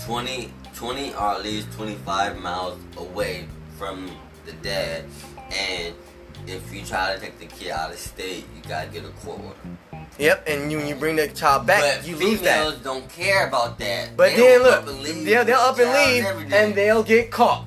20, 0.05 0.51
20 0.73 1.13
or 1.13 1.31
at 1.33 1.43
least 1.43 1.71
25 1.73 2.39
miles 2.39 2.79
away 2.97 3.45
from 3.77 4.09
the 4.45 4.53
dad 4.53 5.05
and 5.51 5.93
if 6.47 6.73
you 6.73 6.83
try 6.83 7.13
to 7.13 7.21
take 7.21 7.39
the 7.39 7.45
kid 7.45 7.71
out 7.71 7.91
of 7.91 7.97
state 7.97 8.45
you 8.55 8.61
gotta 8.67 8.89
get 8.89 9.05
a 9.05 9.09
court 9.09 9.39
order 9.39 10.03
Yep, 10.19 10.43
and 10.47 10.71
you, 10.71 10.77
when 10.77 10.87
you 10.87 10.95
bring 10.95 11.15
the 11.15 11.27
child 11.29 11.65
back, 11.65 11.81
but 11.81 12.07
you 12.07 12.15
females 12.15 12.31
lose 12.33 12.41
that. 12.41 12.83
don't 12.83 13.09
care 13.09 13.47
about 13.47 13.79
that 13.79 14.15
But 14.15 14.31
They 14.31 14.57
then 14.57 14.61
look, 14.61 14.85
leave 14.85 15.25
they'll, 15.25 15.45
they'll 15.45 15.57
up 15.57 15.79
and 15.79 15.89
leave, 15.91 16.53
and 16.53 16.75
they'll 16.75 17.03
get 17.03 17.31
caught. 17.31 17.65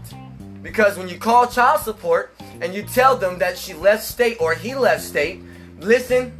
Because 0.66 0.98
when 0.98 1.08
you 1.08 1.16
call 1.16 1.46
child 1.46 1.82
support 1.82 2.34
and 2.60 2.74
you 2.74 2.82
tell 2.82 3.16
them 3.16 3.38
that 3.38 3.56
she 3.56 3.72
left 3.72 4.02
state 4.02 4.36
or 4.40 4.52
he 4.52 4.74
left 4.74 5.04
state, 5.04 5.40
listen. 5.78 6.36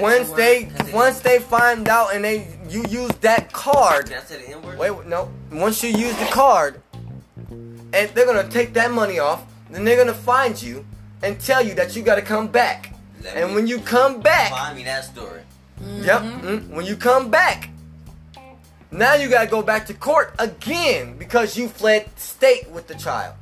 Once 0.00 0.30
they 0.30 0.62
N-word? 0.64 0.76
Can 0.78 0.80
I 0.80 0.90
say 0.90 0.92
once 0.94 1.20
they 1.20 1.38
find 1.38 1.86
out 1.86 2.14
and 2.14 2.24
they 2.24 2.56
you 2.70 2.82
use 2.88 3.10
that 3.20 3.52
card, 3.52 4.06
Can 4.06 4.16
I 4.16 4.20
say 4.22 4.38
the 4.40 4.48
N-word? 4.56 4.78
wait 4.78 5.06
no. 5.06 5.30
Once 5.52 5.82
you 5.84 5.90
use 5.90 6.16
the 6.16 6.24
card, 6.32 6.80
and 7.50 8.08
they're 8.14 8.24
gonna 8.24 8.48
take 8.48 8.72
that 8.72 8.90
money 8.92 9.18
off, 9.18 9.44
then 9.70 9.84
they're 9.84 9.98
gonna 9.98 10.14
find 10.14 10.60
you 10.60 10.86
and 11.22 11.38
tell 11.38 11.60
you 11.62 11.74
that 11.74 11.94
you 11.94 12.02
got 12.02 12.14
to 12.14 12.22
come 12.22 12.48
back. 12.48 12.94
Let 13.22 13.36
And 13.36 13.54
when 13.54 13.66
you 13.66 13.78
come 13.80 14.22
back, 14.22 14.52
Find 14.52 14.74
me 14.74 14.84
that 14.84 15.04
story. 15.04 15.42
Yep. 15.82 16.22
mm, 16.22 16.68
When 16.70 16.86
you 16.86 16.96
come 16.96 17.30
back, 17.30 17.68
now 18.90 19.12
you 19.16 19.28
gotta 19.28 19.50
go 19.50 19.60
back 19.60 19.84
to 19.88 19.92
court 19.94 20.34
again 20.38 21.18
because 21.18 21.58
you 21.58 21.68
fled 21.68 22.08
state 22.18 22.70
with 22.70 22.86
the 22.86 22.94
child. 22.94 23.34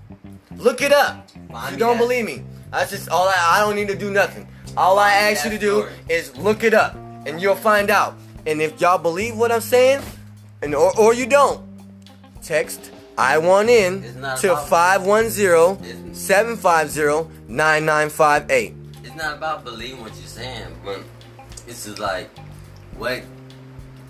Look 0.59 0.81
it 0.83 0.93
up. 0.93 1.29
You 1.71 1.77
don't 1.77 1.97
that- 1.97 1.99
believe 1.99 2.25
me? 2.25 2.43
That's 2.71 2.91
just 2.91 3.09
all. 3.09 3.29
I, 3.29 3.35
I 3.57 3.61
don't 3.61 3.77
need 3.77 3.89
to 3.89 3.95
do 3.97 4.11
nothing. 4.11 4.47
All 4.77 4.99
I 4.99 5.11
ask 5.13 5.45
you 5.45 5.51
to 5.53 5.59
do 5.59 5.87
is 6.09 6.37
look 6.37 6.65
it 6.65 6.75
up, 6.75 6.97
and 7.27 7.41
you'll 7.41 7.55
find 7.55 7.89
out. 7.91 8.17
And 8.47 8.61
if 8.61 8.81
y'all 8.81 8.99
believe 8.99 9.37
what 9.37 9.53
I'm 9.53 9.61
saying, 9.61 10.03
and 10.63 10.75
or, 10.75 10.91
or 10.99 11.15
you 11.15 11.27
don't, 11.27 11.63
text 12.43 12.91
I 13.17 13.39
want 13.39 13.71
in 13.71 14.03
to 14.03 14.19
about- 14.53 14.69
510-750-9958. 17.49 18.75
It's 19.05 19.15
not 19.15 19.37
about 19.37 19.65
believing 19.65 20.01
what 20.01 20.15
you're 20.17 20.27
saying, 20.27 20.67
but 20.85 21.01
it's 21.69 21.85
just 21.85 21.99
like, 21.99 22.29
what, 22.97 23.23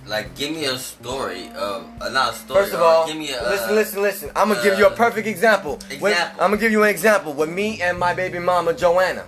like, 0.07 0.35
give 0.37 0.51
me 0.53 0.67
a 0.67 0.79
story 0.79 1.49
of, 1.57 1.87
uh, 2.01 2.09
not 2.11 2.35
a 2.35 2.37
story. 2.37 2.61
First 2.63 2.75
of 2.75 2.81
all, 2.83 3.07
give 3.07 3.17
me 3.17 3.33
a, 3.33 3.43
listen, 3.43 3.71
uh, 3.71 3.73
listen, 3.73 4.03
listen. 4.03 4.31
I'm 4.37 4.49
gonna 4.49 4.63
give 4.63 4.79
you 4.79 4.87
a 4.87 4.91
uh, 4.91 4.97
perfect 4.97 5.27
example. 5.27 5.75
Example. 5.91 6.43
I'm 6.43 6.51
gonna 6.51 6.59
give 6.59 6.73
you 6.73 6.83
an 6.83 6.91
example 6.91 7.33
with 7.33 7.49
me 7.51 7.81
and 7.83 7.99
my 7.99 8.15
baby 8.15 8.39
mama 8.39 8.75
Joanna. 8.75 9.27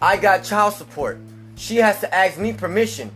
I 0.00 0.16
got 0.16 0.44
child 0.44 0.74
support. 0.74 1.18
She 1.56 1.76
has 1.76 2.00
to 2.00 2.12
ask 2.14 2.38
me 2.38 2.52
permission, 2.52 3.10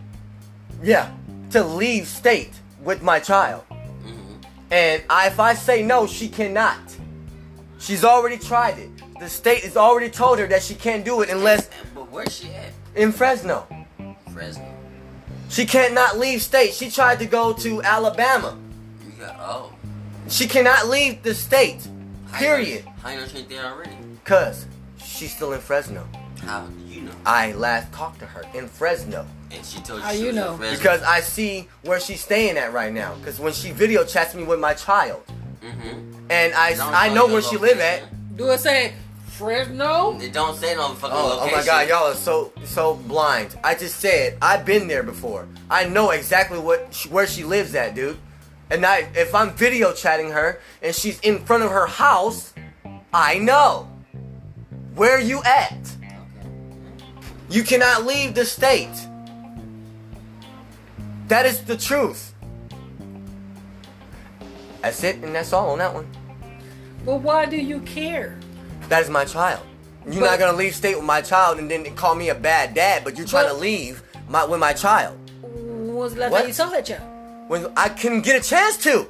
yeah, 0.81 1.11
to 1.51 1.63
leave 1.63 2.07
state 2.07 2.53
with 2.83 3.01
my 3.01 3.19
child. 3.19 3.63
mhm. 3.71 4.43
And 4.71 5.03
I, 5.09 5.27
if 5.27 5.39
I 5.39 5.53
say 5.53 5.81
no, 5.83 6.07
she 6.07 6.29
cannot. 6.29 6.77
She's 7.79 8.03
already 8.03 8.37
tried 8.37 8.77
it. 8.77 8.89
The 9.19 9.27
state 9.29 9.63
has 9.63 9.75
already 9.77 10.09
told 10.09 10.39
her 10.39 10.47
that 10.47 10.61
she 10.61 10.75
can't 10.75 11.03
do 11.03 11.21
it 11.21 11.29
unless 11.29 11.69
But 11.95 12.11
where's 12.11 12.35
she 12.37 12.49
at? 12.53 12.71
in 12.95 13.11
Fresno. 13.11 13.65
Fresno. 14.31 14.76
She 15.49 15.65
cannot 15.65 16.17
leave 16.19 16.41
state. 16.41 16.73
She 16.73 16.89
tried 16.89 17.19
to 17.19 17.25
go 17.25 17.53
to 17.53 17.81
Alabama. 17.81 18.57
You 19.05 19.11
got, 19.23 19.35
oh. 19.39 19.73
She 20.29 20.47
cannot 20.47 20.87
leave 20.87 21.23
the 21.23 21.33
state. 21.33 21.87
How 22.31 22.39
you 22.39 22.45
Period. 22.45 22.85
How 23.01 23.09
you 23.11 23.17
know 23.21 23.27
she 23.27 23.37
ain't 23.39 23.49
there 23.49 23.65
already? 23.65 23.95
Cause 24.25 24.65
she's 24.97 25.33
still 25.33 25.53
in 25.53 25.59
Fresno. 25.61 26.05
How 26.41 26.65
do 26.65 26.93
you 26.93 27.01
know? 27.01 27.11
I 27.25 27.53
last 27.53 27.91
talked 27.93 28.19
to 28.19 28.25
her 28.25 28.43
in 28.53 28.67
Fresno 28.67 29.25
And 29.51 29.65
she 29.65 29.79
told 29.79 29.99
you 30.01 30.05
How 30.05 30.11
she 30.11 30.19
you 30.19 30.25
was 30.27 30.35
in 30.35 30.41
know? 30.43 30.57
Fresno. 30.57 30.77
because 30.77 31.01
I 31.03 31.21
see 31.21 31.67
where 31.83 31.99
she's 31.99 32.21
staying 32.21 32.57
at 32.57 32.73
right 32.73 32.91
now. 32.93 33.15
Cause 33.23 33.39
when 33.39 33.53
she 33.53 33.71
video 33.71 34.03
chats 34.03 34.35
me 34.35 34.43
with 34.43 34.59
my 34.59 34.73
child, 34.73 35.23
Mhm. 35.63 36.13
and 36.29 36.53
I 36.53 36.75
Don't 36.75 36.93
I 36.93 37.07
tell 37.07 37.15
know 37.15 37.23
your 37.25 37.33
where 37.33 37.41
she 37.41 37.57
live 37.57 37.79
at. 37.79 38.03
Do 38.37 38.49
it 38.51 38.59
say 38.59 38.93
Fresno? 39.37 40.17
It 40.19 40.33
don't 40.33 40.57
say 40.57 40.75
no 40.75 40.89
fucking 40.89 41.15
Oh, 41.15 41.39
oh 41.41 41.51
my 41.55 41.63
god, 41.63 41.87
y'all 41.87 42.11
are 42.11 42.15
so 42.15 42.51
so 42.63 42.95
blind. 42.95 43.57
I 43.63 43.75
just 43.75 43.99
said 43.99 44.37
I've 44.41 44.65
been 44.65 44.87
there 44.87 45.03
before. 45.03 45.47
I 45.69 45.87
know 45.87 46.09
exactly 46.11 46.59
what 46.59 46.93
sh- 46.93 47.07
where 47.07 47.27
she 47.27 47.43
lives 47.43 47.75
at, 47.75 47.93
dude. 47.93 48.17
And 48.71 48.85
I 48.85 49.09
if 49.15 49.35
I'm 49.35 49.51
video 49.53 49.93
chatting 49.93 50.31
her 50.31 50.59
and 50.81 50.93
she's 50.95 51.19
in 51.19 51.39
front 51.45 51.63
of 51.63 51.71
her 51.71 51.85
house, 51.87 52.53
I 53.13 53.37
know. 53.37 53.87
Where 54.95 55.19
you 55.19 55.43
at? 55.43 55.77
You 57.49 57.63
cannot 57.63 58.05
leave 58.05 58.33
the 58.33 58.43
state. 58.45 58.89
That 61.27 61.45
is 61.45 61.61
the 61.63 61.77
truth. 61.77 62.33
That's 64.81 65.03
it, 65.03 65.17
and 65.17 65.35
that's 65.35 65.53
all 65.53 65.69
on 65.71 65.79
that 65.79 65.93
one. 65.93 66.07
But 67.05 67.17
why 67.21 67.45
do 67.45 67.57
you 67.57 67.79
care? 67.81 68.36
That 68.89 69.03
is 69.03 69.09
my 69.09 69.25
child. 69.25 69.61
You're 70.05 70.21
But- 70.21 70.31
not 70.31 70.39
gonna 70.39 70.57
leave 70.57 70.75
state 70.75 70.95
with 70.95 71.03
my 71.05 71.21
child 71.21 71.59
and 71.59 71.69
then 71.69 71.83
call 71.95 72.15
me 72.15 72.29
a 72.29 72.35
bad 72.35 72.73
dad, 72.73 73.03
but 73.03 73.17
you're 73.17 73.27
trying 73.27 73.45
But- 73.47 73.53
to 73.53 73.59
leave 73.59 74.01
my 74.29 74.45
with 74.45 74.59
my 74.59 74.73
child. 74.73 75.17
When 75.41 75.95
was 75.95 76.13
the 76.13 76.21
last 76.21 76.31
What? 76.31 76.39
time 76.39 76.47
you 76.47 76.53
saw 76.53 76.69
that 76.69 76.85
child? 76.85 77.01
when 77.47 77.67
I 77.77 77.89
couldn't 77.89 78.21
get 78.21 78.35
a 78.35 78.45
chance 78.47 78.77
to, 78.77 79.07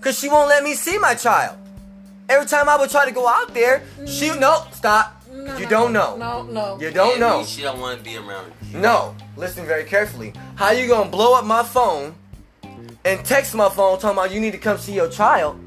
cause 0.00 0.18
she 0.18 0.28
won't 0.28 0.48
let 0.48 0.62
me 0.64 0.74
see 0.74 0.98
my 0.98 1.14
child. 1.14 1.56
Every 2.28 2.46
time 2.46 2.68
I 2.68 2.76
would 2.76 2.90
try 2.90 3.04
to 3.06 3.10
go 3.10 3.26
out 3.28 3.54
there, 3.54 3.82
she 4.06 4.28
mm. 4.28 4.38
no 4.38 4.64
stop. 4.72 5.14
No, 5.32 5.56
you 5.56 5.64
no, 5.64 5.70
don't 5.70 5.92
know. 5.92 6.16
No, 6.16 6.42
no. 6.42 6.78
You 6.80 6.90
don't 6.90 7.20
know. 7.20 7.44
She 7.44 7.62
don't 7.62 7.78
want 7.80 7.98
to 7.98 8.04
be 8.04 8.16
around 8.16 8.52
you. 8.70 8.78
No, 8.78 9.14
listen 9.36 9.64
very 9.66 9.84
carefully. 9.84 10.32
How 10.56 10.70
you 10.70 10.88
gonna 10.88 11.10
blow 11.10 11.34
up 11.38 11.44
my 11.44 11.62
phone 11.62 12.14
and 13.04 13.24
text 13.24 13.54
my 13.54 13.68
phone 13.68 13.98
talking 13.98 14.18
about 14.18 14.30
you 14.30 14.40
need 14.40 14.52
to 14.52 14.58
come 14.58 14.78
see 14.78 14.92
your 14.92 15.08
child, 15.08 15.58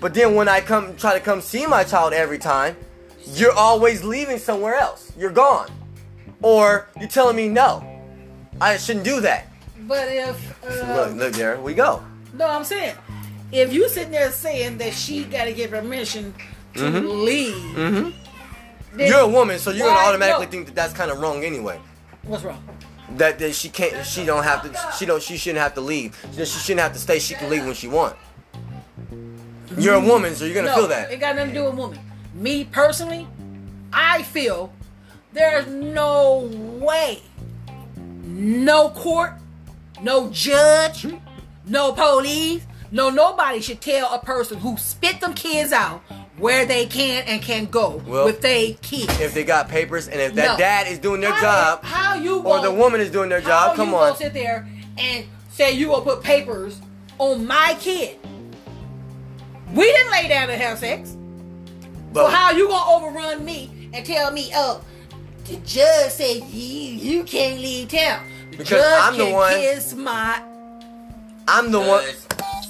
but 0.00 0.14
then 0.14 0.34
when 0.34 0.48
I 0.48 0.60
come 0.60 0.96
try 0.96 1.14
to 1.14 1.20
come 1.20 1.40
see 1.40 1.66
my 1.66 1.84
child 1.84 2.12
every 2.12 2.38
time, 2.38 2.76
you're 3.34 3.52
always 3.52 4.02
leaving 4.04 4.38
somewhere 4.38 4.74
else. 4.74 5.12
You're 5.18 5.30
gone, 5.32 5.70
or 6.42 6.88
you're 6.98 7.08
telling 7.08 7.36
me 7.36 7.48
no, 7.48 7.84
I 8.60 8.76
shouldn't 8.76 9.04
do 9.04 9.20
that. 9.20 9.46
But 9.82 10.08
if 10.08 10.64
uh, 10.64 10.94
Look, 10.94 11.14
look 11.16 11.32
there 11.32 11.60
we 11.60 11.74
go. 11.74 12.02
no, 12.34 12.46
I'm 12.46 12.64
saying 12.64 12.94
if 13.52 13.72
you 13.72 13.88
sitting 13.88 14.10
there 14.12 14.30
saying 14.30 14.78
that 14.78 14.92
she 14.92 15.24
got 15.24 15.44
to 15.44 15.52
get 15.52 15.70
permission 15.70 16.34
to 16.74 16.90
leave, 16.90 17.54
Mm-hmm. 17.54 18.10
You're 19.00 19.20
a 19.20 19.28
woman, 19.28 19.58
so 19.58 19.70
you're 19.70 19.86
gonna 19.86 20.00
automatically 20.08 20.46
no. 20.46 20.50
think 20.50 20.66
that 20.66 20.74
that's 20.74 20.92
kind 20.92 21.10
of 21.10 21.20
wrong 21.20 21.44
anyway. 21.44 21.78
What's 22.24 22.42
wrong? 22.42 22.62
That, 23.16 23.38
that 23.38 23.54
she 23.54 23.68
can't, 23.68 24.04
she 24.04 24.24
don't 24.24 24.42
have 24.44 24.62
to, 24.62 24.94
she 24.98 25.06
don't, 25.06 25.22
she 25.22 25.36
shouldn't 25.36 25.60
have 25.60 25.74
to 25.74 25.80
leave. 25.80 26.18
She 26.34 26.44
shouldn't 26.44 26.80
have 26.80 26.92
to 26.94 26.98
stay. 26.98 27.18
She 27.18 27.34
can 27.34 27.48
leave 27.48 27.64
when 27.64 27.74
she 27.74 27.86
want. 27.86 28.16
You're 29.76 29.94
a 29.94 30.00
woman, 30.00 30.34
so 30.34 30.44
you're 30.46 30.54
gonna 30.54 30.68
no, 30.68 30.74
feel 30.74 30.88
that. 30.88 31.12
It 31.12 31.20
got 31.20 31.36
nothing 31.36 31.54
to 31.54 31.60
do 31.60 31.64
with 31.66 31.74
women. 31.74 32.00
Me 32.38 32.64
personally, 32.64 33.26
I 33.92 34.22
feel 34.22 34.72
there's 35.32 35.66
no 35.66 36.48
way, 36.80 37.20
no 38.24 38.90
court, 38.90 39.32
no 40.00 40.30
judge, 40.30 41.02
hmm? 41.02 41.16
no 41.66 41.92
police, 41.92 42.64
no 42.92 43.10
nobody 43.10 43.60
should 43.60 43.80
tell 43.80 44.14
a 44.14 44.20
person 44.20 44.56
who 44.58 44.76
spit 44.76 45.20
them 45.20 45.34
kids 45.34 45.72
out 45.72 46.00
where 46.38 46.64
they 46.64 46.86
can 46.86 47.24
and 47.26 47.42
can 47.42 47.64
go 47.66 48.00
Well, 48.06 48.24
with 48.26 48.40
they 48.40 48.74
kids. 48.82 49.18
if 49.20 49.34
they 49.34 49.42
got 49.42 49.68
papers 49.68 50.06
and 50.06 50.20
if 50.20 50.34
that 50.34 50.52
No. 50.52 50.56
dad 50.56 50.86
is 50.86 51.00
doing 51.00 51.20
their 51.20 51.32
How- 51.32 51.40
job 51.40 51.84
how 51.84 52.14
you 52.14 52.38
or 52.42 52.60
the 52.60 52.70
woman 52.70 53.00
is 53.00 53.10
doing 53.10 53.28
their 53.28 53.40
job, 53.40 53.74
come 53.74 53.90
you 53.90 53.96
on. 53.96 54.16
sit 54.16 54.32
there 54.32 54.68
and 54.96 55.24
say 55.50 55.72
you 55.72 55.88
gonna 55.88 56.02
put 56.04 56.22
papers 56.22 56.80
on 57.18 57.44
my 57.48 57.76
kid? 57.80 58.16
We 59.74 59.82
didn't 59.84 60.12
lay 60.12 60.28
down 60.28 60.48
and 60.48 60.62
have 60.62 60.78
sex. 60.78 61.16
But 62.12 62.26
so 62.26 62.30
how 62.30 62.50
you 62.52 62.68
gonna 62.68 63.06
overrun 63.06 63.44
me 63.44 63.90
and 63.92 64.04
tell 64.04 64.30
me, 64.30 64.50
oh, 64.54 64.82
the 65.44 65.56
judge 65.58 66.10
said 66.12 66.42
you 66.50 66.90
you 66.94 67.24
can't 67.24 67.60
leave 67.60 67.88
town. 67.88 68.24
The 68.50 68.56
Because 68.58 68.68
judge 68.70 69.00
I'm 69.02 69.18
the 69.18 69.24
can 69.24 69.32
one- 69.34 69.52
kiss 69.54 69.94
my 69.94 70.42
I'm 71.46 71.70
the 71.70 71.80
one. 71.80 72.04
Judge 72.04 72.16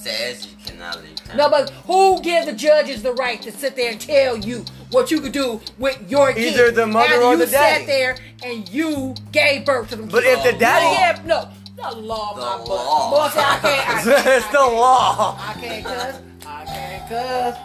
says 0.00 0.46
you 0.46 0.56
cannot 0.64 1.02
leave 1.02 1.16
town. 1.16 1.36
no, 1.36 1.50
but 1.50 1.70
who 1.86 2.20
gives 2.22 2.46
the 2.46 2.52
judges 2.52 3.02
the 3.02 3.12
right 3.14 3.40
to 3.42 3.50
sit 3.50 3.74
there 3.74 3.90
and 3.90 4.00
tell 4.00 4.36
you 4.38 4.64
what 4.92 5.10
you 5.10 5.20
could 5.20 5.32
do 5.32 5.60
with 5.78 5.98
your 6.10 6.32
kid? 6.32 6.54
Either 6.54 6.70
the 6.70 6.86
mother 6.86 7.14
after 7.14 7.22
or 7.22 7.32
you 7.32 7.38
the 7.44 7.46
daddy. 7.46 7.80
sat 7.80 7.86
there 7.86 8.16
and 8.44 8.68
you 8.68 9.14
gave 9.32 9.64
birth 9.66 9.88
to 9.90 9.96
them. 9.96 10.06
But 10.08 10.22
kids. 10.22 10.44
if 10.44 10.52
the 10.52 10.58
daddy- 10.58 10.94
yeah, 10.94 11.20
no, 11.26 11.48
the 11.76 11.96
law, 11.96 12.34
The 12.34 12.40
my 12.40 12.56
butt. 12.58 12.68
law. 12.68 13.10
Boy, 13.10 13.28
say 13.34 13.40
I 13.40 13.58
can't. 13.58 13.88
I 13.88 14.02
can't 14.02 14.26
it's 14.26 14.46
the 14.48 14.58
law. 14.60 15.36
I 15.40 15.52
can't 15.54 15.84
cuss. 15.84 16.20
I 16.46 16.64
can't 16.64 17.08
cuss. 17.08 17.58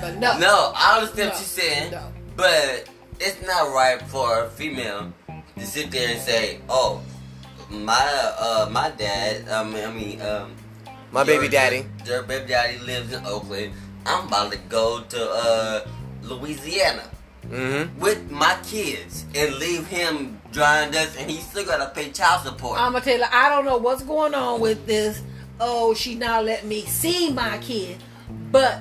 But 0.00 0.16
no. 0.18 0.38
No, 0.38 0.72
I 0.74 0.98
understand 0.98 1.28
No. 1.28 1.32
what 1.32 1.40
you're 1.40 1.64
saying, 1.64 1.90
No. 1.90 2.12
but 2.36 2.88
it's 3.20 3.46
not 3.46 3.72
right 3.74 4.00
for 4.02 4.44
a 4.44 4.48
female 4.50 5.12
to 5.58 5.66
sit 5.66 5.90
there 5.90 6.10
and 6.10 6.20
say, 6.20 6.60
"Oh, 6.68 7.00
my 7.70 8.32
uh 8.38 8.68
my 8.70 8.90
dad, 8.90 9.48
um, 9.48 9.74
I 9.74 9.86
mean, 9.90 10.20
um, 10.22 10.54
My 11.12 11.24
baby 11.24 11.48
daddy. 11.48 11.86
your 12.04 12.22
baby 12.22 12.48
daddy 12.48 12.78
lives 12.78 13.12
in 13.12 13.24
Oakland. 13.26 13.72
I'm 14.04 14.26
about 14.28 14.52
to 14.52 14.58
go 14.68 15.00
to 15.00 15.30
uh 15.30 15.80
Louisiana 16.22 17.02
Mm-hmm. 17.48 18.00
with 18.00 18.28
my 18.28 18.56
kids 18.66 19.24
and 19.34 19.54
leave 19.56 19.86
him 19.86 20.40
drying 20.50 20.90
dust, 20.90 21.16
and 21.16 21.30
he 21.30 21.38
still 21.40 21.64
gotta 21.64 21.90
pay 21.94 22.10
child 22.10 22.42
support." 22.44 22.78
I'm 22.78 22.92
gonna 22.92 23.04
tell 23.04 23.16
you, 23.18 23.24
I 23.32 23.48
don't 23.48 23.64
know 23.64 23.76
what's 23.78 24.02
going 24.02 24.34
on 24.34 24.60
with 24.60 24.84
this. 24.86 25.22
Oh, 25.60 25.94
she 25.94 26.16
not 26.16 26.44
letting 26.44 26.68
me 26.68 26.82
see 26.84 27.30
my 27.32 27.56
kid. 27.58 27.96
But 28.50 28.80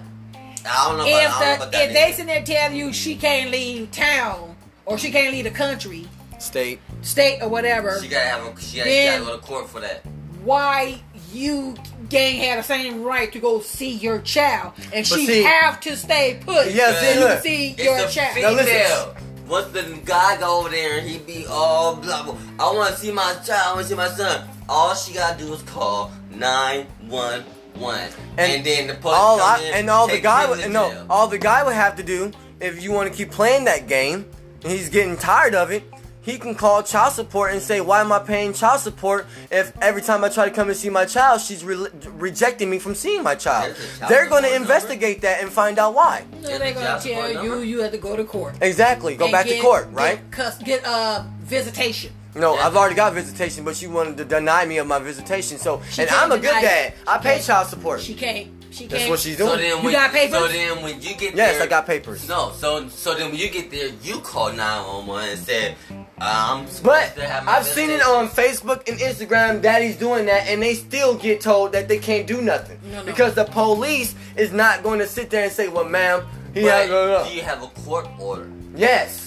I 0.65 0.87
don't 0.89 0.97
know. 0.97 1.05
If 1.05 1.13
I 1.13 1.45
don't 1.55 1.59
know 1.59 1.69
the 1.69 1.83
if 1.83 1.93
they 1.93 2.03
either. 2.03 2.11
sitting 2.13 2.25
there 2.27 2.43
tell 2.43 2.71
you 2.73 2.91
she 2.93 3.15
can't 3.15 3.51
leave 3.51 3.91
town 3.91 4.55
or 4.85 4.97
she 4.97 5.11
can't 5.11 5.31
leave 5.33 5.43
the 5.45 5.51
country, 5.51 6.07
State. 6.39 6.79
state 7.01 7.41
or 7.41 7.49
whatever, 7.49 7.99
she 8.01 8.07
gotta 8.07 8.25
have 8.29 8.57
a, 8.57 8.61
she 8.61 8.77
gotta, 8.77 8.89
Then- 8.89 9.21
gotta 9.23 9.31
go 9.31 9.37
to 9.39 9.43
court 9.45 9.69
for 9.69 9.79
that. 9.81 10.03
why 10.43 10.99
you 11.33 11.75
gang 12.09 12.37
had 12.37 12.59
the 12.59 12.63
same 12.63 13.03
right 13.03 13.31
to 13.33 13.39
go 13.39 13.59
see 13.61 13.89
your 13.91 14.19
child 14.19 14.73
and 14.93 15.07
But 15.09 15.17
she 15.19 15.25
see- 15.25 15.43
have 15.43 15.79
to 15.81 15.97
stay 15.97 16.39
put 16.45 16.71
Yeah, 16.71 16.93
so 16.93 16.99
see, 17.01 17.13
you 17.13 17.19
look. 17.19 17.29
can 17.33 17.41
see 17.41 17.69
It's 17.77 17.83
your 17.83 18.07
child. 18.09 18.41
Now 18.41 18.51
listen. 18.51 19.15
Once 19.47 19.67
the 19.73 19.83
guy 20.05 20.37
go 20.37 20.59
over 20.59 20.69
there 20.69 20.97
and 20.99 21.07
he 21.07 21.17
be 21.19 21.45
all 21.47 21.95
blah 21.97 22.23
blah. 22.23 22.35
I 22.59 22.71
want 22.73 22.93
to 22.95 22.99
see 22.99 23.11
my 23.11 23.33
child. 23.45 23.49
I 23.49 23.73
want 23.73 23.81
to 23.83 23.89
see 23.89 23.95
my 23.95 24.07
son. 24.09 24.47
All 24.67 24.95
she 24.95 25.13
gotta 25.13 25.37
do 25.37 25.53
is 25.53 25.61
call 25.63 26.11
nine 26.31 26.87
one 27.07 27.43
one, 27.77 27.99
And 28.37 28.51
and 28.51 28.65
then 28.65 28.87
the 28.87 28.93
police 28.95 29.17
All 29.17 29.37
come 29.39 29.59
I, 29.59 29.63
in, 29.63 29.73
and 29.75 29.89
all 29.89 30.07
the 30.07 30.19
guy 30.19 30.49
would 30.49 30.71
no, 30.71 30.89
jail. 30.91 31.05
all 31.09 31.27
the 31.27 31.37
guy 31.37 31.63
would 31.63 31.73
have 31.75 31.95
to 31.97 32.03
do 32.03 32.31
if 32.59 32.81
you 32.81 32.91
want 32.91 33.09
to 33.11 33.15
keep 33.15 33.31
playing 33.31 33.65
that 33.65 33.87
game 33.87 34.25
and 34.63 34.71
he's 34.71 34.89
getting 34.89 35.17
tired 35.17 35.53
of 35.55 35.71
it, 35.71 35.83
he 36.21 36.39
can 36.39 36.55
call 36.55 36.81
child 36.81 37.13
support 37.13 37.51
and 37.51 37.61
say, 37.61 37.81
"Why 37.81 38.01
am 38.01 38.11
I 38.11 38.17
paying 38.17 38.51
child 38.53 38.79
support 38.79 39.27
if 39.51 39.71
every 39.79 40.01
time 40.01 40.23
I 40.23 40.29
try 40.29 40.45
to 40.45 40.51
come 40.51 40.69
and 40.69 40.75
see 40.77 40.89
my 40.89 41.05
child, 41.05 41.41
she's 41.41 41.63
re- 41.63 41.85
rejecting 42.17 42.67
me 42.69 42.79
from 42.79 42.95
seeing 42.95 43.21
my 43.21 43.35
child?" 43.35 43.75
Child 43.99 44.09
They're 44.09 44.25
going 44.27 44.41
to 44.41 44.49
support 44.49 44.61
investigate 44.63 45.21
that 45.21 45.41
and 45.43 45.51
find 45.51 45.77
out 45.77 45.93
why. 45.93 46.23
No, 46.41 46.57
they're 46.57 46.73
gonna 46.73 46.85
child 46.85 47.01
tell 47.03 47.29
you 47.29 47.49
number. 47.49 47.63
you 47.63 47.79
have 47.81 47.91
to 47.91 47.99
go 47.99 48.15
to 48.15 48.23
court. 48.23 48.55
Exactly. 48.61 49.15
Go 49.15 49.25
and 49.25 49.31
back 49.33 49.45
to 49.45 49.59
court, 49.59 49.87
right? 49.91 50.17
Get, 50.17 50.31
cus- 50.31 50.57
get 50.63 50.83
uh 50.85 51.23
visitation. 51.41 52.11
No, 52.35 52.55
Yeah. 52.55 52.67
I've 52.67 52.75
already 52.75 52.95
got 52.95 53.13
visitation, 53.13 53.63
but 53.63 53.75
she 53.75 53.87
wanted 53.87 54.17
to 54.17 54.25
deny 54.25 54.65
me 54.65 54.77
of 54.77 54.87
my 54.87 54.99
visitation. 54.99 55.57
So, 55.57 55.81
She 55.89 56.01
and 56.01 56.09
can't 56.09 56.23
I'm 56.23 56.31
a 56.33 56.35
good 56.35 56.47
deny 56.47 56.61
dad. 56.61 56.87
it. 56.87 56.93
I 57.07 57.17
pay 57.17 57.39
child 57.41 57.67
support. 57.69 58.01
She 58.01 58.13
can't. 58.13 58.47
She 58.71 58.87
That's 58.87 58.89
can't. 58.89 58.89
That's 58.91 59.09
what 59.09 59.19
she's 59.19 59.37
So 59.37 59.45
doing. 59.47 59.59
then 59.61 59.77
You 59.77 59.83
when, 59.85 59.93
got 59.93 60.11
papers? 60.11 60.37
So 60.39 60.47
then 60.49 60.83
when 60.83 61.01
you 61.01 61.15
get 61.15 61.33
there 61.33 61.45
yes, 61.47 61.53
there, 61.55 61.63
I 61.63 61.67
got 61.67 61.85
papers. 61.87 62.27
No, 62.27 62.51
so 62.57 62.89
so 62.89 63.15
then 63.15 63.29
when 63.31 63.39
you 63.39 63.49
get 63.49 63.71
there, 63.71 63.89
you 64.03 64.19
call 64.19 64.51
nine 64.51 64.85
one 64.85 65.07
one 65.07 65.29
and 65.29 65.39
say, 65.39 65.75
uh, 65.89 66.03
"I'm 66.19 66.67
supposed 66.67 66.83
But 66.83 67.15
to 67.15 67.25
have 67.25 67.45
my 67.45 67.53
I've 67.53 67.65
seen 67.65 67.89
it 67.89 67.99
visitation." 68.03 68.15
on 68.17 68.27
Facebook 68.29 68.89
and 68.89 68.99
Instagram. 68.99 69.61
Daddy's 69.61 69.95
doing 69.95 70.25
that, 70.25 70.47
and 70.49 70.61
they 70.61 70.73
still 70.75 71.15
get 71.15 71.39
told 71.39 71.71
that 71.71 71.87
they 71.87 71.99
can't 71.99 72.27
do 72.27 72.41
nothing 72.41 72.77
No, 72.91 72.97
no. 72.99 73.05
because 73.05 73.33
the 73.33 73.45
police 73.45 74.13
is 74.35 74.51
not 74.51 74.83
going 74.83 74.99
to 74.99 75.07
sit 75.07 75.29
there 75.29 75.45
and 75.45 75.53
say, 75.53 75.69
"Well, 75.69 75.85
ma'am, 75.85 76.25
he 76.53 76.63
But 76.63 76.89
has 76.89 77.29
do 77.29 77.33
you 77.33 77.43
have 77.43 77.63
a 77.63 77.67
court 77.67 78.07
order? 78.19 78.49
Yes, 78.75 79.24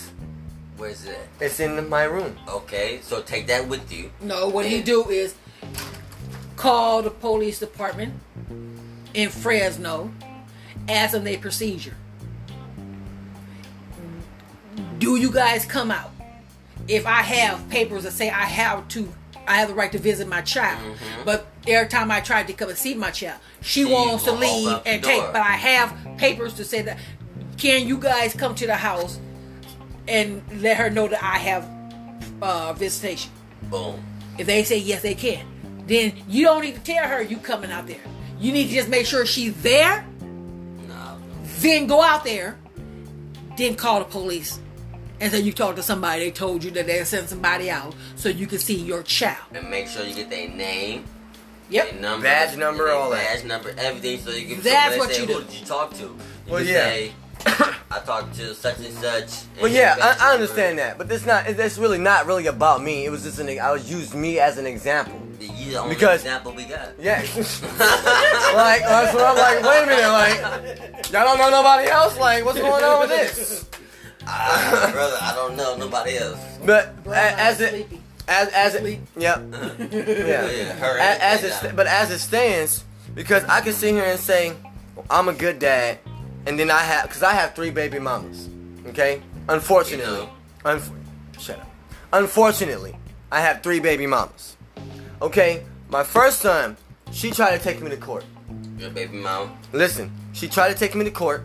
Where's 0.78 1.04
it? 1.04 1.18
it's 1.40 1.58
in 1.58 1.88
my 1.88 2.04
room. 2.04 2.36
Okay, 2.48 3.00
so 3.02 3.20
take 3.20 3.48
that 3.48 3.66
with 3.66 3.92
you. 3.92 4.12
No, 4.20 4.48
what 4.48 4.64
he 4.64 4.80
do 4.80 5.08
is 5.10 5.34
call 6.54 7.02
the 7.02 7.10
police 7.10 7.58
department 7.58 8.14
in 9.12 9.28
Fresno, 9.28 10.12
ask 10.88 11.12
them 11.12 11.24
their 11.24 11.38
procedure. 11.38 11.96
Do 14.98 15.16
you 15.16 15.32
guys 15.32 15.64
come 15.64 15.90
out? 15.90 16.12
If 16.86 17.06
I 17.06 17.22
have 17.22 17.68
papers 17.68 18.04
that 18.04 18.12
say 18.12 18.30
I 18.30 18.44
have 18.44 18.86
to, 18.88 19.12
I 19.48 19.56
have 19.56 19.68
the 19.68 19.74
right 19.74 19.90
to 19.92 19.98
visit 19.98 20.28
my 20.28 20.42
child, 20.42 20.78
mm-hmm. 20.78 21.24
but 21.24 21.48
every 21.66 21.88
time 21.88 22.10
I 22.12 22.20
tried 22.20 22.46
to 22.46 22.52
come 22.52 22.68
and 22.68 22.78
see 22.78 22.94
my 22.94 23.10
child, 23.10 23.40
she 23.60 23.84
She 23.84 23.92
wants 23.92 24.24
to 24.24 24.32
leave 24.32 24.80
and 24.86 25.02
take. 25.02 25.22
But 25.22 25.42
I 25.42 25.56
have 25.56 25.92
papers 26.18 26.54
to 26.54 26.64
say 26.64 26.82
that. 26.82 26.98
Can 27.56 27.88
you 27.88 27.98
guys 27.98 28.34
come 28.34 28.54
to 28.54 28.66
the 28.66 28.76
house 28.76 29.18
and 30.08 30.42
let 30.62 30.76
her 30.76 30.90
know 30.90 31.06
that 31.08 31.22
I 31.22 31.38
have 31.38 31.68
uh, 32.42 32.72
visitation? 32.72 33.30
Boom. 33.64 34.02
If 34.38 34.46
they 34.46 34.62
say 34.64 34.78
yes, 34.78 35.02
they 35.02 35.14
can. 35.14 35.44
Then 35.86 36.12
you 36.28 36.44
don't 36.44 36.62
need 36.62 36.74
to 36.74 36.80
tell 36.80 37.06
her 37.08 37.22
you 37.22 37.36
coming 37.38 37.70
out 37.70 37.86
there. 37.86 38.00
You 38.38 38.52
need 38.52 38.68
to 38.68 38.74
just 38.74 38.88
make 38.88 39.06
sure 39.06 39.26
she's 39.26 39.60
there. 39.62 40.04
No. 40.88 41.18
Then 41.60 41.86
go 41.86 42.02
out 42.02 42.24
there. 42.24 42.56
Then 43.56 43.74
call 43.74 43.98
the 43.98 44.04
police 44.04 44.60
and 45.20 45.32
say 45.32 45.40
you 45.40 45.52
talk 45.52 45.74
to 45.76 45.82
somebody. 45.82 46.24
They 46.24 46.30
told 46.30 46.62
you 46.62 46.70
that 46.72 46.86
they 46.86 47.02
sent 47.04 47.28
somebody 47.28 47.70
out 47.70 47.94
so 48.14 48.28
you 48.28 48.46
can 48.46 48.58
see 48.58 48.76
your 48.76 49.02
child. 49.02 49.38
And 49.52 49.68
make 49.68 49.88
sure 49.88 50.04
you 50.04 50.14
get 50.14 50.30
their 50.30 50.48
name, 50.48 51.04
Yep. 51.70 51.90
their 51.90 52.00
number, 52.00 52.22
Badge 52.22 52.56
number, 52.56 52.84
their 52.86 52.94
all 52.94 53.10
that. 53.10 53.34
badge 53.34 53.44
number, 53.44 53.74
everything, 53.76 54.20
so 54.20 54.30
you 54.30 54.54
can. 54.54 54.62
That's 54.62 54.96
what 54.96 55.10
say, 55.12 55.22
you 55.22 55.26
do. 55.26 55.32
Who 55.34 55.44
did 55.44 55.54
you 55.54 55.66
talk 55.66 55.92
to? 55.94 56.02
You 56.02 56.16
Well, 56.48 56.58
can 56.62 56.68
yeah. 56.72 56.84
Say, 56.90 57.12
I 57.90 57.98
talked 58.04 58.34
to 58.36 58.54
such 58.54 58.78
and 58.78 58.94
such. 58.94 59.42
and 59.52 59.60
But 59.60 59.70
yeah, 59.70 59.96
I, 60.00 60.30
I 60.30 60.34
understand 60.34 60.78
that. 60.78 60.98
But 60.98 61.10
it's 61.10 61.24
not. 61.26 61.46
It's 61.48 61.78
really 61.78 61.98
not 61.98 62.26
really 62.26 62.46
about 62.46 62.82
me. 62.82 63.04
It 63.04 63.10
was 63.10 63.22
just 63.22 63.38
an. 63.38 63.48
I 63.58 63.70
was 63.72 63.90
used 63.90 64.14
me 64.14 64.38
as 64.40 64.58
an 64.58 64.66
example. 64.66 65.20
You 65.40 65.70
the 65.70 65.76
only 65.78 65.94
Because- 65.94 66.20
example 66.22 66.52
we 66.52 66.64
got. 66.64 66.90
Yeah. 67.00 67.20
like 68.54 68.82
that's 68.82 69.14
what 69.14 69.24
I'm 69.24 69.36
like. 69.36 69.62
Wait 69.62 69.82
a 69.82 69.86
minute, 69.86 70.08
like 70.10 71.12
y'all 71.12 71.24
don't 71.24 71.38
know 71.38 71.50
nobody 71.50 71.88
else. 71.88 72.18
Like 72.18 72.44
what's 72.44 72.58
going 72.58 72.84
on 72.84 73.00
with 73.00 73.10
this? 73.10 73.64
Ah, 74.26 74.90
brother, 74.92 75.16
I 75.20 75.34
don't 75.34 75.56
know 75.56 75.76
nobody 75.76 76.18
else. 76.18 76.38
But 76.64 76.88
a- 76.88 77.02
Grandma's 77.04 77.38
as 77.40 77.60
it 77.60 77.70
sleepy. 77.70 78.02
as 78.28 78.48
as 78.48 78.74
it, 78.74 79.00
yep, 79.16 79.42
Yeah, 79.52 80.50
yeah. 80.50 80.72
her 80.74 80.98
A- 80.98 81.24
as 81.24 81.44
it, 81.44 81.48
dad. 81.48 81.58
sta- 81.58 81.72
but 81.76 81.86
as 81.86 82.10
it 82.10 82.18
stands, 82.18 82.84
because 83.14 83.42
I 83.44 83.60
can 83.62 83.72
sit 83.72 83.94
here 83.94 84.04
and 84.04 84.18
say 84.20 84.52
I'm 85.08 85.28
a 85.28 85.32
good 85.32 85.58
dad, 85.58 85.98
and 86.48 86.58
then 86.58 86.70
I 86.70 86.78
have 86.80 87.04
because 87.08 87.22
I 87.22 87.34
have 87.34 87.54
three 87.54 87.70
baby 87.70 87.98
mamas. 87.98 88.48
Okay, 88.86 89.20
unfortunately. 89.48 90.28
Unf- 90.64 90.90
shut 91.38 91.60
up. 91.60 91.70
Unfortunately, 92.12 92.96
I 93.30 93.40
have 93.42 93.62
three 93.62 93.80
baby 93.80 94.06
mamas. 94.06 94.56
Okay, 95.20 95.62
my 95.90 96.02
first 96.02 96.40
son, 96.40 96.76
she 97.12 97.30
tried 97.30 97.56
to 97.58 97.62
take 97.62 97.82
me 97.82 97.90
to 97.90 97.96
court. 97.98 98.24
Your 98.78 98.90
baby 98.90 99.18
mom. 99.18 99.58
Listen, 99.72 100.10
she 100.32 100.48
tried 100.48 100.72
to 100.72 100.74
take 100.74 100.94
me 100.94 101.04
to 101.04 101.10
court. 101.10 101.44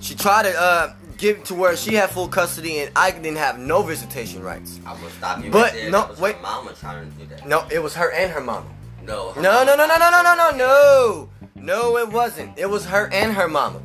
She 0.00 0.14
tried 0.14 0.44
to 0.44 0.58
uh, 0.58 0.94
give 1.18 1.44
to 1.44 1.54
where 1.54 1.76
she 1.76 1.94
had 1.94 2.10
full 2.10 2.28
custody 2.28 2.78
and 2.78 2.90
I 2.96 3.10
didn't 3.10 3.36
have 3.36 3.58
no 3.58 3.82
visitation 3.82 4.42
rights. 4.42 4.80
I 4.86 4.92
will 5.00 5.10
stop 5.10 5.44
you 5.44 5.50
But 5.50 5.72
right 5.74 5.90
no, 5.90 6.14
wait. 6.18 6.36
Her 6.36 6.42
mama 6.42 6.72
trying 6.78 7.10
to 7.10 7.18
do 7.18 7.26
that. 7.26 7.46
No, 7.46 7.66
it 7.70 7.82
was 7.82 7.94
her 7.96 8.10
and 8.12 8.32
her 8.32 8.40
mama. 8.40 8.66
No. 9.02 9.32
her 9.32 9.42
No, 9.42 9.52
mama- 9.52 9.76
no, 9.76 9.76
no, 9.76 9.86
no, 9.86 9.96
no, 9.98 10.10
no, 10.10 10.22
no, 10.22 10.50
no, 10.50 10.56
no. 10.56 11.28
No, 11.56 11.96
it 11.98 12.08
wasn't. 12.10 12.58
It 12.58 12.66
was 12.70 12.86
her 12.86 13.10
and 13.12 13.32
her 13.34 13.48
mama. 13.48 13.80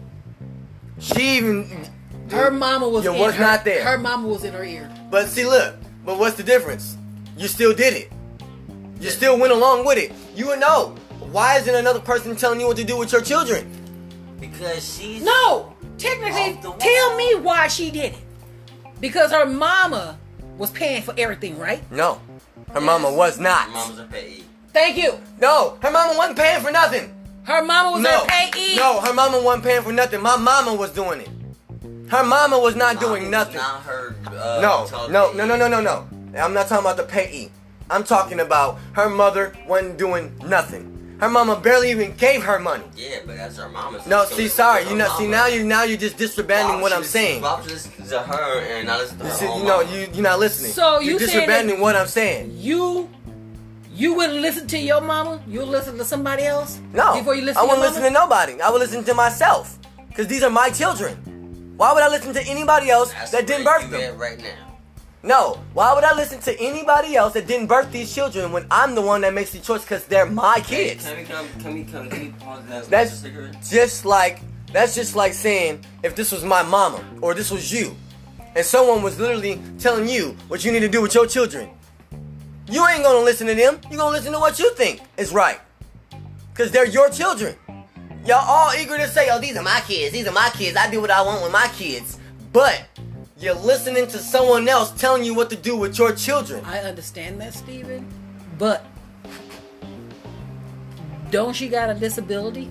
She 0.99 1.37
even. 1.37 1.87
Her 2.31 2.51
mama 2.51 2.87
was. 2.87 3.03
You 3.03 3.13
in 3.13 3.19
was 3.19 3.35
her, 3.35 3.43
not 3.43 3.63
there. 3.65 3.83
Her 3.83 3.97
mama 3.97 4.27
was 4.27 4.43
in 4.43 4.53
her 4.53 4.63
ear. 4.63 4.89
But 5.09 5.27
see, 5.27 5.45
look. 5.45 5.75
But 6.05 6.17
what's 6.19 6.35
the 6.37 6.43
difference? 6.43 6.97
You 7.37 7.47
still 7.47 7.73
did 7.73 7.93
it. 7.93 8.11
You 8.99 9.09
still 9.09 9.37
went 9.39 9.53
along 9.53 9.85
with 9.85 9.97
it. 9.97 10.11
You 10.35 10.47
would 10.47 10.59
know. 10.59 10.95
Why 11.31 11.57
isn't 11.57 11.73
another 11.73 11.99
person 11.99 12.35
telling 12.35 12.59
you 12.59 12.67
what 12.67 12.77
to 12.77 12.83
do 12.83 12.97
with 12.97 13.11
your 13.11 13.21
children? 13.21 13.69
Because 14.39 14.97
she's. 14.97 15.23
No, 15.23 15.73
technically, 15.97 16.53
Off 16.55 16.61
the 16.61 16.69
wall. 16.71 16.79
tell 16.79 17.15
me 17.15 17.35
why 17.35 17.67
she 17.67 17.91
did 17.91 18.13
it. 18.13 18.19
Because 18.99 19.31
her 19.31 19.45
mama 19.45 20.17
was 20.57 20.71
paying 20.71 21.01
for 21.03 21.13
everything, 21.17 21.57
right? 21.57 21.79
No. 21.91 22.19
Her 22.73 22.81
mama 22.81 23.11
was 23.13 23.37
Her 23.37 23.43
not. 23.43 23.69
mama's 23.69 23.99
a 23.99 24.03
payee. 24.05 24.43
Thank 24.73 24.97
you. 24.97 25.19
No, 25.39 25.77
her 25.81 25.91
mama 25.91 26.17
wasn't 26.17 26.37
paying 26.37 26.61
for 26.61 26.71
nothing. 26.71 27.13
Her 27.49 27.63
mama 27.65 27.91
was 27.93 28.01
no, 28.01 28.11
her 28.11 28.25
payee. 28.27 28.75
no, 28.75 29.01
her 29.01 29.11
mama 29.13 29.41
wasn't 29.41 29.63
paying 29.63 29.81
for 29.81 29.91
nothing. 29.91 30.21
My 30.21 30.37
mama 30.37 30.71
was 30.75 30.91
doing 30.91 31.21
it. 31.21 31.29
Her 32.11 32.23
mama 32.23 32.59
was 32.59 32.75
not 32.75 32.99
doing 32.99 33.23
Mom, 33.23 33.31
nothing. 33.31 33.55
Not 33.57 33.81
her. 33.81 34.15
Uh, 34.27 34.59
No, 34.61 34.85
child 34.87 35.11
no, 35.11 35.31
no, 35.33 35.45
no, 35.47 35.55
no, 35.57 35.67
no, 35.67 35.81
no. 35.81 36.07
I'm 36.39 36.53
not 36.53 36.67
talking 36.67 36.85
about 36.85 36.97
the 36.97 37.03
payee. 37.03 37.49
I'm 37.89 38.03
talking 38.03 38.39
about 38.39 38.77
her 38.93 39.09
mother 39.09 39.53
wasn't 39.67 39.97
doing 39.97 40.31
nothing. 40.45 41.17
Her 41.19 41.27
mama 41.27 41.59
barely 41.59 41.89
even 41.91 42.15
gave 42.15 42.43
her 42.43 42.59
money. 42.59 42.83
Yeah, 42.95 43.17
but 43.25 43.35
that's 43.35 43.57
her 43.57 43.67
mama's. 43.67 44.05
No, 44.05 44.25
she 44.27 44.35
see, 44.35 44.47
sorry, 44.47 44.83
you 44.83 44.89
her 44.91 44.95
know, 44.95 45.15
see 45.17 45.27
now 45.27 45.47
you 45.47 45.63
now 45.65 45.83
you're 45.83 45.97
just 45.97 46.17
disbanding 46.17 46.81
what 46.81 46.93
I'm 46.93 46.99
listen- 46.99 47.11
saying. 47.11 47.41
Why 47.41 47.59
should 47.61 47.71
listen 47.71 47.91
to 48.07 48.19
her 48.19 48.59
and 48.61 48.87
not 48.87 48.99
listen 48.99 49.17
to 49.17 49.23
her 49.25 49.31
See, 49.31 49.45
own 49.47 49.59
you 49.59 49.63
know, 49.67 49.83
mama? 49.83 49.91
you 49.97 50.07
you're 50.13 50.23
not 50.23 50.39
listening. 50.39 50.71
So 50.71 50.99
you're 51.01 51.13
you 51.13 51.19
saying 51.19 51.39
disbanding 51.47 51.81
what 51.81 51.95
I'm 51.97 52.07
saying. 52.07 52.51
You, 52.55 53.09
you 53.99 54.13
wouldn't 54.15 54.39
listen 54.39 54.65
to 54.67 54.77
your 54.77 55.01
mama. 55.01 55.41
You'll 55.47 55.67
listen 55.67 55.97
to 55.97 56.05
somebody 56.05 56.43
else. 56.43 56.79
No, 56.93 57.15
Before 57.17 57.35
you 57.35 57.41
listen 57.43 57.57
I 57.57 57.61
to 57.63 57.67
wouldn't 57.67 57.85
listen 57.87 58.03
to 58.03 58.09
nobody. 58.09 58.61
I 58.61 58.69
would 58.69 58.79
listen 58.79 59.03
to 59.03 59.13
myself, 59.13 59.77
cause 60.15 60.27
these 60.27 60.41
are 60.43 60.49
my 60.49 60.69
children. 60.69 61.15
Why 61.77 61.93
would 61.93 62.03
I 62.03 62.09
listen 62.09 62.33
to 62.33 62.41
anybody 62.43 62.89
else 62.89 63.11
That's 63.13 63.31
that 63.31 63.47
didn't 63.47 63.65
birth 63.65 63.83
you 63.83 63.89
them? 63.89 64.17
right 64.17 64.37
now. 64.39 64.65
No. 65.21 65.59
Why 65.73 65.93
would 65.93 66.03
I 66.05 66.15
listen 66.15 66.39
to 66.41 66.57
anybody 66.59 67.15
else 67.17 67.33
that 67.33 67.45
didn't 67.47 67.67
birth 67.67 67.91
these 67.91 68.13
children 68.15 68.51
when 68.53 68.65
I'm 68.71 68.95
the 68.95 69.01
one 69.01 69.21
that 69.21 69.33
makes 69.33 69.51
the 69.51 69.59
choice 69.59 69.81
because 69.83 70.05
they're 70.05 70.25
my 70.25 70.59
Hey, 70.65 70.89
kids? 70.95 71.05
Can 71.05 71.17
we 71.17 71.23
come? 71.25 71.47
Can 71.61 71.73
we 71.73 71.83
come? 71.83 72.09
Can 72.09 72.19
we 72.19 72.31
pause 72.39 72.63
that? 72.69 72.85
That's 72.89 73.69
just 73.69 74.05
like 74.05 74.39
that's 74.71 74.93
just 74.95 75.15
like 75.15 75.33
saying 75.33 75.83
if 76.03 76.15
this 76.15 76.31
was 76.31 76.43
my 76.45 76.63
mama 76.63 77.03
or 77.21 77.33
this 77.33 77.49
was 77.51 77.71
you, 77.71 77.95
and 78.55 78.65
someone 78.65 79.01
was 79.01 79.19
literally 79.19 79.59
telling 79.77 80.07
you 80.07 80.35
what 80.47 80.63
you 80.63 80.71
need 80.71 80.81
to 80.81 80.89
do 80.89 81.01
with 81.01 81.13
your 81.15 81.27
children. 81.27 81.69
You 82.69 82.87
ain't 82.87 83.03
gonna 83.03 83.25
listen 83.25 83.47
to 83.47 83.55
them. 83.55 83.79
You 83.89 83.97
gonna 83.97 84.15
listen 84.15 84.31
to 84.33 84.39
what 84.39 84.59
you 84.59 84.73
think 84.75 85.01
is 85.17 85.33
right, 85.33 85.59
cause 86.53 86.71
they're 86.71 86.87
your 86.87 87.09
children. 87.09 87.55
Y'all 88.25 88.45
all 88.47 88.71
eager 88.73 88.97
to 88.97 89.07
say, 89.07 89.29
"Oh, 89.31 89.39
these 89.39 89.57
are 89.57 89.63
my 89.63 89.81
kids. 89.87 90.13
These 90.13 90.27
are 90.27 90.31
my 90.31 90.49
kids. 90.53 90.77
I 90.77 90.89
do 90.89 91.01
what 91.01 91.09
I 91.09 91.21
want 91.21 91.41
with 91.41 91.51
my 91.51 91.67
kids." 91.75 92.19
But 92.53 92.83
you're 93.39 93.55
listening 93.55 94.05
to 94.07 94.17
someone 94.19 94.67
else 94.67 94.91
telling 94.91 95.23
you 95.23 95.33
what 95.33 95.49
to 95.49 95.55
do 95.55 95.75
with 95.75 95.97
your 95.97 96.13
children. 96.13 96.63
I 96.65 96.79
understand 96.79 97.41
that, 97.41 97.53
Steven. 97.53 98.05
But 98.57 98.85
don't 101.31 101.55
she 101.55 101.69
got 101.69 101.89
a 101.89 101.93
disability? 101.93 102.69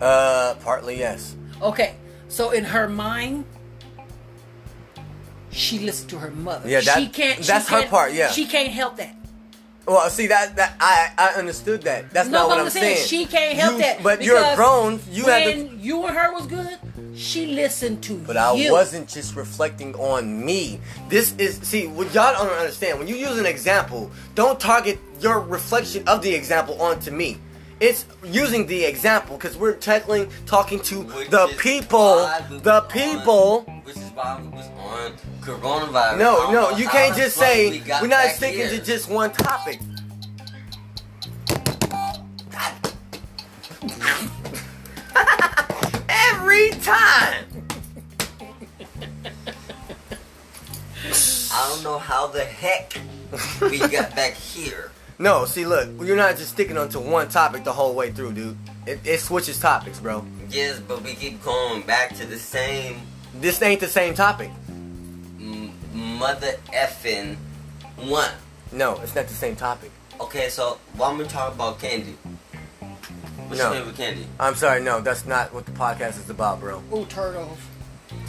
Uh, 0.00 0.54
partly 0.60 0.98
yes. 0.98 1.36
Okay, 1.62 1.96
so 2.28 2.50
in 2.50 2.64
her 2.64 2.88
mind, 2.88 3.44
she 5.50 5.78
listened 5.80 6.10
to 6.10 6.18
her 6.18 6.30
mother. 6.30 6.68
Yeah, 6.68 6.80
that- 6.80 6.98
she 6.98 7.08
can't. 7.08 7.38
she 7.38 7.44
that's 7.50 7.68
her 7.68 7.78
can't- 7.80 7.90
part, 7.90 8.12
yeah. 8.12 8.30
she 8.30 8.46
can't 8.46 8.70
help 8.70 8.96
that. 8.98 9.14
Well, 9.86 10.10
see 10.10 10.26
that 10.26 10.54
that 10.56 10.74
I 10.80 11.12
I 11.16 11.28
understood 11.38 11.80
that. 11.82 12.10
That's 12.10 12.28
No, 12.28 12.40
not 12.40 12.48
what 12.48 12.58
I'm 12.58 12.68
saying, 12.68 12.96
saying. 12.96 13.08
she 13.08 13.24
can't 13.24 13.56
help 13.58 13.72
You- 13.74 13.78
that. 13.80 14.02
But 14.02 14.22
you're 14.22 14.54
grown. 14.54 15.00
You 15.10 15.24
have 15.24 15.44
when 15.46 15.68
to. 15.70 15.76
you 15.76 16.04
and 16.04 16.14
her 16.14 16.30
was 16.34 16.46
good. 16.46 16.76
She 17.16 17.46
listened 17.46 18.02
to 18.02 18.12
you. 18.12 18.22
But 18.26 18.36
I 18.36 18.70
wasn't 18.70 19.08
just 19.08 19.34
reflecting 19.34 19.94
on 19.94 20.44
me. 20.44 20.78
This 21.08 21.34
is 21.38 21.58
see 21.62 21.86
what 21.86 22.12
y'all 22.12 22.34
don't 22.34 22.52
understand. 22.52 22.98
When 22.98 23.08
you 23.08 23.16
use 23.16 23.38
an 23.38 23.46
example, 23.46 24.10
don't 24.34 24.60
target 24.60 24.98
your 25.20 25.40
reflection 25.40 26.06
of 26.06 26.20
the 26.20 26.34
example 26.34 26.80
onto 26.82 27.10
me. 27.10 27.38
It's 27.80 28.06
using 28.24 28.66
the 28.66 28.84
example 28.84 29.36
because 29.36 29.56
we're 29.56 29.74
tackling, 29.74 30.28
talking 30.46 30.80
to 30.80 31.02
Which 31.02 31.30
the 31.30 31.46
people, 31.58 32.16
the 32.48 32.84
people. 32.90 33.64
On, 33.68 33.82
which 33.84 33.96
is 33.96 34.02
why 34.10 34.40
we 34.42 34.48
was 34.48 34.66
on 34.66 35.12
coronavirus. 35.40 36.18
No, 36.18 36.50
no, 36.50 36.70
you 36.76 36.88
can't 36.88 37.16
just 37.16 37.36
say 37.36 37.70
we 37.70 37.82
we're 38.02 38.08
not 38.08 38.30
sticking 38.30 38.66
here. 38.66 38.70
to 38.70 38.84
just 38.84 39.08
one 39.08 39.30
topic. 39.30 39.78
Every 46.08 46.70
time. 46.80 47.44
I 51.52 51.68
don't 51.70 51.84
know 51.84 51.98
how 51.98 52.26
the 52.26 52.44
heck 52.44 52.98
we 53.60 53.78
got 53.78 54.16
back 54.16 54.34
here. 54.34 54.90
No, 55.18 55.44
see, 55.46 55.66
look, 55.66 55.88
you're 56.00 56.16
not 56.16 56.36
just 56.36 56.50
sticking 56.50 56.78
onto 56.78 57.00
one 57.00 57.28
topic 57.28 57.64
the 57.64 57.72
whole 57.72 57.94
way 57.94 58.12
through, 58.12 58.32
dude. 58.34 58.56
It, 58.86 59.00
it 59.04 59.18
switches 59.20 59.58
topics, 59.58 59.98
bro. 59.98 60.24
Yes, 60.48 60.78
but 60.80 61.02
we 61.02 61.14
keep 61.14 61.42
going 61.42 61.82
back 61.82 62.14
to 62.16 62.26
the 62.26 62.38
same 62.38 63.00
This 63.34 63.60
ain't 63.62 63.80
the 63.80 63.88
same 63.88 64.14
topic. 64.14 64.50
m- 64.68 65.72
mother 65.92 66.52
effing 66.72 67.36
one. 67.96 68.30
No, 68.70 68.98
it's 69.00 69.14
not 69.14 69.26
the 69.26 69.34
same 69.34 69.56
topic. 69.56 69.90
Okay, 70.20 70.48
so 70.50 70.78
why 70.96 71.08
don't 71.10 71.18
we 71.18 71.24
talk 71.24 71.54
about 71.54 71.80
candy? 71.80 72.16
What's 73.48 73.58
No. 73.60 73.72
your 73.72 73.80
favorite 73.80 73.96
candy? 73.96 74.26
I'm 74.38 74.54
sorry, 74.54 74.80
no, 74.82 75.00
that's 75.00 75.26
not 75.26 75.52
what 75.52 75.66
the 75.66 75.72
podcast 75.72 76.18
is 76.18 76.30
about, 76.30 76.60
bro. 76.60 76.82
Ooh, 76.94 77.06
turtles. 77.06 77.58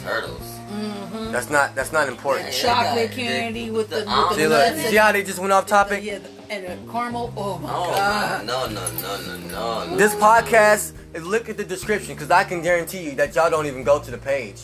Turtles. 0.02 0.42
Mm-hmm. 0.72 1.32
That's 1.32 1.50
not 1.50 1.74
that's 1.74 1.92
not 1.92 2.08
important. 2.08 2.46
Yeah, 2.52 2.62
chocolate 2.62 3.10
the- 3.10 3.16
candy 3.16 3.66
the- 3.66 3.70
with 3.70 3.90
the, 3.90 3.96
the 3.96 4.00
with 4.02 4.08
almond. 4.08 4.36
the 4.36 4.42
See, 4.42 4.48
look, 4.82 4.90
see 4.90 4.96
how 4.96 5.12
they 5.12 5.22
just 5.22 5.38
went 5.38 5.52
off 5.52 5.66
topic? 5.66 6.02
Yeah, 6.04 6.18
the- 6.18 6.39
and 6.50 6.64
the 6.66 6.92
caramel. 6.92 7.32
Oh 7.36 7.58
my 7.58 7.70
Oh 7.72 7.90
god. 7.94 8.44
no, 8.44 8.66
no, 8.66 8.90
no, 8.92 9.22
no, 9.22 9.38
no, 9.38 9.86
no. 9.86 9.96
This 9.96 10.14
podcast, 10.16 10.92
is 11.14 11.24
look 11.24 11.48
at 11.48 11.56
the 11.56 11.64
description, 11.64 12.14
because 12.14 12.30
I 12.30 12.44
can 12.44 12.60
guarantee 12.60 13.04
you 13.04 13.12
that 13.12 13.34
y'all 13.34 13.48
don't 13.50 13.66
even 13.66 13.84
go 13.84 14.00
to 14.00 14.10
the 14.10 14.18
page. 14.18 14.60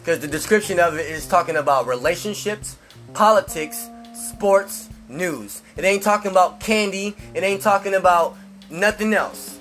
Because 0.00 0.18
the 0.20 0.28
description 0.28 0.80
of 0.80 0.94
it 0.98 1.06
is 1.06 1.26
talking 1.26 1.56
about 1.56 1.86
relationships, 1.86 2.76
politics, 3.14 3.88
sports, 4.12 4.88
news. 5.08 5.62
It 5.76 5.84
ain't 5.84 6.02
talking 6.02 6.30
about 6.30 6.60
candy. 6.60 7.14
It 7.34 7.42
ain't 7.42 7.62
talking 7.62 7.94
about 7.94 8.36
nothing 8.70 9.14
else. 9.14 9.58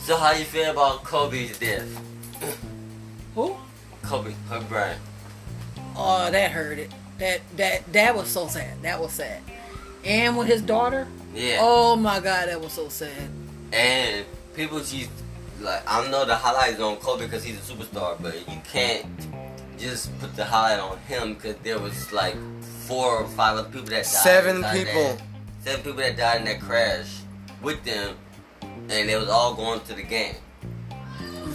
So 0.00 0.16
how 0.16 0.32
you 0.32 0.44
feel 0.44 0.70
about 0.70 1.04
Kobe's 1.04 1.58
death? 1.58 1.88
Who? 3.34 3.56
Kobe, 4.02 4.34
Kobe 4.50 4.66
Bryant. 4.66 5.00
Oh, 5.96 6.30
that 6.30 6.50
hurt 6.50 6.78
it. 6.78 6.90
That 7.18 7.40
that 7.56 7.92
that 7.92 8.14
was 8.16 8.28
so 8.28 8.48
sad. 8.48 8.82
That 8.82 9.00
was 9.00 9.12
sad. 9.12 9.40
And 10.04 10.36
with 10.36 10.46
his 10.48 10.62
daughter. 10.62 11.06
Yeah. 11.34 11.58
Oh 11.60 11.96
my 11.96 12.20
god, 12.20 12.48
that 12.48 12.60
was 12.60 12.72
so 12.72 12.88
sad. 12.88 13.30
And 13.72 14.24
people 14.54 14.80
she's 14.82 15.08
like 15.60 15.82
I 15.86 16.08
know 16.10 16.24
the 16.24 16.34
highlight 16.36 16.74
is 16.74 16.80
on 16.80 16.96
Kobe 16.96 17.24
because 17.24 17.42
he's 17.42 17.56
a 17.58 17.72
superstar, 17.72 18.16
but 18.20 18.34
you 18.48 18.60
can't 18.70 19.06
just 19.78 20.16
put 20.20 20.34
the 20.36 20.44
highlight 20.44 20.78
on 20.80 20.98
him 21.00 21.34
because 21.34 21.56
there 21.62 21.78
was 21.78 22.12
like 22.12 22.36
four 22.86 23.16
or 23.22 23.26
five 23.28 23.58
other 23.58 23.68
people 23.68 23.86
that 23.86 23.90
died. 24.04 24.06
Seven 24.06 24.56
people. 24.72 25.02
that- 25.14 25.22
seven 25.64 25.82
people 25.82 25.98
that 25.98 26.16
died 26.16 26.40
in 26.40 26.44
that 26.44 26.60
crash 26.60 27.06
with 27.62 27.82
them, 27.84 28.14
and 28.62 29.08
they 29.08 29.16
was 29.16 29.28
all 29.28 29.54
going 29.54 29.80
to 29.80 29.94
the 29.94 30.02
game 30.02 30.34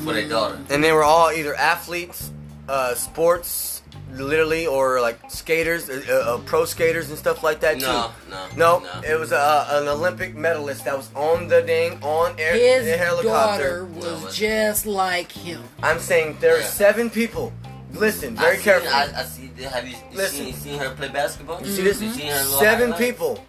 for 0.04 0.14
their 0.14 0.28
daughter. 0.28 0.60
And 0.72 0.84
they 0.84 0.92
were 0.92 1.04
all 1.04 1.32
either 1.32 1.54
athletes, 1.56 2.32
uh, 2.68 2.96
sports, 2.96 3.79
literally, 4.14 4.66
or 4.68 5.02
like 5.02 5.20
skaters, 5.30 5.90
uh, 5.90 5.94
uh, 6.12 6.38
pro 6.46 6.66
skaters 6.66 7.10
and 7.10 7.18
stuff 7.18 7.44
like 7.44 7.60
that 7.62 7.80
too. 7.80 7.86
No, 7.86 8.12
no, 8.30 8.48
No, 8.58 8.80
no. 8.80 9.02
it 9.08 9.20
was 9.20 9.32
uh, 9.32 9.68
an 9.72 9.88
Olympic 9.88 10.36
medalist 10.36 10.86
that 10.86 10.98
was 10.98 11.10
on 11.16 11.48
the 11.48 11.62
dang 11.62 12.02
on 12.04 12.36
air 12.40 12.54
His 12.54 12.86
the 12.86 12.98
helicopter. 12.98 13.82
daughter 13.82 13.86
was 13.86 14.24
but- 14.24 14.34
just 14.34 14.86
like 14.86 15.32
him. 15.32 15.64
I'm 15.84 16.00
saying 16.00 16.38
there 16.40 16.56
are 16.56 16.60
Yeah. 16.60 16.66
seven 16.66 17.10
people 17.10 17.54
Listen 17.94 18.38
I 18.38 18.42
very 18.42 18.56
seen- 18.58 18.64
carefully. 18.66 18.92
I, 18.94 19.22
I 19.22 19.24
see. 19.24 19.50
Have 19.64 19.88
you 19.88 19.96
Listen. 20.14 20.46
seen, 20.46 20.54
seen 20.54 20.80
her 20.80 20.92
play 20.92 21.10
basketball? 21.10 21.60
You 21.62 21.72
see 21.72 21.82
this? 21.82 22.00
You 22.02 22.12
seen 22.12 22.28
her 22.28 22.44
little 22.44 22.60
Seven 22.60 22.92
highlights? 22.92 23.06
people. 23.06 23.46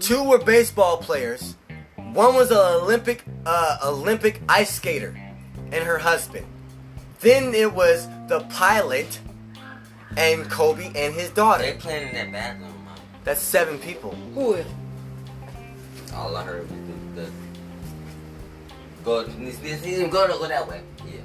Two 0.00 0.22
were 0.24 0.38
baseball 0.38 0.98
players. 0.98 1.56
One 2.12 2.34
was 2.34 2.50
an 2.50 2.58
Olympic 2.58 3.24
uh, 3.46 3.78
Olympic 3.84 4.40
ice 4.48 4.70
skater, 4.74 5.16
and 5.72 5.84
her 5.84 5.98
husband. 5.98 6.46
Then 7.20 7.54
it 7.54 7.72
was 7.72 8.06
the 8.28 8.40
pilot, 8.50 9.18
and 10.16 10.50
Kobe 10.50 10.86
and 10.94 11.14
his 11.14 11.30
daughter. 11.30 11.62
They 11.62 11.72
daughter. 11.72 11.82
playing 11.82 12.08
in 12.08 12.14
that 12.14 12.32
bathroom, 12.32 12.72
mom. 12.84 12.96
That's 13.24 13.40
seven 13.40 13.78
people. 13.78 14.14
Who 14.34 14.54
is? 14.54 14.66
All 16.14 16.36
I 16.36 16.42
heard 16.42 16.62
was 16.62 16.80
the, 17.14 17.22
the 17.22 17.30
go. 19.04 19.24
This, 19.24 19.58
this, 19.58 19.80
this, 19.80 20.10
go, 20.10 20.26
go 20.26 20.48
that 20.48 20.68
way. 20.68 20.82
Yeah. 21.06 21.20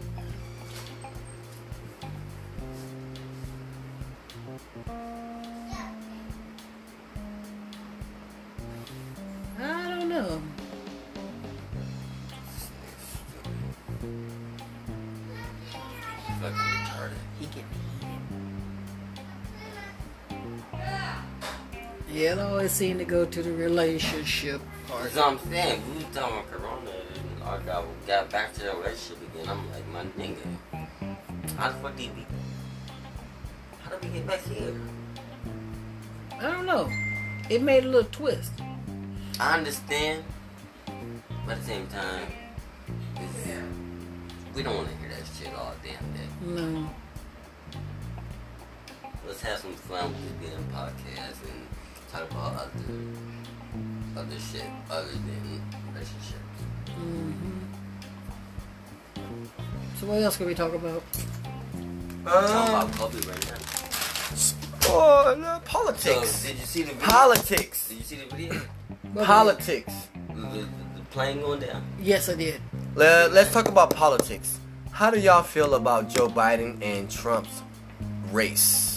I 9.59 9.89
don't 9.89 10.09
know. 10.09 10.41
Yeah, 22.15 22.31
it 22.31 22.39
always 22.39 22.71
seem 22.71 22.97
to 22.99 23.03
go 23.03 23.25
to 23.25 23.43
the 23.43 23.51
relationship 23.51 24.61
part. 24.87 25.03
That's 25.03 25.17
what 25.17 25.31
I'm 25.33 25.39
saying. 25.51 25.81
We 25.91 25.97
was 25.97 26.15
talking 26.15 26.37
about 26.37 26.49
Corona, 26.49 26.89
and 26.89 27.43
I 27.43 27.57
got, 27.65 27.83
got 28.07 28.31
back 28.31 28.53
to 28.53 28.59
the 28.61 28.71
relationship 28.71 29.17
again. 29.33 29.49
I'm 29.49 29.69
like, 29.69 29.85
my 29.89 30.05
nigga, 30.23 30.87
how 31.57 31.67
the 31.67 31.75
fuck 31.75 31.97
did 31.97 32.15
we? 32.15 32.25
How 33.83 33.89
did 33.97 34.03
we 34.05 34.19
get 34.19 34.27
back 34.27 34.39
here? 34.43 34.79
I 36.39 36.51
don't 36.53 36.65
know. 36.65 36.89
It 37.49 37.61
made 37.61 37.83
a 37.83 37.87
little 37.89 38.09
twist. 38.09 38.53
I 39.37 39.57
understand, 39.57 40.23
but 41.45 41.57
at 41.57 41.59
the 41.59 41.65
same 41.65 41.87
time, 41.87 42.31
we 44.55 44.63
don't 44.63 44.73
want 44.73 44.87
to 44.87 44.95
hear 44.99 45.09
that 45.09 45.27
shit 45.37 45.53
all 45.53 45.73
damn 45.83 46.13
day. 46.13 46.61
No. 46.63 46.89
Let's 49.27 49.41
have 49.41 49.59
some 49.59 49.73
fun 49.73 50.13
with 50.13 50.41
this 50.41 50.51
damn 50.51 50.63
podcast 50.71 51.43
and 51.51 51.74
talk 52.19 52.31
about 52.31 52.53
other 52.53 52.95
other 54.17 54.39
shit 54.39 54.63
other 54.89 55.07
than 55.11 55.61
relationships. 55.91 56.57
hmm 56.95 57.59
So 59.99 60.07
what 60.07 60.21
else 60.21 60.37
can 60.37 60.45
we 60.45 60.55
talk 60.55 60.73
about? 60.73 61.01
Talk 62.25 62.33
Uh, 62.33 62.67
about 62.69 62.91
Kobe 62.93 63.19
right 63.27 63.45
now. 63.51 63.57
oh, 64.87 65.35
no, 65.37 65.53
So, 65.55 65.61
politics. 65.65 66.43
did 66.43 66.57
you 66.57 66.65
see 66.65 66.81
the 66.83 66.93
video? 66.93 67.05
Politics. 67.07 67.87
Did 67.89 67.97
you 67.97 68.03
see 68.03 68.15
the 68.15 68.35
video? 68.35 68.61
Politics. 69.23 69.93
The, 70.29 70.41
the, 70.41 70.59
the 70.97 71.01
plane 71.11 71.41
going 71.41 71.59
down. 71.59 71.83
Yes, 71.99 72.29
I 72.29 72.35
did. 72.35 72.61
Let, 72.95 73.31
let's 73.33 73.51
talk 73.53 73.67
about 73.67 73.89
politics. 73.91 74.59
How 74.91 75.11
do 75.11 75.19
y'all 75.19 75.43
feel 75.43 75.75
about 75.75 76.09
Joe 76.09 76.27
Biden 76.29 76.81
and 76.81 77.11
Trump's 77.11 77.61
race 78.31 78.94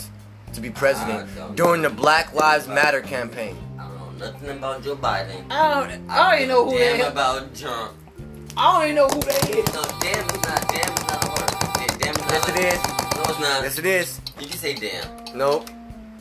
to 0.58 0.62
be 0.62 0.70
president 0.70 1.28
during 1.56 1.82
the 1.82 1.90
Black 1.90 2.34
Lives 2.34 2.66
Matter 2.68 3.00
campaign? 3.00 3.56
I 3.78 3.88
don't 3.88 4.18
know 4.18 4.26
nothing 4.26 4.50
about 4.50 4.82
Joe 4.82 4.96
Biden. 4.96 5.44
I 5.50 5.86
don't. 5.88 6.10
I 6.10 6.30
don't 6.30 6.42
even 6.42 6.48
know 6.48 6.64
who 6.64 6.78
damn 6.78 6.98
they. 6.98 7.04
are. 7.04 7.10
about 7.10 7.54
Trump. 7.54 7.92
I 8.56 8.72
don't 8.72 8.82
even 8.84 8.96
know 8.96 9.08
who 9.08 9.20
they 9.20 9.60
is. 9.60 9.74
No, 9.74 9.82
damn 10.00 10.26
is 10.26 10.42
not. 10.42 10.68
Damn 10.68 10.92
is 10.92 11.06
not 11.06 11.28
word. 11.28 11.98
Damn 12.00 12.14
is 12.14 12.20
not. 12.20 12.30
Yes, 12.32 12.48
it 12.48 12.56
is. 12.58 13.14
No, 13.14 13.22
it's 13.22 13.40
not. 13.40 13.62
Yes, 13.62 13.78
it 13.78 13.86
is. 13.86 14.18
Did 14.18 14.42
You 14.42 14.48
can 14.48 14.58
say 14.58 14.74
damn. 14.74 15.38
Nope. 15.38 15.68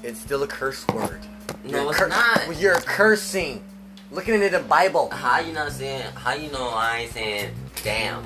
It's 0.04 0.20
still 0.20 0.44
a 0.44 0.48
curse 0.48 0.88
word. 0.90 1.20
No, 1.64 1.82
You're 1.82 1.90
it's 1.90 2.00
cur- 2.00 2.08
not. 2.10 2.60
You're 2.62 2.80
cursing. 2.82 3.64
Looking 4.12 4.36
into 4.36 4.50
the 4.50 4.60
Bible. 4.60 5.10
How 5.10 5.40
you 5.40 5.52
not 5.52 5.72
saying? 5.72 6.04
How 6.16 6.34
you 6.36 6.50
know 6.52 6.70
I 6.70 7.00
ain't 7.00 7.12
saying 7.12 7.54
damn? 7.84 8.24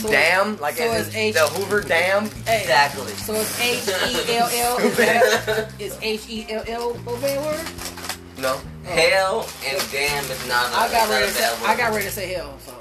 So 0.00 0.10
Dam, 0.10 0.58
like 0.58 0.76
so 0.76 0.90
as 0.90 1.06
it's 1.08 1.16
H- 1.16 1.34
the 1.34 1.46
Hoover 1.48 1.80
Dam. 1.80 2.28
Hey, 2.46 2.60
Exactly. 2.60 3.12
So 3.14 3.34
it's 3.34 3.60
H 3.60 3.88
E 3.88 4.36
L 4.36 4.48
L. 4.52 4.78
Is 4.78 4.96
that 4.96 5.72
is 5.80 5.98
H 6.02 6.28
E 6.28 6.46
L 6.50 6.64
L 6.66 6.90
a 6.92 7.20
bad 7.20 7.40
word? 7.44 8.38
No. 8.38 8.60
Oh. 8.60 8.88
Hell 8.90 9.48
and 9.66 9.90
damn 9.92 10.24
is 10.24 10.48
not 10.48 10.70
a, 10.72 10.76
I 10.76 10.90
got 10.90 11.08
not 11.08 11.10
ready 11.10 11.24
a 11.24 11.28
to 11.28 11.32
say. 11.32 11.40
bad 11.40 11.60
word. 11.62 11.68
I 11.70 11.76
got 11.76 11.92
ready 11.92 12.04
to 12.04 12.10
say 12.10 12.32
hell. 12.34 12.58
So 12.66 12.74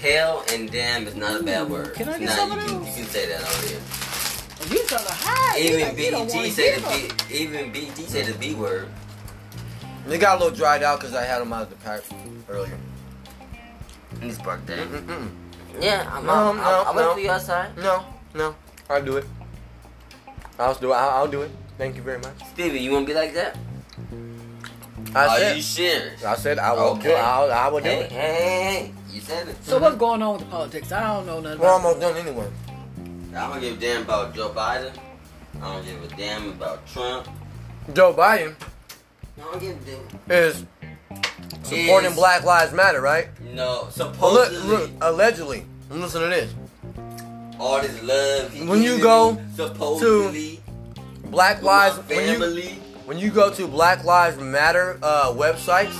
Hell 0.00 0.44
and 0.52 0.70
damn 0.70 1.06
is 1.06 1.16
not 1.16 1.40
a 1.40 1.42
bad 1.44 1.66
hmm. 1.66 1.72
word. 1.72 1.94
Can 1.94 2.08
I 2.08 2.18
get 2.18 2.26
Nah, 2.28 2.34
some 2.34 2.52
of 2.52 2.58
you 2.62 2.68
can, 2.68 2.78
those? 2.84 2.88
you 2.88 2.94
can 3.04 3.12
say 3.12 3.26
that 3.28 3.40
on 3.40 3.68
here. 3.68 3.80
Oh, 4.60 4.66
you 4.72 4.86
trying 4.86 5.04
to 5.06 5.12
hide? 5.12 5.58
Even 5.60 5.80
like 5.80 5.98
you 5.98 6.10
don't 6.12 6.28
wanna 6.30 6.42
BT 6.42 6.50
say 6.50 6.78
the. 6.78 7.14
B, 7.28 7.34
even 7.34 7.72
BT 7.72 8.02
say 8.04 8.22
the 8.22 8.38
B 8.38 8.54
word. 8.54 8.88
They 10.06 10.18
got 10.18 10.36
a 10.36 10.44
little 10.44 10.56
dried 10.56 10.82
out 10.82 11.00
because 11.00 11.14
I 11.14 11.24
had 11.24 11.40
them 11.40 11.52
out 11.52 11.62
of 11.62 11.70
the 11.70 11.76
pack 11.76 12.02
earlier. 12.48 12.78
His 14.20 14.38
birthday. 14.38 14.76
Mm-mm. 14.84 15.30
Yeah, 15.80 16.08
I'm, 16.12 16.24
No, 16.26 16.32
I'm, 16.32 16.56
no, 16.56 16.62
I'm, 16.62 16.86
I'm 16.88 16.96
no. 16.96 17.06
wait 17.08 17.14
for 17.14 17.20
you 17.20 17.30
outside. 17.30 17.76
No, 17.78 18.04
no. 18.34 18.54
I'll 18.88 19.02
do 19.04 19.16
it. 19.16 19.24
I'll 20.58 20.74
do 20.74 20.90
it. 20.92 20.94
I'll, 20.94 21.10
I'll 21.10 21.28
do 21.28 21.42
it. 21.42 21.50
Thank 21.78 21.96
you 21.96 22.02
very 22.02 22.18
much. 22.18 22.34
Stevie, 22.52 22.78
you 22.80 22.92
wanna 22.92 23.06
be 23.06 23.14
like 23.14 23.34
that? 23.34 23.56
I 25.14 25.26
Are 25.26 25.38
said. 25.38 25.56
you 25.56 25.62
serious? 25.62 26.24
I 26.24 26.34
said 26.36 26.58
I 26.58 26.72
will 26.72 26.94
do. 26.94 27.00
Okay. 27.10 27.14
I'll, 27.20 27.50
I 27.52 27.68
will 27.68 27.80
do 27.80 27.88
Hey, 27.88 28.00
it. 28.04 28.12
hey, 28.12 28.34
hey, 28.34 28.92
you 29.12 29.20
said 29.20 29.48
it. 29.48 29.56
So 29.64 29.78
what's 29.78 29.96
going 29.96 30.22
on 30.22 30.34
with 30.34 30.42
the 30.44 30.50
politics? 30.50 30.92
I 30.92 31.02
don't 31.02 31.26
know 31.26 31.40
nothing. 31.40 31.58
We're 31.60 31.68
almost 31.68 32.00
done 32.00 32.16
anyway. 32.16 32.48
I 33.34 33.48
don't 33.50 33.60
give 33.60 33.76
a 33.76 33.80
damn 33.80 34.02
about 34.02 34.34
Joe 34.34 34.50
Biden. 34.50 34.92
I 35.60 35.72
don't 35.74 35.84
give 35.84 36.02
a 36.12 36.16
damn 36.16 36.50
about 36.50 36.86
Trump. 36.86 37.28
Joe 37.92 38.12
Biden 38.14 38.54
I 39.38 39.40
don't 39.42 39.60
give 39.60 39.76
a 39.76 39.84
damn. 39.84 40.30
is 40.30 40.64
supporting 41.64 42.10
Is- 42.10 42.16
Black 42.16 42.44
Lives 42.44 42.72
Matter, 42.72 43.00
right? 43.00 43.28
No, 43.40 43.64
Well, 43.64 43.84
look, 43.84 43.92
supposedly 43.92 44.68
look, 44.68 44.90
allegedly. 45.00 45.66
Listen 45.90 46.22
to 46.22 46.28
this. 46.28 46.54
all 47.58 47.80
this 47.80 48.02
love. 48.02 48.68
When 48.68 48.82
you 48.82 48.98
go 49.00 49.32
me, 49.34 49.42
supposedly 49.54 50.60
Black 51.30 51.62
Lives. 51.62 51.96
my 52.08 52.16
When 52.16 52.28
you 52.28 52.68
when 53.06 53.18
you 53.18 53.30
go 53.30 53.52
to 53.52 53.66
Black 53.68 54.04
Lives 54.04 54.38
Matter 54.38 54.98
uh, 55.02 55.32
websites, 55.32 55.94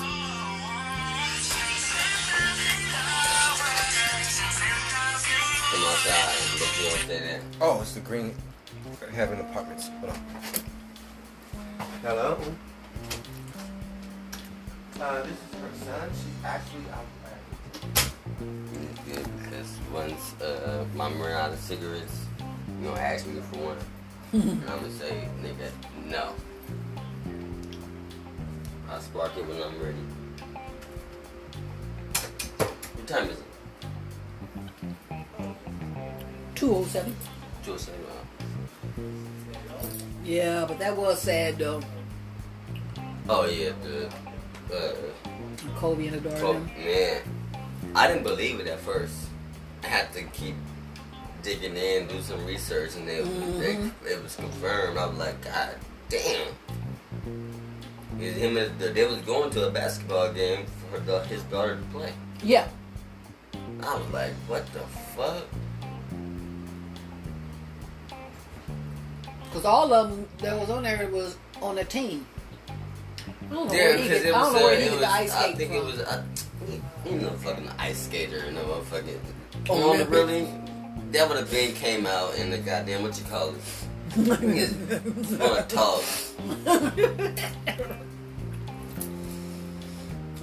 Come 4.55 5.85
outside 5.85 6.37
and 6.53 6.61
look 6.61 6.81
you 6.81 6.89
up 6.89 7.07
there. 7.09 7.41
oh, 7.61 7.81
it's 7.81 7.93
the 7.93 8.01
Green 8.01 8.35
Heaven 9.13 9.41
Apartments. 9.41 9.89
Hold 10.01 10.13
on. 10.13 10.19
Hello. 12.03 12.39
Uh, 15.01 15.23
this 15.23 15.33
is 15.33 15.37
her 15.61 15.85
son. 15.85 16.11
She's 16.13 16.45
actually 16.45 16.85
out. 16.93 17.05
It's 18.41 19.01
good 19.01 19.27
because 19.43 19.79
once 19.93 20.41
uh, 20.41 20.85
mom 20.95 21.21
ran 21.21 21.33
out 21.33 21.53
of 21.53 21.59
cigarettes, 21.59 22.27
you 22.81 22.89
gonna 22.89 23.01
ask 23.01 23.27
me 23.27 23.41
for 23.51 23.75
one, 23.75 23.79
and 24.33 24.63
I'm 24.71 24.81
gonna 24.81 24.91
say, 24.93 25.29
nigga, 25.43 25.71
no. 26.07 26.33
I'll 28.89 29.01
spark 29.01 29.37
it 29.37 29.47
when 29.49 29.61
I'm 29.61 29.83
ready. 29.83 29.99
What 32.95 33.07
time 33.09 33.29
is 33.31 33.39
it? 33.39 33.45
Two 36.55 36.77
oh 36.77 36.85
seven. 36.85 37.17
Two 37.65 37.77
seven. 37.77 38.01
Yeah, 40.25 40.65
but 40.69 40.79
that 40.79 40.97
was 40.97 41.21
sad 41.21 41.59
though. 41.59 41.83
Oh 43.29 43.47
yeah, 43.47 43.73
the 43.83 44.09
uh, 44.75 44.95
Kobe 45.77 46.07
and 46.09 46.21
the 46.21 46.29
daughter. 46.31 46.45
oh, 46.47 46.55
man, 46.79 47.23
I 47.95 48.07
didn't 48.09 48.23
believe 48.25 48.61
it 48.61 48.67
at 48.67 48.81
first. 48.81 49.15
I 49.83 49.87
had 49.89 50.13
to 50.15 50.23
keep 50.25 50.55
digging 51.43 51.77
in, 51.77 52.07
do 52.07 52.21
some 52.23 52.45
research, 52.47 52.97
and 52.97 53.09
it, 53.09 53.25
Mhm. 53.25 53.93
it, 54.07 54.23
was 54.23 54.35
confirmed. 54.37 54.97
I 54.99 55.07
was 55.07 55.19
like, 55.19 55.43
God 55.45 55.75
damn. 56.09 56.49
It- 58.21 58.35
Him 58.35 58.57
and 58.57 58.79
the, 58.79 58.89
they 58.89 59.05
was 59.07 59.19
going 59.23 59.51
to 59.51 59.67
a 59.69 59.71
basketball 59.71 60.33
game 60.33 60.65
for 60.91 61.01
the, 61.01 61.21
his 61.25 61.43
daughter 61.45 61.77
to 61.77 61.83
play. 61.97 62.13
Yeah. 62.43 62.67
I 63.83 63.97
was 63.97 64.09
like, 64.13 64.33
what 64.47 64.65
the 64.73 64.81
fuck? 65.17 65.45
Because 69.45 69.65
all 69.65 69.93
of 69.93 70.11
them 70.11 70.27
that 70.39 70.59
was 70.59 70.71
on 70.71 70.83
there 70.85 71.09
was 71.13 71.37
on 71.63 71.75
the 71.77 71.85
team. 71.85 72.27
I 73.55 73.57
don't 73.57 73.69
know 73.69 73.73
Yeah, 73.75 73.81
where 73.85 73.97
he 73.99 74.03
because 74.03 74.23
get, 74.23 74.29
it 74.31 74.35
I 74.35 74.39
was, 74.43 74.53
don't 74.53 74.53
know 74.55 74.59
uh, 74.59 74.63
where 74.71 74.81
he 74.81 74.87
it 74.87 74.99
the 74.99 75.07
ice 75.13 75.33
I 75.33 75.53
think 75.53 75.71
from. 75.71 75.77
it 75.79 75.85
was, 75.85 76.01
uh, 76.01 76.23
you 77.07 77.13
know, 77.19 77.31
fucking 77.31 77.69
ice 77.79 77.99
skater 78.07 78.39
and 78.49 78.59
a 78.59 78.63
motherfucking. 78.63 79.19
Come 79.67 79.77
Oh, 79.79 79.91
on, 79.93 79.99
yeah. 80.01 80.07
really? 80.09 80.49
That 81.13 81.29
would 81.29 81.39
have 81.39 81.51
been 81.53 81.73
came 81.75 82.05
out 82.07 82.35
in 82.37 82.51
the 82.51 82.59
goddamn, 82.59 83.05
what 83.05 83.17
you 83.17 83.25
call 83.27 83.51
it? 83.51 83.55
It's 84.17 85.37
gonna 85.37 85.63
talk. 85.69 86.03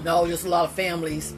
no, 0.06 0.26
just 0.28 0.46
a 0.46 0.50
lot 0.50 0.66
of 0.66 0.72
families 0.72 1.34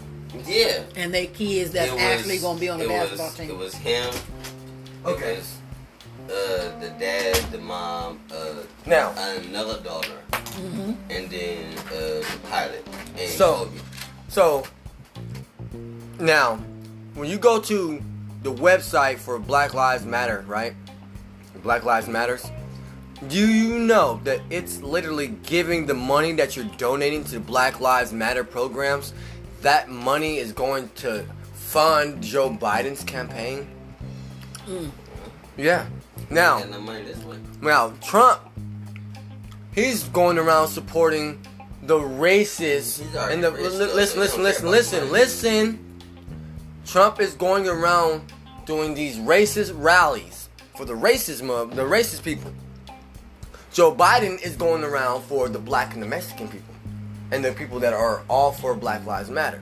Yeah. 0.46 0.84
and 0.96 1.12
their 1.14 1.26
kids 1.28 1.72
that's 1.72 1.92
was- 1.92 2.02
actually 2.02 2.38
going 2.38 2.58
to 2.58 2.62
be 2.62 2.70
on 2.70 2.78
the 2.80 2.88
basketball 2.88 3.26
was, 3.28 3.36
team. 3.36 3.50
It 3.50 3.58
was 3.58 3.74
him. 3.74 4.14
Okay. 5.06 5.34
It 5.34 5.38
was 5.40 5.58
uh, 6.26 6.80
the 6.80 6.94
dad, 7.00 7.36
the 7.52 7.58
mom, 7.58 8.20
uh, 8.32 8.56
Now, 8.86 9.12
another 9.18 9.80
daughter, 9.82 10.18
and 11.10 11.30
then 11.30 11.78
uh, 11.88 11.92
the 11.92 12.40
pilot. 12.50 12.88
And 13.18 13.30
So- 13.30 13.66
Kobe. 13.66 13.78
so 14.30 14.64
now, 16.20 16.58
when 17.16 17.30
you 17.30 17.38
go 17.38 17.60
to 17.60 18.02
the 18.44 18.54
website 18.54 19.18
for 19.20 19.40
Black 19.40 19.74
Lives 19.74 20.06
Matter, 20.06 20.44
right? 20.48 20.76
Black 21.64 21.84
Lives 21.84 22.08
Matters. 22.08 22.46
Do 23.30 23.48
you 23.48 23.80
know 23.80 24.20
that 24.26 24.42
it's 24.50 24.82
literally 24.82 25.28
giving 25.44 25.86
the 25.86 25.94
money 25.94 26.34
that 26.34 26.58
you're 26.58 26.66
donating 26.78 27.24
to 27.26 27.40
Black 27.40 27.80
Lives 27.80 28.12
Matter 28.12 28.44
programs? 28.44 29.14
That 29.62 29.88
money 29.90 30.40
is 30.40 30.52
going 30.52 30.90
to 30.96 31.26
fund 31.54 32.22
Joe 32.22 32.50
Biden's 32.50 33.02
campaign. 33.06 33.66
Yeah. 35.56 35.86
Now, 36.30 36.58
Getting 36.58 36.74
the 36.74 36.80
money 36.80 37.04
this 37.04 37.18
way. 37.24 37.38
now 37.62 37.94
Trump, 38.02 38.42
he's 39.74 40.04
going 40.06 40.38
around 40.38 40.70
supporting 40.70 41.40
the 41.84 42.00
racists 42.00 43.02
and 43.32 43.44
the 43.44 43.52
racist, 43.52 43.94
listen, 43.94 44.20
listen, 44.20 44.44
listen, 44.44 44.72
listen, 44.72 45.12
listen. 45.12 46.02
Trump 46.86 47.20
is 47.20 47.34
going 47.34 47.68
around 47.68 48.32
doing 48.66 48.94
these 48.94 49.18
racist 49.18 49.74
rallies 49.76 50.50
for 50.76 50.86
the 50.86 50.94
racism 50.94 51.50
of 51.50 51.76
the 51.76 51.84
racist 51.84 52.24
people. 52.24 52.52
Joe 53.72 53.94
Biden 53.94 54.42
is 54.42 54.56
going 54.56 54.84
around 54.84 55.24
for 55.24 55.50
the 55.50 55.60
black 55.60 55.94
and 55.94 56.02
the 56.02 56.08
Mexican 56.08 56.48
people, 56.48 56.76
and 57.32 57.44
the 57.44 57.52
people 57.54 57.80
that 57.80 57.94
are 57.94 58.22
all 58.30 58.52
for 58.52 58.76
Black 58.76 59.06
Lives 59.06 59.30
Matter. 59.30 59.62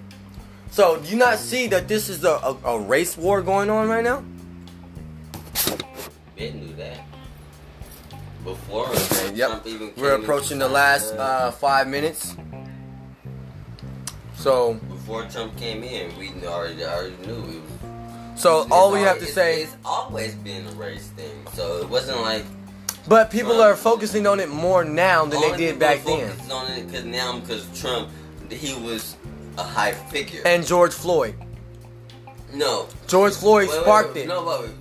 So, 0.69 0.97
do 0.97 1.09
you 1.09 1.17
not 1.17 1.37
see 1.37 1.67
that 1.67 1.87
this 1.87 2.09
is 2.09 2.23
a, 2.23 2.31
a, 2.31 2.57
a 2.65 2.79
race 2.79 3.17
war 3.17 3.41
going 3.41 3.69
on 3.69 3.87
right 3.87 4.03
now? 4.03 4.23
Ben 6.41 6.59
knew 6.59 6.73
that. 6.75 7.05
Before 8.43 8.87
Okay, 8.87 9.35
yep. 9.35 9.63
Trump 9.63 9.97
We're 9.97 10.15
approaching 10.15 10.57
the 10.57 10.67
last 10.67 11.13
uh, 11.13 11.51
five 11.51 11.87
minutes. 11.87 12.35
So, 14.35 14.73
Before 14.89 15.23
Trump 15.25 15.55
came 15.57 15.83
in, 15.83 16.17
we 16.17 16.31
already 16.47 16.83
already 16.83 17.15
knew 17.27 17.33
it 17.33 17.61
was. 17.61 18.41
so 18.41 18.67
all 18.71 18.91
we 18.91 19.01
have 19.01 19.19
to 19.19 19.27
say, 19.27 19.61
it's 19.61 19.77
always 19.85 20.33
been 20.33 20.65
a 20.65 20.71
race 20.71 21.09
thing. 21.09 21.45
So 21.53 21.77
it 21.77 21.89
wasn't 21.89 22.21
like 22.21 22.43
but 23.07 23.29
people 23.29 23.61
are 23.61 23.75
focusing 23.75 24.25
on 24.25 24.39
it 24.39 24.49
more 24.49 24.83
now 24.83 25.25
than 25.25 25.41
they 25.41 25.57
did 25.57 25.77
back 25.79 26.03
then. 26.03 26.31
on 26.51 26.71
it 26.71 26.87
because 26.87 27.05
now 27.05 27.39
because 27.39 27.67
Trump, 27.79 28.09
he 28.49 28.73
was 28.81 29.15
a 29.59 29.63
high 29.63 29.91
figure. 29.91 30.41
And 30.45 30.65
George 30.65 30.93
Floyd, 30.93 31.35
no, 32.53 32.87
George 33.07 33.35
Floyd 33.35 33.69
Wait, 33.69 33.75
wait, 33.75 33.83
sparked 33.83 34.15
wait, 34.15 34.23
it. 34.23 34.27
No, 34.27 34.43
wait, 34.43 34.61
wait. 34.61 34.80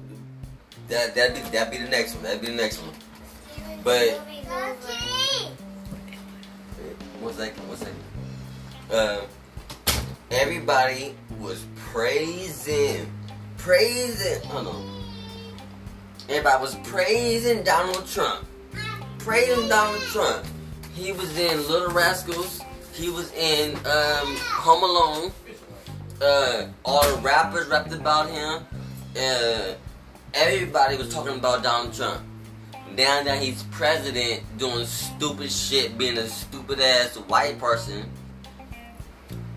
That 0.91 1.15
that 1.15 1.35
be 1.37 1.41
that 1.51 1.71
be 1.71 1.79
the 1.79 1.89
next 1.89 2.15
one. 2.17 2.25
That 2.25 2.41
be 2.41 2.49
the 2.49 2.55
next 2.55 2.83
one. 2.83 2.91
But 3.85 4.19
one 7.21 7.33
second, 7.35 7.69
one 7.69 7.77
second. 7.77 7.95
Uh, 8.91 9.21
everybody 10.33 11.15
was 11.39 11.65
praising, 11.77 13.09
praising. 13.57 14.43
Hold 14.49 14.67
on. 14.67 15.05
Everybody 16.29 16.61
was 16.61 16.75
praising 16.83 17.63
Donald 17.63 18.05
Trump, 18.09 18.45
praising 19.19 19.69
Donald 19.69 20.03
Trump. 20.03 20.45
He 20.93 21.13
was 21.13 21.39
in 21.39 21.57
Little 21.69 21.93
Rascals. 21.93 22.63
He 22.95 23.11
was 23.11 23.33
in 23.35 23.77
um, 23.87 24.37
Home 24.39 24.83
Alone. 24.83 25.33
Uh, 26.21 26.67
all 26.85 27.09
the 27.15 27.23
rappers 27.23 27.69
rapped 27.69 27.93
about 27.93 28.29
him. 28.29 28.67
Uh, 29.17 29.75
everybody 30.35 30.97
was 30.97 31.13
talking 31.13 31.37
about 31.37 31.63
Donald 31.63 31.95
Trump. 31.95 32.23
Now 32.97 33.23
that 33.23 33.41
he's 33.41 33.63
president, 33.65 34.43
doing 34.59 34.85
stupid 34.85 35.51
shit, 35.51 35.97
being 35.97 36.19
a 36.19 36.27
stupid 36.27 36.81
ass 36.81 37.17
white 37.17 37.59
person, 37.59 38.11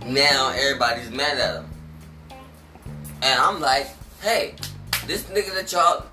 now 0.06 0.54
everybody's 0.56 1.10
mad 1.10 1.38
at 1.38 1.56
him. 1.56 1.70
And 3.24 3.40
I'm 3.40 3.60
like, 3.60 3.88
hey, 4.22 4.56
this 5.08 5.24
nigga 5.24 5.54
that 5.56 5.72
y'all, 5.72 6.06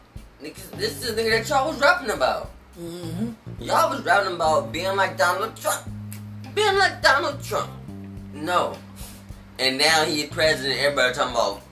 niggas, 0.42 0.70
this 0.72 1.04
is 1.04 1.14
the 1.14 1.22
nigga 1.22 1.38
that 1.42 1.48
y'all 1.48 1.70
was 1.70 1.80
rapping 1.80 2.10
about. 2.10 2.50
Mm-hmm. 2.80 3.32
Y'all 3.62 3.90
was 3.90 4.02
rapping 4.04 4.34
about 4.34 4.72
being 4.72 4.96
like 4.96 5.18
Donald 5.18 5.56
Trump. 5.56 5.90
Being 6.54 6.78
like 6.78 7.02
Donald 7.02 7.42
Trump. 7.42 7.70
No. 8.32 8.76
And 9.58 9.76
now 9.76 10.04
he 10.04 10.26
president, 10.26 10.80
everybody 10.80 11.14
talking 11.14 11.34
about 11.34 11.62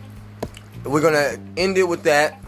we're 0.85 1.01
gonna 1.01 1.37
end 1.57 1.77
it 1.77 1.83
with 1.87 2.03
that. 2.03 2.39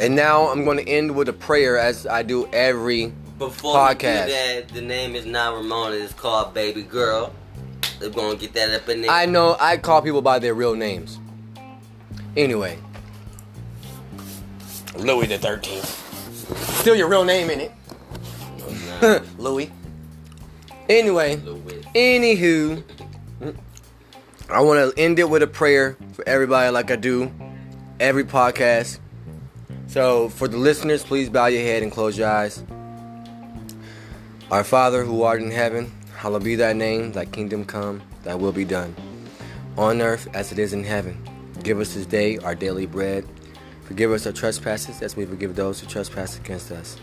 And 0.00 0.14
now 0.16 0.48
I'm 0.48 0.64
gonna 0.64 0.82
end 0.82 1.14
with 1.14 1.28
a 1.28 1.32
prayer 1.32 1.78
as 1.78 2.06
I 2.06 2.22
do 2.22 2.46
every 2.52 3.12
Before 3.38 3.74
Podcast. 3.74 4.26
we 4.26 4.32
do 4.32 4.32
that, 4.32 4.68
the 4.68 4.80
name 4.82 5.14
is 5.14 5.26
not 5.26 5.54
Ramona. 5.54 5.96
It's 5.96 6.12
called 6.14 6.54
Baby 6.54 6.82
Girl. 6.82 7.32
They're 7.98 8.08
gonna 8.10 8.36
get 8.36 8.54
that 8.54 8.70
up 8.70 8.88
in 8.88 9.02
there. 9.02 9.10
I 9.10 9.26
know 9.26 9.56
I 9.60 9.76
call 9.76 10.00
people 10.00 10.22
by 10.22 10.38
their 10.38 10.54
real 10.54 10.74
names. 10.74 11.18
Anyway. 12.36 12.78
Louis 14.96 15.26
the 15.26 15.38
thirteenth. 15.38 15.96
Still 16.80 16.94
your 16.94 17.08
real 17.08 17.24
name 17.24 17.50
in 17.50 17.60
it. 17.60 17.72
Nah, 19.02 19.20
Louis. 19.38 19.70
Anyway. 20.90 21.36
Anywho, 21.94 22.82
I 24.48 24.60
want 24.60 24.92
to 24.92 25.00
end 25.00 25.20
it 25.20 25.30
with 25.30 25.40
a 25.40 25.46
prayer 25.46 25.96
for 26.14 26.28
everybody, 26.28 26.68
like 26.72 26.90
I 26.90 26.96
do 26.96 27.30
every 28.00 28.24
podcast. 28.24 28.98
So, 29.86 30.30
for 30.30 30.48
the 30.48 30.56
listeners, 30.56 31.04
please 31.04 31.30
bow 31.30 31.46
your 31.46 31.62
head 31.62 31.84
and 31.84 31.92
close 31.92 32.18
your 32.18 32.28
eyes. 32.28 32.64
Our 34.50 34.64
Father 34.64 35.04
who 35.04 35.22
art 35.22 35.40
in 35.40 35.52
heaven, 35.52 35.92
hallowed 36.16 36.42
be 36.42 36.56
thy 36.56 36.72
name, 36.72 37.12
thy 37.12 37.24
kingdom 37.24 37.64
come, 37.64 38.02
thy 38.24 38.34
will 38.34 38.50
be 38.50 38.64
done. 38.64 38.96
On 39.78 40.02
earth 40.02 40.26
as 40.34 40.50
it 40.50 40.58
is 40.58 40.72
in 40.72 40.82
heaven. 40.82 41.16
Give 41.62 41.78
us 41.78 41.94
this 41.94 42.06
day 42.06 42.38
our 42.38 42.56
daily 42.56 42.86
bread. 42.86 43.24
Forgive 43.84 44.10
us 44.10 44.26
our 44.26 44.32
trespasses 44.32 45.02
as 45.02 45.14
we 45.14 45.24
forgive 45.24 45.54
those 45.54 45.78
who 45.78 45.86
trespass 45.86 46.36
against 46.36 46.72
us. 46.72 46.96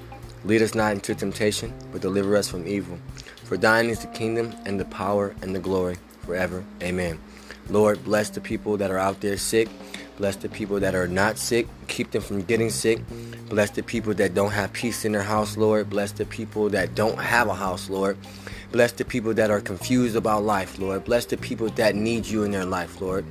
Lead 0.44 0.62
us 0.62 0.76
not 0.76 0.92
into 0.92 1.16
temptation, 1.16 1.74
but 1.94 2.02
deliver 2.02 2.36
us 2.36 2.50
from 2.50 2.68
evil. 2.68 3.00
For 3.48 3.56
thine 3.56 3.90
is 3.90 4.00
the 4.00 4.08
kingdom 4.08 4.54
and 4.66 4.78
the 4.78 4.86
power 4.86 5.34
and 5.42 5.56
the 5.56 5.60
glory 5.60 5.96
forever. 6.26 6.66
Amen. 6.84 7.18
Lord, 7.70 8.04
bless 8.04 8.30
the 8.30 8.42
people 8.42 8.76
that 8.76 8.92
are 8.92 8.98
out 8.98 9.22
there 9.22 9.38
sick. 9.38 9.70
Bless 10.18 10.36
the 10.36 10.50
people 10.50 10.82
that 10.82 10.96
are 10.96 11.08
not 11.08 11.38
sick. 11.38 11.66
Keep 11.88 12.12
them 12.12 12.22
from 12.22 12.42
getting 12.42 12.70
sick. 12.70 13.00
Bless 13.48 13.70
the 13.70 13.84
people 13.84 14.14
that 14.16 14.34
don't 14.34 14.52
have 14.52 14.74
peace 14.74 15.06
in 15.06 15.14
their 15.14 15.24
house, 15.24 15.56
Lord. 15.56 15.90
Bless 15.90 16.12
the 16.12 16.26
people 16.26 16.68
that 16.72 16.94
don't 16.94 17.18
have 17.20 17.48
a 17.48 17.54
house, 17.54 17.90
Lord. 17.90 18.18
Bless 18.74 18.92
the 18.92 19.06
people 19.06 19.34
that 19.36 19.50
are 19.50 19.62
confused 19.62 20.18
about 20.18 20.44
life, 20.44 20.78
Lord. 20.78 21.06
Bless 21.06 21.26
the 21.26 21.38
people 21.38 21.70
that 21.70 21.96
need 21.96 22.26
you 22.26 22.44
in 22.44 22.52
their 22.52 22.66
life, 22.66 23.00
Lord. 23.00 23.24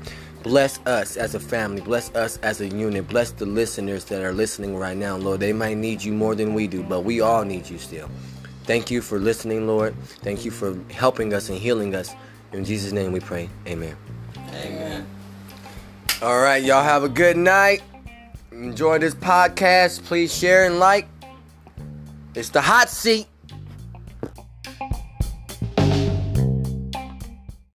Bless 0.43 0.79
us 0.87 1.19
as 1.19 1.35
a 1.35 1.41
family. 1.41 1.83
Bless 1.83 2.15
us 2.15 2.39
as 2.39 2.63
a 2.63 2.69
unit. 2.69 3.07
Bless 3.09 3.33
the 3.33 3.45
listeners 3.45 4.05
that 4.07 4.23
are 4.23 4.33
listening 4.33 4.77
right 4.77 4.97
now, 4.97 5.17
Lord. 5.17 5.41
They 5.41 5.53
might 5.53 5.77
need 5.77 6.03
you 6.03 6.13
more 6.13 6.35
than 6.35 6.55
we 6.55 6.69
do, 6.69 6.83
but 6.83 7.01
we 7.01 7.21
all 7.21 7.45
need 7.45 7.69
you 7.69 7.79
still. 7.79 8.09
Thank 8.67 8.91
you 8.91 9.01
for 9.01 9.19
listening, 9.19 9.67
Lord. 9.67 9.95
Thank 10.23 10.45
you 10.45 10.51
for 10.51 10.77
helping 10.91 11.33
us 11.33 11.49
and 11.49 11.59
healing 11.59 11.95
us 11.95 12.15
In 12.53 12.65
Jesus' 12.65 12.93
name 12.93 13.13
we 13.13 13.21
pray. 13.21 13.49
Amen. 13.67 13.97
Amen. 14.55 15.07
All 16.23 16.41
right, 16.41 16.63
y'all 16.63 16.83
have 16.83 17.05
a 17.05 17.09
good 17.09 17.37
night. 17.37 17.83
Enjoy 18.51 18.99
this 18.99 19.15
podcast. 19.15 20.05
Please 20.05 20.35
share 20.35 20.65
and 20.65 20.79
like. 20.79 21.07
It's 22.35 22.49
the 22.49 22.61
hot 22.61 22.89
seat. 22.89 23.27